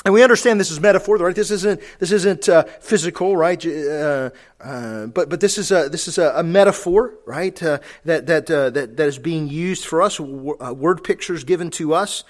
And 0.04 0.14
we 0.14 0.22
understand 0.22 0.58
this 0.58 0.70
is 0.70 0.80
metaphor, 0.80 1.18
right? 1.18 1.34
This 1.34 1.50
isn't 1.50 1.80
this 1.98 2.10
isn't 2.10 2.48
uh, 2.48 2.62
physical, 2.80 3.36
right? 3.36 3.64
Uh, 3.66 4.30
uh, 4.58 5.06
but 5.06 5.28
but 5.28 5.40
this 5.40 5.58
is 5.58 5.70
a 5.70 5.90
this 5.90 6.08
is 6.08 6.16
a, 6.16 6.32
a 6.36 6.42
metaphor, 6.42 7.14
right? 7.26 7.62
Uh, 7.62 7.78
that 8.06 8.26
that, 8.26 8.50
uh, 8.50 8.70
that 8.70 8.96
that 8.96 9.08
is 9.08 9.18
being 9.18 9.48
used 9.48 9.84
for 9.84 10.00
us. 10.00 10.18
Uh, 10.18 10.72
word 10.74 11.04
pictures 11.04 11.44
given 11.44 11.70
to 11.72 11.92
us, 11.92 12.24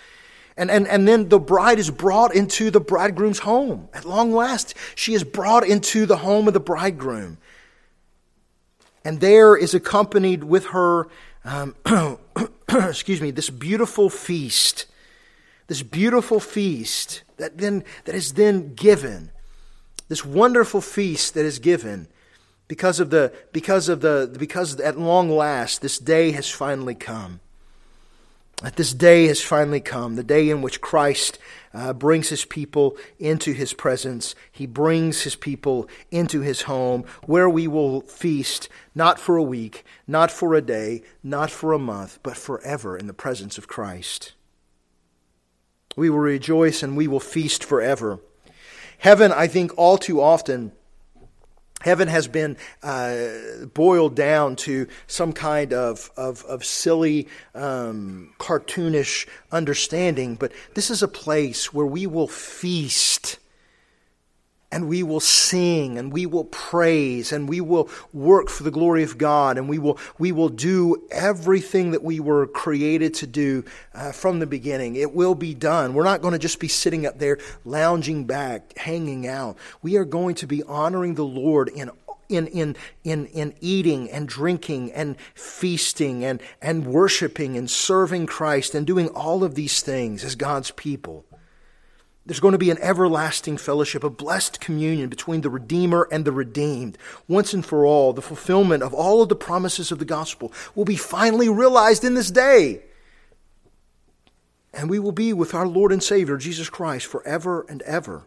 and 0.56 0.68
and 0.68 0.88
and 0.88 1.06
then 1.06 1.28
the 1.28 1.38
bride 1.38 1.78
is 1.78 1.90
brought 1.90 2.34
into 2.34 2.72
the 2.72 2.80
bridegroom's 2.80 3.40
home 3.40 3.88
at 3.94 4.04
long 4.04 4.32
last. 4.32 4.74
She 4.96 5.14
is 5.14 5.22
brought 5.22 5.64
into 5.64 6.06
the 6.06 6.16
home 6.16 6.48
of 6.48 6.54
the 6.54 6.60
bridegroom, 6.60 7.38
and 9.04 9.20
there 9.20 9.56
is 9.56 9.74
accompanied 9.74 10.42
with 10.42 10.66
her, 10.66 11.06
um, 11.44 11.76
excuse 12.68 13.20
me, 13.20 13.30
this 13.30 13.48
beautiful 13.48 14.10
feast, 14.10 14.86
this 15.70 15.84
beautiful 15.84 16.40
feast 16.40 17.22
that 17.36 17.58
then 17.58 17.84
that 18.04 18.16
is 18.16 18.32
then 18.32 18.74
given. 18.74 19.30
This 20.08 20.24
wonderful 20.24 20.80
feast 20.80 21.34
that 21.34 21.44
is 21.44 21.60
given 21.60 22.08
because 22.66 22.98
of 22.98 23.10
the 23.10 23.32
because 23.52 23.88
of 23.88 24.00
the 24.00 24.34
because 24.36 24.80
at 24.80 24.98
long 24.98 25.30
last 25.30 25.80
this 25.80 26.00
day 26.00 26.32
has 26.32 26.50
finally 26.50 26.96
come. 26.96 27.38
That 28.62 28.74
this 28.74 28.92
day 28.92 29.28
has 29.28 29.40
finally 29.40 29.78
come 29.78 30.16
the 30.16 30.24
day 30.24 30.50
in 30.50 30.60
which 30.60 30.80
christ 30.80 31.38
uh, 31.72 31.92
brings 31.92 32.30
his 32.30 32.44
people 32.44 32.96
into 33.20 33.52
his 33.52 33.72
presence. 33.72 34.34
He 34.50 34.66
brings 34.66 35.22
his 35.22 35.36
people 35.36 35.88
into 36.10 36.40
his 36.40 36.62
home 36.62 37.04
where 37.26 37.48
we 37.48 37.68
will 37.68 38.00
feast 38.00 38.68
not 38.92 39.20
for 39.20 39.36
a 39.36 39.42
week 39.44 39.84
not 40.08 40.32
for 40.32 40.52
a 40.56 40.60
day 40.60 41.04
not 41.22 41.48
for 41.48 41.72
a 41.72 41.78
month 41.78 42.18
but 42.24 42.36
forever 42.36 42.98
in 42.98 43.06
the 43.06 43.14
presence 43.14 43.56
of 43.56 43.68
christ 43.68 44.32
We 45.96 46.10
will 46.10 46.18
rejoice 46.18 46.82
and 46.82 46.96
we 46.96 47.08
will 47.08 47.20
feast 47.20 47.64
forever. 47.64 48.20
Heaven, 48.98 49.32
I 49.32 49.46
think, 49.46 49.72
all 49.76 49.98
too 49.98 50.20
often 50.20 50.72
Heaven 51.80 52.08
has 52.08 52.28
been 52.28 52.58
uh, 52.82 53.64
boiled 53.72 54.14
down 54.14 54.56
to 54.56 54.86
some 55.06 55.32
kind 55.32 55.72
of, 55.72 56.10
of, 56.14 56.44
of 56.44 56.62
silly, 56.64 57.26
um, 57.54 58.34
cartoonish 58.38 59.26
understanding, 59.50 60.34
but 60.34 60.52
this 60.74 60.90
is 60.90 61.02
a 61.02 61.08
place 61.08 61.72
where 61.72 61.86
we 61.86 62.06
will 62.06 62.28
feast 62.28 63.38
and 64.72 64.88
we 64.88 65.02
will 65.02 65.20
sing 65.20 65.98
and 65.98 66.12
we 66.12 66.26
will 66.26 66.44
praise 66.44 67.32
and 67.32 67.48
we 67.48 67.60
will 67.60 67.88
work 68.12 68.48
for 68.48 68.62
the 68.62 68.70
glory 68.70 69.02
of 69.02 69.18
God 69.18 69.58
and 69.58 69.68
we 69.68 69.78
will, 69.78 69.98
we 70.18 70.32
will 70.32 70.48
do 70.48 71.02
everything 71.10 71.90
that 71.90 72.02
we 72.02 72.20
were 72.20 72.46
created 72.46 73.14
to 73.14 73.26
do 73.26 73.64
uh, 73.94 74.12
from 74.12 74.38
the 74.38 74.46
beginning. 74.46 74.96
It 74.96 75.12
will 75.12 75.34
be 75.34 75.54
done. 75.54 75.94
We're 75.94 76.04
not 76.04 76.22
going 76.22 76.32
to 76.32 76.38
just 76.38 76.60
be 76.60 76.68
sitting 76.68 77.04
up 77.04 77.18
there 77.18 77.38
lounging 77.64 78.24
back, 78.24 78.76
hanging 78.78 79.26
out. 79.26 79.56
We 79.82 79.96
are 79.96 80.04
going 80.04 80.36
to 80.36 80.46
be 80.46 80.62
honoring 80.62 81.14
the 81.14 81.24
Lord 81.24 81.68
in 81.68 81.90
in, 82.28 82.46
in, 82.46 82.76
in, 83.02 83.26
in 83.26 83.54
eating 83.60 84.08
and 84.08 84.28
drinking 84.28 84.92
and 84.92 85.16
feasting 85.34 86.24
and, 86.24 86.40
and 86.62 86.86
worshiping 86.86 87.56
and 87.56 87.68
serving 87.68 88.26
Christ 88.26 88.72
and 88.72 88.86
doing 88.86 89.08
all 89.08 89.42
of 89.42 89.56
these 89.56 89.82
things 89.82 90.22
as 90.22 90.36
God's 90.36 90.70
people. 90.70 91.24
There's 92.26 92.40
going 92.40 92.52
to 92.52 92.58
be 92.58 92.70
an 92.70 92.78
everlasting 92.80 93.56
fellowship, 93.56 94.04
a 94.04 94.10
blessed 94.10 94.60
communion 94.60 95.08
between 95.08 95.40
the 95.40 95.50
Redeemer 95.50 96.06
and 96.12 96.24
the 96.24 96.32
redeemed. 96.32 96.98
Once 97.26 97.54
and 97.54 97.64
for 97.64 97.86
all, 97.86 98.12
the 98.12 98.22
fulfillment 98.22 98.82
of 98.82 98.92
all 98.92 99.22
of 99.22 99.28
the 99.28 99.36
promises 99.36 99.90
of 99.90 99.98
the 99.98 100.04
gospel 100.04 100.52
will 100.74 100.84
be 100.84 100.96
finally 100.96 101.48
realized 101.48 102.04
in 102.04 102.14
this 102.14 102.30
day. 102.30 102.82
And 104.72 104.90
we 104.90 104.98
will 104.98 105.12
be 105.12 105.32
with 105.32 105.54
our 105.54 105.66
Lord 105.66 105.92
and 105.92 106.02
Savior, 106.02 106.36
Jesus 106.36 106.68
Christ, 106.68 107.06
forever 107.06 107.66
and 107.68 107.82
ever. 107.82 108.22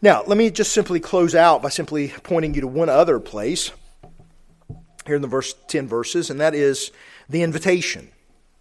Now, 0.00 0.22
let 0.26 0.38
me 0.38 0.50
just 0.50 0.72
simply 0.72 1.00
close 1.00 1.34
out 1.34 1.60
by 1.60 1.70
simply 1.70 2.14
pointing 2.22 2.54
you 2.54 2.60
to 2.60 2.66
one 2.68 2.88
other 2.88 3.18
place 3.18 3.72
here 5.06 5.16
in 5.16 5.22
the 5.22 5.28
verse 5.28 5.54
10 5.68 5.88
verses, 5.88 6.30
and 6.30 6.40
that 6.40 6.54
is 6.54 6.92
the 7.28 7.42
invitation. 7.42 8.10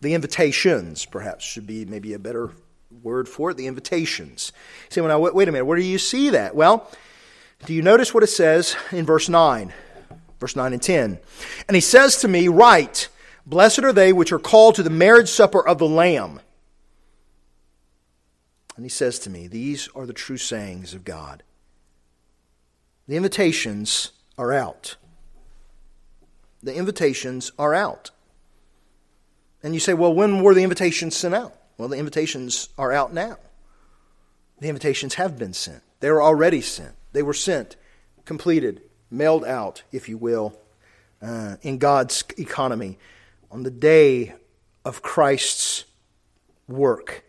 The 0.01 0.13
invitations, 0.13 1.05
perhaps, 1.05 1.45
should 1.45 1.67
be 1.67 1.85
maybe 1.85 2.13
a 2.13 2.19
better 2.19 2.51
word 3.03 3.27
for 3.29 3.51
it, 3.51 3.57
the 3.57 3.67
invitations. 3.67 4.51
Say, 4.89 5.01
well, 5.01 5.09
now, 5.09 5.19
wait, 5.19 5.35
wait 5.35 5.47
a 5.47 5.51
minute, 5.51 5.65
where 5.65 5.77
do 5.77 5.83
you 5.83 5.97
see 5.97 6.29
that? 6.31 6.55
Well, 6.55 6.89
do 7.65 7.73
you 7.73 7.81
notice 7.81 8.13
what 8.13 8.23
it 8.23 8.27
says 8.27 8.75
in 8.91 9.05
verse 9.05 9.29
9? 9.29 9.73
Verse 10.39 10.55
9 10.55 10.73
and 10.73 10.81
10. 10.81 11.19
And 11.67 11.75
he 11.75 11.81
says 11.81 12.17
to 12.17 12.27
me, 12.27 12.47
Write, 12.47 13.09
blessed 13.45 13.79
are 13.79 13.93
they 13.93 14.13
which 14.13 14.31
are 14.31 14.39
called 14.39 14.75
to 14.75 14.83
the 14.83 14.89
marriage 14.89 15.29
supper 15.29 15.65
of 15.65 15.77
the 15.77 15.87
Lamb. 15.87 16.41
And 18.75 18.85
he 18.85 18.89
says 18.89 19.19
to 19.19 19.29
me, 19.29 19.47
These 19.47 19.87
are 19.95 20.05
the 20.05 20.13
true 20.13 20.37
sayings 20.37 20.93
of 20.93 21.05
God. 21.05 21.43
The 23.07 23.15
invitations 23.15 24.11
are 24.37 24.51
out. 24.51 24.97
The 26.61 26.75
invitations 26.75 27.51
are 27.57 27.73
out. 27.73 28.11
And 29.63 29.73
you 29.73 29.79
say, 29.79 29.93
Well, 29.93 30.13
when 30.13 30.43
were 30.43 30.53
the 30.53 30.63
invitations 30.63 31.15
sent 31.15 31.33
out? 31.33 31.55
Well, 31.77 31.89
the 31.89 31.97
invitations 31.97 32.69
are 32.77 32.91
out 32.91 33.13
now. 33.13 33.37
The 34.59 34.69
invitations 34.69 35.15
have 35.15 35.37
been 35.37 35.53
sent. 35.53 35.83
They 35.99 36.09
were 36.09 36.21
already 36.21 36.61
sent. 36.61 36.95
They 37.11 37.23
were 37.23 37.33
sent, 37.33 37.75
completed, 38.25 38.81
mailed 39.11 39.45
out, 39.45 39.83
if 39.91 40.07
you 40.07 40.17
will, 40.17 40.57
uh, 41.21 41.55
in 41.61 41.77
God's 41.77 42.23
economy 42.37 42.97
on 43.51 43.63
the 43.63 43.71
day 43.71 44.33
of 44.83 45.01
Christ's 45.01 45.85
work. 46.67 47.23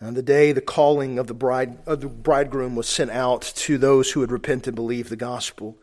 On 0.00 0.14
the 0.14 0.22
day 0.22 0.52
the 0.52 0.60
calling 0.60 1.18
of 1.18 1.26
the, 1.26 1.34
bride, 1.34 1.78
of 1.86 2.00
the 2.00 2.08
bridegroom 2.08 2.76
was 2.76 2.88
sent 2.88 3.10
out 3.10 3.42
to 3.42 3.78
those 3.78 4.12
who 4.12 4.20
had 4.20 4.30
repented 4.30 4.68
and 4.68 4.76
believed 4.76 5.10
the 5.10 5.16
gospel, 5.16 5.76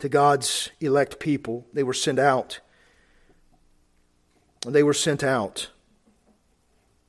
to 0.00 0.08
God's 0.08 0.70
elect 0.80 1.20
people, 1.20 1.66
they 1.72 1.84
were 1.84 1.94
sent 1.94 2.18
out. 2.18 2.58
They 4.66 4.82
were 4.82 4.94
sent 4.94 5.22
out. 5.22 5.70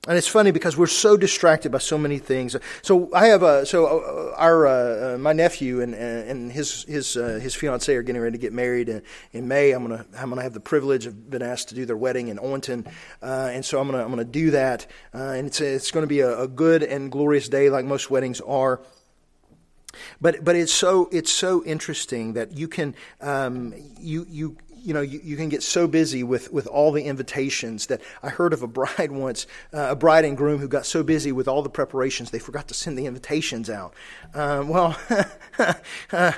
And 0.06 0.18
it's 0.18 0.28
funny 0.28 0.52
because 0.52 0.76
we're 0.76 0.88
so 0.88 1.16
distracted 1.16 1.72
by 1.72 1.78
so 1.78 1.98
many 1.98 2.18
things. 2.18 2.58
So 2.82 3.10
I 3.14 3.28
have 3.28 3.42
a 3.42 3.66
so 3.66 3.86
uh, 3.86 4.36
our 4.38 4.68
uh, 4.68 5.14
uh, 5.16 5.18
my 5.18 5.32
nephew 5.32 5.80
and 5.80 5.96
and 5.96 6.52
his 6.52 6.84
his 6.84 7.16
uh, 7.16 7.40
his 7.42 7.56
fiance 7.56 7.96
are 7.96 8.02
getting 8.02 8.22
ready 8.22 8.38
to 8.38 8.42
get 8.42 8.52
married 8.52 8.90
in, 8.90 9.02
in 9.32 9.48
May. 9.48 9.72
I'm 9.72 9.82
gonna 9.82 10.06
I'm 10.18 10.28
gonna 10.28 10.42
have 10.42 10.54
the 10.54 10.60
privilege 10.60 11.06
of 11.06 11.30
been 11.30 11.42
asked 11.42 11.70
to 11.70 11.76
do 11.76 11.86
their 11.86 11.96
wedding 11.96 12.28
in 12.28 12.38
Owenton, 12.38 12.86
uh, 13.22 13.50
and 13.54 13.64
so 13.64 13.80
I'm 13.80 13.90
gonna 13.90 14.04
I'm 14.04 14.10
gonna 14.10 14.26
do 14.26 14.52
that. 14.52 14.88
Uh, 15.14 15.20
and 15.38 15.48
it's 15.48 15.62
it's 15.62 15.90
to 15.92 16.06
be 16.06 16.20
a, 16.20 16.38
a 16.38 16.50
good 16.50 16.84
and 16.84 17.10
glorious 17.10 17.48
day, 17.48 17.70
like 17.70 17.86
most 17.86 18.12
weddings 18.12 18.42
are. 18.42 18.82
But 20.20 20.44
but 20.44 20.56
it's 20.56 20.74
so 20.74 21.08
it's 21.12 21.32
so 21.32 21.64
interesting 21.64 22.34
that 22.34 22.58
you 22.58 22.68
can 22.68 22.96
um, 23.22 23.74
you 24.00 24.26
you 24.30 24.58
you 24.84 24.94
know, 24.94 25.02
you, 25.02 25.20
you, 25.24 25.38
can 25.38 25.50
get 25.50 25.64
so 25.64 25.88
busy 25.88 26.24
with, 26.24 26.52
with 26.52 26.68
all 26.68 26.92
the 26.92 27.04
invitations 27.04 27.88
that 27.88 28.02
I 28.22 28.30
heard 28.30 28.54
of 28.54 28.62
a 28.62 28.68
bride 28.68 29.12
once, 29.14 29.48
uh, 29.74 29.88
a 29.90 29.96
bride 29.96 30.26
and 30.26 30.36
groom 30.36 30.60
who 30.60 30.68
got 30.68 30.86
so 30.86 31.04
busy 31.04 31.32
with 31.32 31.48
all 31.48 31.62
the 31.62 31.70
preparations 31.70 32.32
they 32.32 32.40
forgot 32.40 32.68
to 32.68 32.74
send 32.74 32.98
the 32.98 33.06
invitations 33.06 33.70
out. 33.70 33.94
Um, 34.34 34.68
well, 34.68 34.98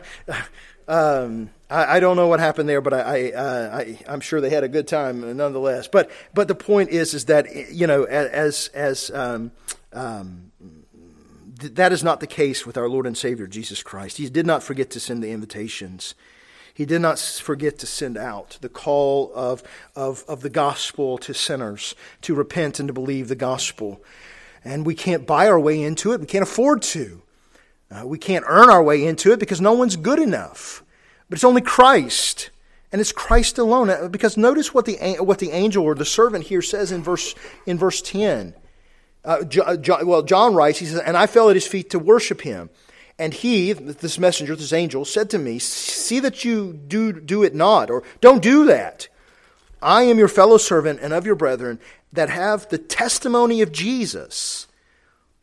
um, 0.88 1.50
I, 1.70 1.98
I, 1.98 2.00
don't 2.00 2.16
know 2.16 2.28
what 2.28 2.40
happened 2.40 2.70
there, 2.70 2.82
but 2.82 2.94
I, 2.94 3.00
I, 3.00 3.32
uh, 3.32 3.84
I, 4.08 4.14
am 4.14 4.20
sure 4.20 4.40
they 4.40 4.52
had 4.52 4.64
a 4.64 4.70
good 4.70 4.88
time 4.88 5.36
nonetheless. 5.36 5.88
But, 5.88 6.12
but 6.34 6.48
the 6.48 6.56
point 6.56 6.92
is, 6.92 7.14
is 7.14 7.26
that, 7.26 7.72
you 7.72 7.88
know, 7.88 8.04
as, 8.04 8.70
as, 8.74 9.10
um, 9.12 9.52
um 9.92 10.52
that 11.58 11.94
is 11.94 12.04
not 12.04 12.20
the 12.20 12.28
case 12.28 12.66
with 12.66 12.78
our 12.78 12.90
Lord 12.90 13.08
and 13.08 13.18
Savior 13.18 13.48
Jesus 13.48 13.82
Christ. 13.82 14.18
He 14.18 14.30
did 14.30 14.46
not 14.46 14.62
forget 14.62 14.90
to 14.92 15.00
send 15.00 15.24
the 15.24 15.32
invitations. 15.32 16.14
He 16.76 16.86
did 16.86 17.00
not 17.00 17.18
forget 17.18 17.80
to 17.80 17.88
send 17.88 18.18
out 18.18 18.58
the 18.60 18.68
call 18.68 19.32
of, 19.34 19.64
of, 19.96 20.26
of 20.28 20.42
the 20.42 20.50
gospel 20.50 21.18
to 21.20 21.34
sinners 21.34 21.96
to 22.22 22.36
repent 22.36 22.82
and 22.82 22.88
to 22.90 22.94
believe 22.94 23.30
the 23.30 23.36
gospel. 23.36 24.04
And 24.66 24.86
we 24.86 24.94
can't 24.94 25.26
buy 25.26 25.48
our 25.48 25.60
way 25.60 25.82
into 25.82 26.12
it. 26.12 26.20
We 26.20 26.26
can't 26.26 26.44
afford 26.44 26.82
to. 26.82 27.22
Uh, 27.90 28.06
we 28.06 28.18
can't 28.18 28.44
earn 28.46 28.70
our 28.70 28.84
way 28.84 29.06
into 29.06 29.32
it 29.32 29.40
because 29.40 29.62
no 29.62 29.72
one's 29.72 29.96
good 29.96 30.20
enough. 30.20 30.84
But 31.30 31.38
it's 31.38 31.46
only 31.46 31.62
Christ. 31.62 32.50
And 32.92 33.00
it's 33.00 33.14
Christ 33.14 33.58
alone. 33.58 33.90
Uh, 33.90 34.10
because 34.10 34.36
notice 34.36 34.74
what 34.74 34.84
the, 34.84 34.98
what 35.22 35.40
the 35.40 35.52
angel 35.52 35.86
or 35.86 35.96
the 35.96 36.04
servant 36.04 36.44
here 36.44 36.62
says 36.62 36.92
in 36.92 37.02
verse, 37.02 37.36
in 37.66 37.78
verse 37.78 38.02
10. 38.02 38.54
Uh, 39.24 39.46
well, 40.04 40.24
John 40.24 40.54
writes, 40.54 40.80
he 40.80 40.88
says, 40.88 41.00
And 41.00 41.16
I 41.16 41.26
fell 41.26 41.50
at 41.50 41.56
his 41.56 41.68
feet 41.68 41.92
to 41.92 42.00
worship 42.00 42.42
him. 42.42 42.70
And 43.18 43.34
he, 43.34 43.72
this 43.72 44.20
messenger, 44.20 44.56
this 44.56 44.74
angel, 44.74 45.06
said 45.06 45.30
to 45.30 45.38
me, 45.38 45.58
See 45.60 46.20
that 46.20 46.44
you 46.44 46.74
do, 46.74 47.14
do 47.14 47.44
it 47.44 47.56
not, 47.56 47.90
or 47.90 48.04
don't 48.20 48.44
do 48.44 48.66
that. 48.66 49.08
I 49.82 50.04
am 50.04 50.18
your 50.18 50.28
fellow 50.28 50.58
servant 50.58 51.00
and 51.02 51.14
of 51.14 51.26
your 51.26 51.36
brethren 51.36 51.80
that 52.12 52.30
have 52.30 52.68
the 52.70 52.78
testimony 52.78 53.62
of 53.62 53.72
Jesus. 53.72 54.68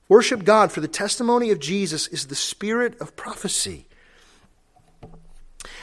Worship 0.09 0.45
God, 0.45 0.70
for 0.70 0.81
the 0.81 0.89
testimony 0.89 1.51
of 1.51 1.61
Jesus 1.61 2.09
is 2.09 2.27
the 2.27 2.35
spirit 2.35 3.01
of 3.01 3.16
prophecy. 3.16 3.87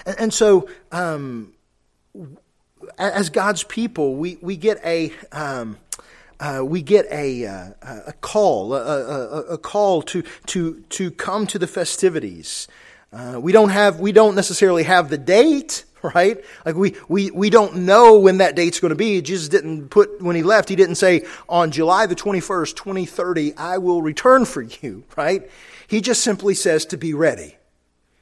And, 0.05 0.19
and 0.19 0.33
so, 0.33 0.69
um, 0.91 1.53
as 2.97 3.29
God's 3.29 3.63
people, 3.63 4.15
we, 4.15 4.37
we 4.41 4.57
get 4.57 4.79
a. 4.85 5.11
Um, 5.31 5.77
uh, 6.39 6.63
we 6.63 6.81
get 6.81 7.05
a, 7.11 7.45
uh, 7.45 7.69
a 8.07 8.13
call, 8.13 8.73
a, 8.73 8.77
a, 8.77 9.39
a, 9.53 9.57
call 9.57 10.01
to, 10.03 10.23
to, 10.45 10.79
to 10.89 11.11
come 11.11 11.45
to 11.47 11.59
the 11.59 11.67
festivities. 11.67 12.67
Uh, 13.11 13.39
we 13.41 13.51
don't 13.51 13.69
have, 13.69 13.99
we 13.99 14.11
don't 14.11 14.35
necessarily 14.35 14.83
have 14.83 15.09
the 15.09 15.17
date, 15.17 15.83
right? 16.01 16.37
Like 16.65 16.75
we, 16.75 16.95
we, 17.09 17.29
we 17.31 17.49
don't 17.49 17.77
know 17.77 18.19
when 18.19 18.37
that 18.37 18.55
date's 18.55 18.79
going 18.79 18.89
to 18.89 18.95
be. 18.95 19.21
Jesus 19.21 19.49
didn't 19.49 19.89
put, 19.89 20.21
when 20.21 20.35
he 20.35 20.43
left, 20.43 20.69
he 20.69 20.77
didn't 20.77 20.95
say, 20.95 21.25
on 21.49 21.71
July 21.71 22.05
the 22.05 22.15
21st, 22.15 22.75
2030, 22.75 23.55
I 23.57 23.77
will 23.77 24.01
return 24.01 24.45
for 24.45 24.61
you, 24.61 25.03
right? 25.17 25.49
He 25.87 25.99
just 25.99 26.23
simply 26.23 26.53
says 26.53 26.85
to 26.87 26.97
be 26.97 27.13
ready. 27.13 27.57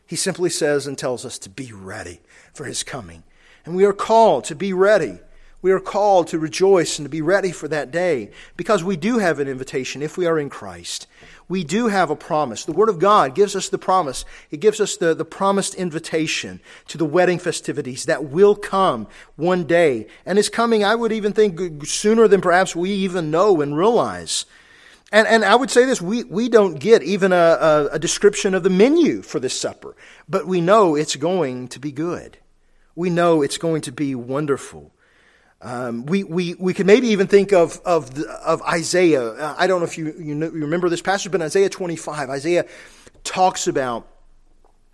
He 0.08 0.16
simply 0.16 0.50
says 0.50 0.88
and 0.88 0.98
tells 0.98 1.26
us 1.26 1.38
to 1.40 1.50
be 1.50 1.72
ready 1.72 2.22
for 2.54 2.64
his 2.64 2.82
coming. 2.82 3.24
And 3.66 3.76
we 3.76 3.84
are 3.84 3.94
called 3.94 4.46
to 4.46 4.56
be 4.56 4.72
ready. 4.72 5.20
We 5.62 5.72
are 5.72 5.80
called 5.80 6.28
to 6.28 6.40
rejoice 6.40 7.00
and 7.00 7.06
to 7.06 7.10
be 7.10 7.22
ready 7.22 7.52
for 7.52 7.68
that 7.68 7.90
day 7.90 8.30
because 8.56 8.84
we 8.84 8.96
do 8.96 9.18
have 9.18 9.40
an 9.40 9.48
invitation 9.48 10.04
if 10.04 10.16
we 10.16 10.28
are 10.28 10.38
in 10.38 10.50
Christ. 10.50 11.08
We 11.50 11.64
do 11.64 11.88
have 11.88 12.12
a 12.12 12.16
promise. 12.16 12.64
The 12.64 12.74
Word 12.74 12.90
of 12.90 13.00
God 13.00 13.34
gives 13.34 13.56
us 13.56 13.70
the 13.70 13.80
promise. 13.80 14.24
It 14.52 14.60
gives 14.60 14.80
us 14.80 14.98
the, 14.98 15.16
the 15.16 15.26
promised 15.26 15.74
invitation 15.74 16.60
to 16.90 16.98
the 16.98 17.06
wedding 17.06 17.40
festivities 17.40 18.06
that 18.06 18.26
will 18.26 18.54
come 18.54 19.08
one 19.36 19.64
day. 19.64 20.08
And 20.26 20.38
is 20.38 20.50
coming, 20.50 20.84
I 20.84 20.94
would 20.94 21.12
even 21.12 21.34
think, 21.34 21.86
sooner 21.88 22.28
than 22.28 22.42
perhaps 22.42 22.76
we 22.76 22.92
even 22.92 23.32
know 23.32 23.60
and 23.62 23.76
realize. 23.76 24.46
And, 25.12 25.28
and 25.28 25.44
I 25.44 25.56
would 25.56 25.72
say 25.72 25.86
this 25.86 26.02
we, 26.02 26.24
we 26.26 26.50
don't 26.50 26.80
get 26.80 27.02
even 27.02 27.32
a, 27.32 27.36
a, 27.36 27.86
a 27.94 28.00
description 28.00 28.54
of 28.54 28.64
the 28.64 28.70
menu 28.70 29.22
for 29.22 29.40
this 29.40 29.60
supper, 29.60 29.96
but 30.28 30.46
we 30.46 30.60
know 30.62 30.96
it's 30.96 31.16
going 31.16 31.70
to 31.70 31.80
be 31.80 31.92
good. 31.92 32.38
We 32.94 33.10
know 33.10 33.42
it's 33.42 33.58
going 33.58 33.82
to 33.82 33.92
be 33.92 34.16
wonderful. 34.16 34.92
Um, 35.62 36.06
we, 36.06 36.24
we, 36.24 36.54
we 36.54 36.74
could 36.74 36.86
maybe 36.86 37.08
even 37.08 37.28
think 37.28 37.52
of, 37.52 37.82
of, 37.84 38.14
the, 38.14 38.30
of 38.30 38.62
Isaiah. 38.62 39.32
Uh, 39.32 39.56
I 39.58 39.66
don't 39.66 39.80
know 39.80 39.88
if 39.88 39.98
you, 39.98 40.14
you, 40.20 40.36
know, 40.36 40.46
you 40.46 40.62
remember 40.62 40.88
this 40.90 41.02
passage, 41.02 41.32
but 41.32 41.42
Isaiah 41.42 41.70
25, 41.70 42.30
Isaiah 42.30 42.66
talks 43.24 43.68
about 43.68 44.08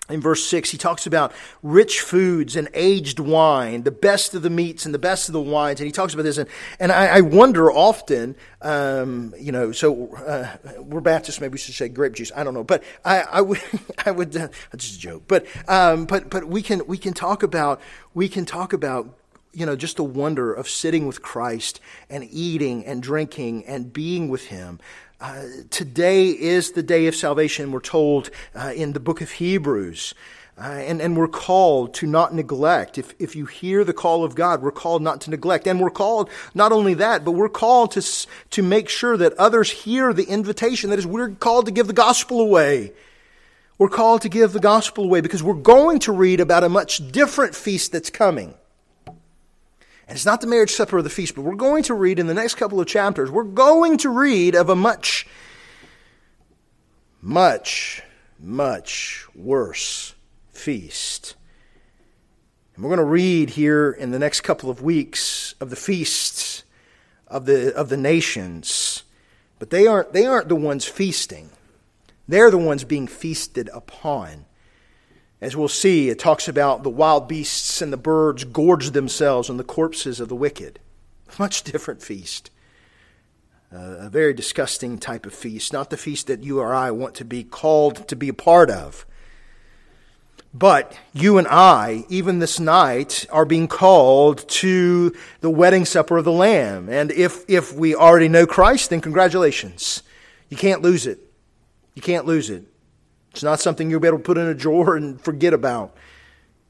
in 0.10 0.20
verse 0.20 0.46
6, 0.48 0.70
he 0.70 0.78
talks 0.78 1.08
about 1.08 1.32
rich 1.62 2.02
foods 2.02 2.58
and 2.58 2.68
aged 2.74 3.20
wine, 3.20 3.84
the 3.84 3.92
best 3.92 4.36
of 4.36 4.42
the 4.42 4.50
meats 4.50 4.86
and 4.86 4.94
the 4.94 5.00
best 5.00 5.30
of 5.30 5.34
the 5.34 5.40
wines. 5.40 5.80
And 5.80 5.86
he 5.86 5.94
talks 5.94 6.14
about 6.14 6.24
this. 6.24 6.38
And, 6.38 6.50
and 6.78 6.92
I, 6.92 7.08
I 7.08 7.22
wonder 7.22 7.72
often, 7.72 8.36
um, 8.62 9.34
you 9.40 9.54
know, 9.54 9.72
so 9.72 10.14
uh, 10.16 10.58
we're 10.80 11.00
Baptists, 11.00 11.40
maybe 11.40 11.54
we 11.54 11.58
should 11.58 11.74
say 11.74 11.88
grape 11.88 12.14
juice. 12.14 12.34
I 12.36 12.44
don't 12.44 12.54
know. 12.54 12.66
But 12.66 12.84
I, 13.06 13.22
I 13.22 13.42
would, 13.42 13.62
I 14.06 14.12
would 14.12 14.36
uh, 14.36 14.50
just 14.76 14.98
a 14.98 15.00
joke. 15.00 15.24
But, 15.26 15.46
um, 15.70 16.06
but, 16.06 16.30
but 16.30 16.50
we, 16.50 16.62
can, 16.62 16.86
we 16.86 16.98
can 16.98 17.14
talk 17.14 17.42
about, 17.42 17.80
we 18.14 18.28
can 18.28 18.46
talk 18.46 18.74
about 18.74 19.18
you 19.54 19.66
know, 19.66 19.76
just 19.76 19.98
the 19.98 20.04
wonder 20.04 20.54
of 20.54 20.68
sitting 20.68 21.08
with 21.08 21.22
Christ 21.22 21.80
and 22.10 22.28
eating 22.30 22.86
and 22.86 23.02
drinking 23.02 23.66
and 23.66 23.94
being 23.94 24.30
with 24.30 24.46
Him. 24.46 24.80
Uh, 25.22 25.44
today 25.70 26.28
is 26.28 26.72
the 26.72 26.84
day 26.84 27.08
of 27.08 27.16
salvation, 27.16 27.72
we're 27.72 27.80
told 27.80 28.30
uh, 28.56 28.74
in 28.76 28.94
the 28.94 29.00
book 29.00 29.22
of 29.22 29.32
Hebrews. 29.32 30.14
Uh, 30.56 30.66
and, 30.66 31.02
and 31.02 31.18
we're 31.18 31.28
called 31.28 31.96
to 31.96 32.06
not 32.06 32.34
neglect. 32.34 33.00
If, 33.00 33.16
if 33.18 33.36
you 33.36 33.46
hear 33.46 33.84
the 33.84 33.94
call 33.94 34.24
of 34.24 34.36
God, 34.36 34.62
we're 34.62 34.72
called 34.72 35.02
not 35.02 35.22
to 35.22 35.32
neglect. 35.32 35.66
And 35.66 35.80
we're 35.80 35.90
called 35.90 36.30
not 36.54 36.72
only 36.72 36.94
that, 36.96 37.26
but 37.26 37.32
we're 37.32 37.50
called 37.50 37.92
to, 37.92 38.28
to 38.52 38.62
make 38.62 38.88
sure 38.88 39.18
that 39.18 39.34
others 39.34 39.72
hear 39.72 40.14
the 40.14 40.26
invitation. 40.26 40.92
That 40.92 41.00
is, 41.00 41.08
we're 41.08 41.30
called 41.30 41.66
to 41.66 41.72
give 41.72 41.88
the 41.88 41.94
gospel 41.94 42.40
away. 42.40 42.94
We're 43.80 43.90
called 43.90 44.22
to 44.22 44.30
give 44.30 44.54
the 44.54 44.60
gospel 44.60 45.06
away 45.06 45.22
because 45.22 45.42
we're 45.42 45.56
going 45.56 46.00
to 46.00 46.12
read 46.12 46.40
about 46.40 46.64
a 46.64 46.70
much 46.70 47.12
different 47.12 47.56
feast 47.56 47.92
that's 47.92 48.12
coming. 48.12 48.54
And 50.08 50.16
it's 50.16 50.26
not 50.26 50.42
the 50.42 50.48
marriage 50.48 50.72
supper 50.72 50.98
of 50.98 51.04
the 51.04 51.10
feast, 51.10 51.36
but 51.36 51.44
we're 51.44 51.56
going 51.56 51.84
to 51.84 51.94
read 51.94 52.20
in 52.20 52.28
the 52.28 52.34
next 52.34 52.56
couple 52.56 52.80
of 52.80 52.88
chapters, 52.88 53.32
we're 53.32 53.44
going 53.44 53.98
to 54.00 54.10
read 54.10 54.56
of 54.56 54.70
a 54.70 54.76
much, 54.76 55.26
much, 57.22 58.02
much 58.40 59.26
worse 59.34 60.14
feast. 60.52 61.36
And 62.76 62.84
we're 62.84 62.90
going 62.90 63.06
to 63.06 63.12
read 63.12 63.52
here 63.52 63.92
in 63.92 64.12
the 64.12 64.20
next 64.20 64.42
couple 64.42 64.70
of 64.70 64.82
weeks 64.82 65.56
of 65.62 65.70
the 65.70 65.76
feasts 65.76 66.64
of 67.28 67.46
the, 67.46 67.74
of 67.76 67.90
the 67.90 67.98
nations. 67.98 69.04
But 69.60 69.70
they 69.70 69.88
aren't, 69.88 70.12
they 70.14 70.26
aren't 70.26 70.50
the 70.50 70.56
ones 70.56 70.86
feasting. 70.86 71.50
They're 72.28 72.52
the 72.52 72.58
ones 72.58 72.84
being 72.84 73.08
feasted 73.08 73.70
upon. 73.74 74.46
As 75.44 75.58
we'll 75.58 75.68
see, 75.68 76.08
it 76.08 76.20
talks 76.20 76.48
about 76.48 76.84
the 76.84 76.90
wild 76.90 77.28
beasts 77.28 77.82
and 77.82 77.92
the 77.92 77.98
birds 77.98 78.46
gorge 78.46 78.92
themselves 78.92 79.50
on 79.50 79.58
the 79.58 79.64
corpses 79.66 80.22
of 80.22 80.30
the 80.30 80.38
wicked. 80.38 80.80
Much 81.38 81.64
different 81.64 82.02
feast. 82.02 82.50
Uh, 83.70 83.98
a 84.00 84.10
very 84.10 84.34
disgusting 84.34 84.98
type 84.98 85.26
of 85.26 85.34
feast, 85.34 85.74
not 85.74 85.90
the 85.90 85.98
feast 85.98 86.28
that 86.28 86.44
you 86.44 86.62
or 86.62 86.74
I 86.74 86.92
want 86.92 87.14
to 87.16 87.26
be 87.26 87.44
called 87.44 88.08
to 88.08 88.16
be 88.16 88.30
a 88.30 88.34
part 88.34 88.70
of. 88.70 89.06
But 90.54 90.98
you 91.12 91.38
and 91.38 91.48
I, 91.50 92.06
even 92.08 92.40
this 92.40 92.58
night, 92.58 93.26
are 93.30 93.44
being 93.44 93.68
called 93.68 94.48
to 94.48 95.14
the 95.42 95.50
wedding 95.50 95.84
supper 95.84 96.16
of 96.16 96.24
the 96.24 96.32
Lamb. 96.32 96.88
And 96.88 97.12
if, 97.12 97.44
if 97.50 97.74
we 97.74 97.96
already 97.96 98.30
know 98.30 98.48
Christ, 98.48 98.92
then 98.92 99.02
congratulations. 99.02 100.04
You 100.48 100.56
can't 100.56 100.82
lose 100.82 101.06
it. 101.06 101.20
You 101.96 102.02
can't 102.02 102.26
lose 102.26 102.50
it. 102.50 102.64
It's 103.34 103.44
not 103.44 103.60
something 103.60 103.90
you'll 103.90 104.00
be 104.00 104.08
able 104.08 104.20
to 104.20 104.24
put 104.24 104.38
in 104.38 104.46
a 104.46 104.54
drawer 104.54 104.96
and 104.96 105.20
forget 105.20 105.54
about. 105.54 105.96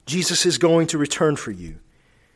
Jesus 0.05 0.45
is 0.45 0.57
going 0.57 0.88
to 0.88 0.97
return 0.97 1.36
for 1.36 1.51
you. 1.51 1.76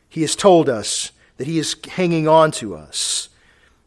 He 0.08 0.20
has 0.20 0.36
told 0.36 0.68
us 0.68 1.12
that 1.38 1.46
He 1.46 1.58
is 1.58 1.76
hanging 1.88 2.28
on 2.28 2.50
to 2.52 2.76
us. 2.76 3.30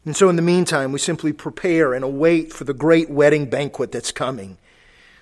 And 0.04 0.16
so, 0.16 0.28
in 0.28 0.36
the 0.36 0.42
meantime, 0.42 0.90
we 0.90 0.98
simply 0.98 1.32
prepare 1.32 1.94
and 1.94 2.04
await 2.04 2.52
for 2.52 2.64
the 2.64 2.74
great 2.74 3.08
wedding 3.08 3.48
banquet 3.48 3.92
that's 3.92 4.10
coming. 4.10 4.58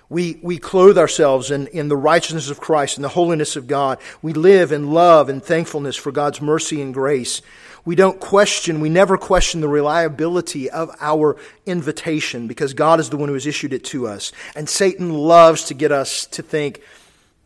We, 0.09 0.39
we 0.41 0.57
clothe 0.57 0.97
ourselves 0.97 1.51
in, 1.51 1.67
in 1.67 1.87
the 1.87 1.95
righteousness 1.95 2.49
of 2.49 2.59
Christ 2.59 2.97
and 2.97 3.03
the 3.03 3.09
holiness 3.09 3.55
of 3.55 3.67
God. 3.67 3.99
We 4.21 4.33
live 4.33 4.71
in 4.71 4.91
love 4.91 5.29
and 5.29 5.41
thankfulness 5.41 5.95
for 5.95 6.11
God's 6.11 6.41
mercy 6.41 6.81
and 6.81 6.93
grace. 6.93 7.41
We 7.83 7.95
don't 7.95 8.19
question, 8.19 8.79
we 8.79 8.89
never 8.89 9.17
question 9.17 9.61
the 9.61 9.67
reliability 9.67 10.69
of 10.69 10.95
our 10.99 11.37
invitation 11.65 12.47
because 12.47 12.73
God 12.73 12.99
is 12.99 13.09
the 13.09 13.17
one 13.17 13.27
who 13.27 13.33
has 13.33 13.47
issued 13.47 13.73
it 13.73 13.83
to 13.85 14.07
us. 14.07 14.31
And 14.55 14.69
Satan 14.69 15.13
loves 15.13 15.63
to 15.65 15.73
get 15.73 15.91
us 15.91 16.25
to 16.27 16.43
think, 16.43 16.81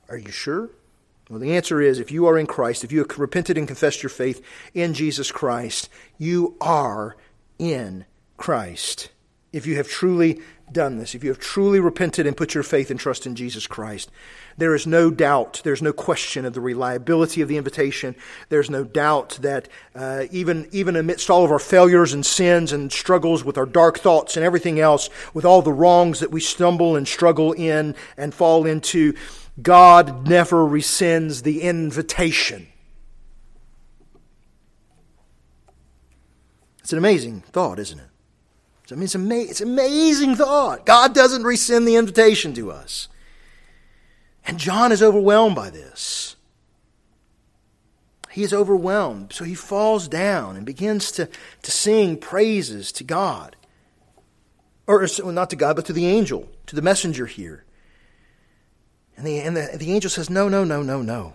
Are 0.10 0.18
you 0.18 0.32
sure? 0.32 0.70
Well, 1.30 1.40
the 1.40 1.56
answer 1.56 1.82
is 1.82 2.00
if 2.00 2.12
you 2.12 2.28
are 2.28 2.38
in 2.38 2.46
Christ, 2.46 2.84
if 2.84 2.92
you 2.92 3.00
have 3.00 3.18
repented 3.18 3.58
and 3.58 3.68
confessed 3.68 4.04
your 4.04 4.12
faith 4.12 4.46
in 4.74 4.94
Jesus 4.94 5.32
Christ, 5.32 5.90
you 6.18 6.56
are 6.62 7.16
in 7.58 8.06
Christ. 8.38 9.10
If 9.52 9.66
you 9.66 9.78
have 9.78 9.88
truly 9.88 10.42
done 10.72 10.98
this, 10.98 11.16
if 11.16 11.24
you 11.24 11.30
have 11.30 11.40
truly 11.40 11.80
repented 11.80 12.26
and 12.26 12.36
put 12.36 12.54
your 12.54 12.64
faith 12.64 12.90
and 12.90 13.00
trust 13.00 13.26
in 13.26 13.36
Jesus 13.36 13.68
Christ, 13.68 14.12
there 14.58 14.74
is 14.74 14.88
no 14.88 15.12
doubt, 15.12 15.62
there's 15.64 15.82
no 15.82 15.94
question 15.94 16.46
of 16.46 16.54
the 16.54 16.62
reliability 16.62 17.42
of 17.42 17.48
the 17.48 17.58
invitation. 17.58 18.16
There's 18.50 18.70
no 18.70 18.84
doubt 18.84 19.40
that 19.42 19.68
uh, 19.94 20.26
even, 20.32 20.68
even 20.72 20.96
amidst 20.96 21.30
all 21.30 21.44
of 21.44 21.52
our 21.52 21.60
failures 21.60 22.14
and 22.14 22.26
sins 22.26 22.72
and 22.72 22.92
struggles 22.92 23.44
with 23.44 23.58
our 23.58 23.66
dark 23.66 24.00
thoughts 24.00 24.38
and 24.38 24.46
everything 24.46 24.80
else, 24.80 25.10
with 25.34 25.46
all 25.46 25.62
the 25.62 25.74
wrongs 25.74 26.20
that 26.20 26.32
we 26.32 26.40
stumble 26.40 26.96
and 26.96 27.08
struggle 27.08 27.52
in 27.54 27.96
and 28.18 28.34
fall 28.34 28.66
into, 28.66 29.14
God 29.62 30.28
never 30.28 30.66
rescinds 30.66 31.44
the 31.44 31.62
invitation. 31.62 32.68
It's 36.80 36.92
an 36.92 37.00
amazing 37.00 37.42
thought, 37.42 37.80
isn't 37.80 38.00
it? 38.00 38.10
I 38.92 38.96
mean, 38.96 39.04
it's, 39.06 39.16
ama- 39.16 39.36
it's 39.36 39.62
amazing 39.62 40.36
thought. 40.36 40.86
God 40.86 41.14
doesn't 41.14 41.44
rescind 41.44 41.88
the 41.88 41.96
invitation 41.96 42.54
to 42.54 42.72
us. 42.72 43.08
And 44.46 44.60
John 44.60 44.92
is 44.92 45.02
overwhelmed 45.02 45.56
by 45.56 45.70
this. 45.72 46.36
He 48.30 48.44
is 48.44 48.54
overwhelmed. 48.54 49.34
So 49.34 49.44
he 49.44 49.56
falls 49.56 50.08
down 50.08 50.56
and 50.56 50.66
begins 50.66 51.12
to, 51.14 51.30
to 51.64 51.72
sing 51.72 52.18
praises 52.18 52.92
to 52.94 53.04
God. 53.04 53.56
Or 54.88 55.08
not 55.24 55.50
to 55.50 55.56
God, 55.56 55.76
but 55.76 55.86
to 55.86 55.94
the 55.94 56.06
angel, 56.06 56.48
to 56.68 56.76
the 56.76 56.82
messenger 56.82 57.26
here. 57.26 57.64
And 59.18 59.26
the, 59.26 59.40
and 59.40 59.58
the, 59.58 59.78
the 59.78 59.94
angel 59.94 60.10
says, 60.10 60.30
No, 60.30 60.48
no, 60.48 60.64
no, 60.64 60.84
no, 60.84 61.02
no. 61.02 61.34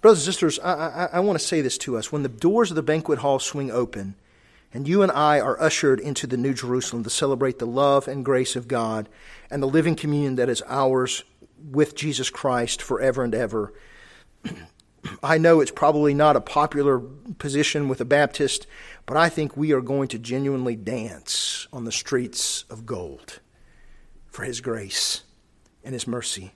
Brothers 0.00 0.20
and 0.20 0.34
sisters, 0.34 0.58
I, 0.60 0.72
I, 0.72 1.08
I 1.14 1.20
want 1.20 1.38
to 1.38 1.44
say 1.44 1.60
this 1.60 1.76
to 1.78 1.96
us. 1.96 2.10
When 2.10 2.22
the 2.22 2.28
doors 2.28 2.70
of 2.70 2.76
the 2.76 2.82
banquet 2.82 3.18
hall 3.18 3.38
swing 3.38 3.70
open, 3.70 4.14
and 4.72 4.88
you 4.88 5.02
and 5.02 5.12
I 5.12 5.40
are 5.40 5.60
ushered 5.60 6.00
into 6.00 6.26
the 6.26 6.36
New 6.36 6.54
Jerusalem 6.54 7.04
to 7.04 7.10
celebrate 7.10 7.58
the 7.58 7.66
love 7.66 8.08
and 8.08 8.24
grace 8.24 8.56
of 8.56 8.68
God 8.68 9.08
and 9.50 9.62
the 9.62 9.68
living 9.68 9.96
communion 9.96 10.36
that 10.36 10.48
is 10.48 10.62
ours 10.66 11.24
with 11.70 11.94
Jesus 11.94 12.30
Christ 12.30 12.80
forever 12.80 13.22
and 13.22 13.34
ever. 13.34 13.72
I 15.22 15.38
know 15.38 15.60
it's 15.60 15.72
probably 15.72 16.14
not 16.14 16.36
a 16.36 16.40
popular 16.40 16.98
position 16.98 17.88
with 17.88 18.00
a 18.00 18.04
Baptist, 18.04 18.66
but 19.04 19.16
I 19.16 19.28
think 19.28 19.56
we 19.56 19.72
are 19.72 19.80
going 19.80 20.08
to 20.08 20.18
genuinely 20.18 20.76
dance 20.76 21.66
on 21.72 21.84
the 21.84 21.92
streets 21.92 22.64
of 22.70 22.86
gold 22.86 23.40
for 24.26 24.44
His 24.44 24.60
grace 24.60 25.22
and 25.84 25.92
His 25.92 26.06
mercy 26.06 26.52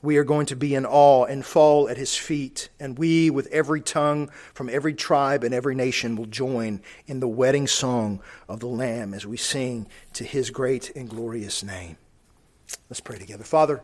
we 0.00 0.16
are 0.16 0.24
going 0.24 0.46
to 0.46 0.56
be 0.56 0.74
in 0.74 0.86
awe 0.86 1.24
and 1.24 1.44
fall 1.44 1.88
at 1.88 1.96
his 1.96 2.16
feet, 2.16 2.68
and 2.78 2.98
we, 2.98 3.30
with 3.30 3.46
every 3.48 3.80
tongue 3.80 4.30
from 4.54 4.68
every 4.68 4.94
tribe 4.94 5.42
and 5.42 5.52
every 5.52 5.74
nation, 5.74 6.16
will 6.16 6.26
join 6.26 6.80
in 7.06 7.20
the 7.20 7.28
wedding 7.28 7.66
song 7.66 8.20
of 8.48 8.60
the 8.60 8.68
Lamb 8.68 9.12
as 9.12 9.26
we 9.26 9.36
sing 9.36 9.88
to 10.12 10.24
his 10.24 10.50
great 10.50 10.94
and 10.94 11.08
glorious 11.10 11.62
name. 11.62 11.96
Let's 12.88 13.00
pray 13.00 13.18
together. 13.18 13.44
Father, 13.44 13.82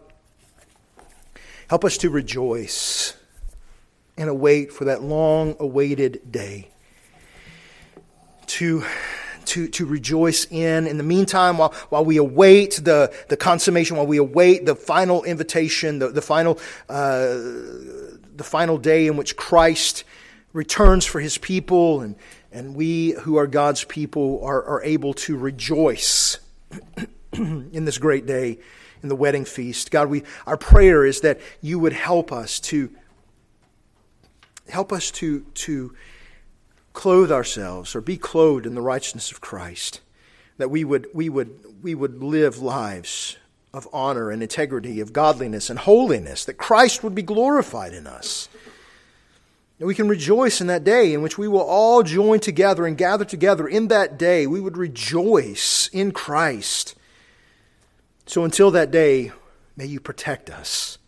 help 1.68 1.84
us 1.84 1.98
to 1.98 2.10
rejoice 2.10 3.16
and 4.16 4.30
await 4.30 4.72
for 4.72 4.84
that 4.84 5.02
long 5.02 5.56
awaited 5.58 6.30
day 6.30 6.68
to 8.46 8.84
to, 9.46 9.68
to 9.68 9.86
rejoice 9.86 10.46
in. 10.50 10.86
In 10.86 10.96
the 10.96 11.02
meantime, 11.02 11.58
while, 11.58 11.72
while 11.88 12.04
we 12.04 12.16
await 12.16 12.80
the, 12.82 13.14
the 13.28 13.36
consummation, 13.36 13.96
while 13.96 14.06
we 14.06 14.16
await 14.16 14.66
the 14.66 14.74
final 14.74 15.24
invitation, 15.24 15.98
the, 15.98 16.08
the, 16.08 16.22
final, 16.22 16.58
uh, 16.88 17.26
the 18.36 18.44
final 18.44 18.78
day 18.78 19.06
in 19.06 19.16
which 19.16 19.36
Christ 19.36 20.04
returns 20.52 21.04
for 21.04 21.20
his 21.20 21.38
people, 21.38 22.00
and, 22.00 22.16
and 22.52 22.74
we 22.74 23.12
who 23.12 23.36
are 23.36 23.46
God's 23.46 23.84
people 23.84 24.40
are, 24.44 24.62
are 24.64 24.82
able 24.84 25.14
to 25.14 25.36
rejoice 25.36 26.38
in 27.32 27.84
this 27.84 27.98
great 27.98 28.26
day, 28.26 28.58
in 29.02 29.08
the 29.08 29.16
wedding 29.16 29.44
feast. 29.44 29.90
God, 29.90 30.08
we, 30.08 30.22
our 30.46 30.56
prayer 30.56 31.04
is 31.04 31.20
that 31.22 31.40
you 31.60 31.78
would 31.78 31.92
help 31.92 32.32
us 32.32 32.60
to 32.60 32.90
help 34.68 34.92
us 34.92 35.10
to, 35.10 35.40
to 35.54 35.94
clothe 36.94 37.30
ourselves 37.30 37.94
or 37.94 38.00
be 38.00 38.16
clothed 38.16 38.64
in 38.64 38.74
the 38.74 38.80
righteousness 38.80 39.30
of 39.30 39.42
Christ, 39.42 40.00
that 40.56 40.70
we 40.70 40.84
would, 40.84 41.06
we 41.12 41.28
would, 41.28 41.60
we 41.82 41.94
would 41.94 42.22
live 42.22 42.62
lives 42.62 43.36
of 43.74 43.86
honor 43.92 44.30
and 44.30 44.40
integrity, 44.40 45.00
of 45.00 45.12
godliness 45.12 45.68
and 45.68 45.80
holiness, 45.80 46.44
that 46.46 46.54
Christ 46.54 47.02
would 47.02 47.14
be 47.14 47.22
glorified 47.22 47.92
in 47.92 48.06
us. 48.06 48.48
And 49.78 49.88
we 49.88 49.94
can 49.94 50.08
rejoice 50.08 50.60
in 50.60 50.68
that 50.68 50.84
day 50.84 51.12
in 51.12 51.20
which 51.20 51.36
we 51.36 51.48
will 51.48 51.60
all 51.60 52.04
join 52.04 52.38
together 52.38 52.86
and 52.86 52.96
gather 52.96 53.24
together 53.24 53.66
in 53.66 53.88
that 53.88 54.16
day. 54.16 54.46
We 54.46 54.60
would 54.60 54.76
rejoice 54.76 55.90
in 55.92 56.12
Christ. 56.12 56.94
So 58.24 58.44
until 58.44 58.70
that 58.70 58.92
day, 58.92 59.32
may 59.76 59.86
you 59.86 59.98
protect 59.98 60.48
us 60.48 60.98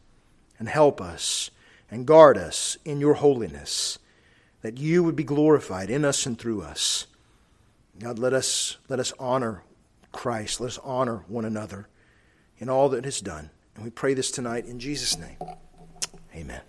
and 0.59 0.68
help 0.68 1.01
us 1.01 1.51
and 1.89 2.05
guard 2.07 2.37
us 2.37 2.76
in 2.84 2.99
your 2.99 3.14
holiness, 3.14 4.01
that 4.66 4.78
you 4.78 5.00
would 5.04 5.14
be 5.14 5.22
glorified 5.22 5.88
in 5.90 6.04
us 6.04 6.26
and 6.26 6.36
through 6.36 6.60
us. 6.60 7.06
God, 8.00 8.18
let 8.18 8.32
us, 8.32 8.78
let 8.88 8.98
us 8.98 9.12
honor 9.16 9.62
Christ. 10.10 10.60
Let 10.60 10.72
us 10.72 10.80
honor 10.82 11.18
one 11.28 11.44
another 11.44 11.86
in 12.58 12.68
all 12.68 12.88
that 12.88 13.06
is 13.06 13.20
done. 13.20 13.50
And 13.76 13.84
we 13.84 13.90
pray 13.90 14.12
this 14.12 14.32
tonight 14.32 14.66
in 14.66 14.80
Jesus' 14.80 15.16
name. 15.16 15.36
Amen. 16.34 16.62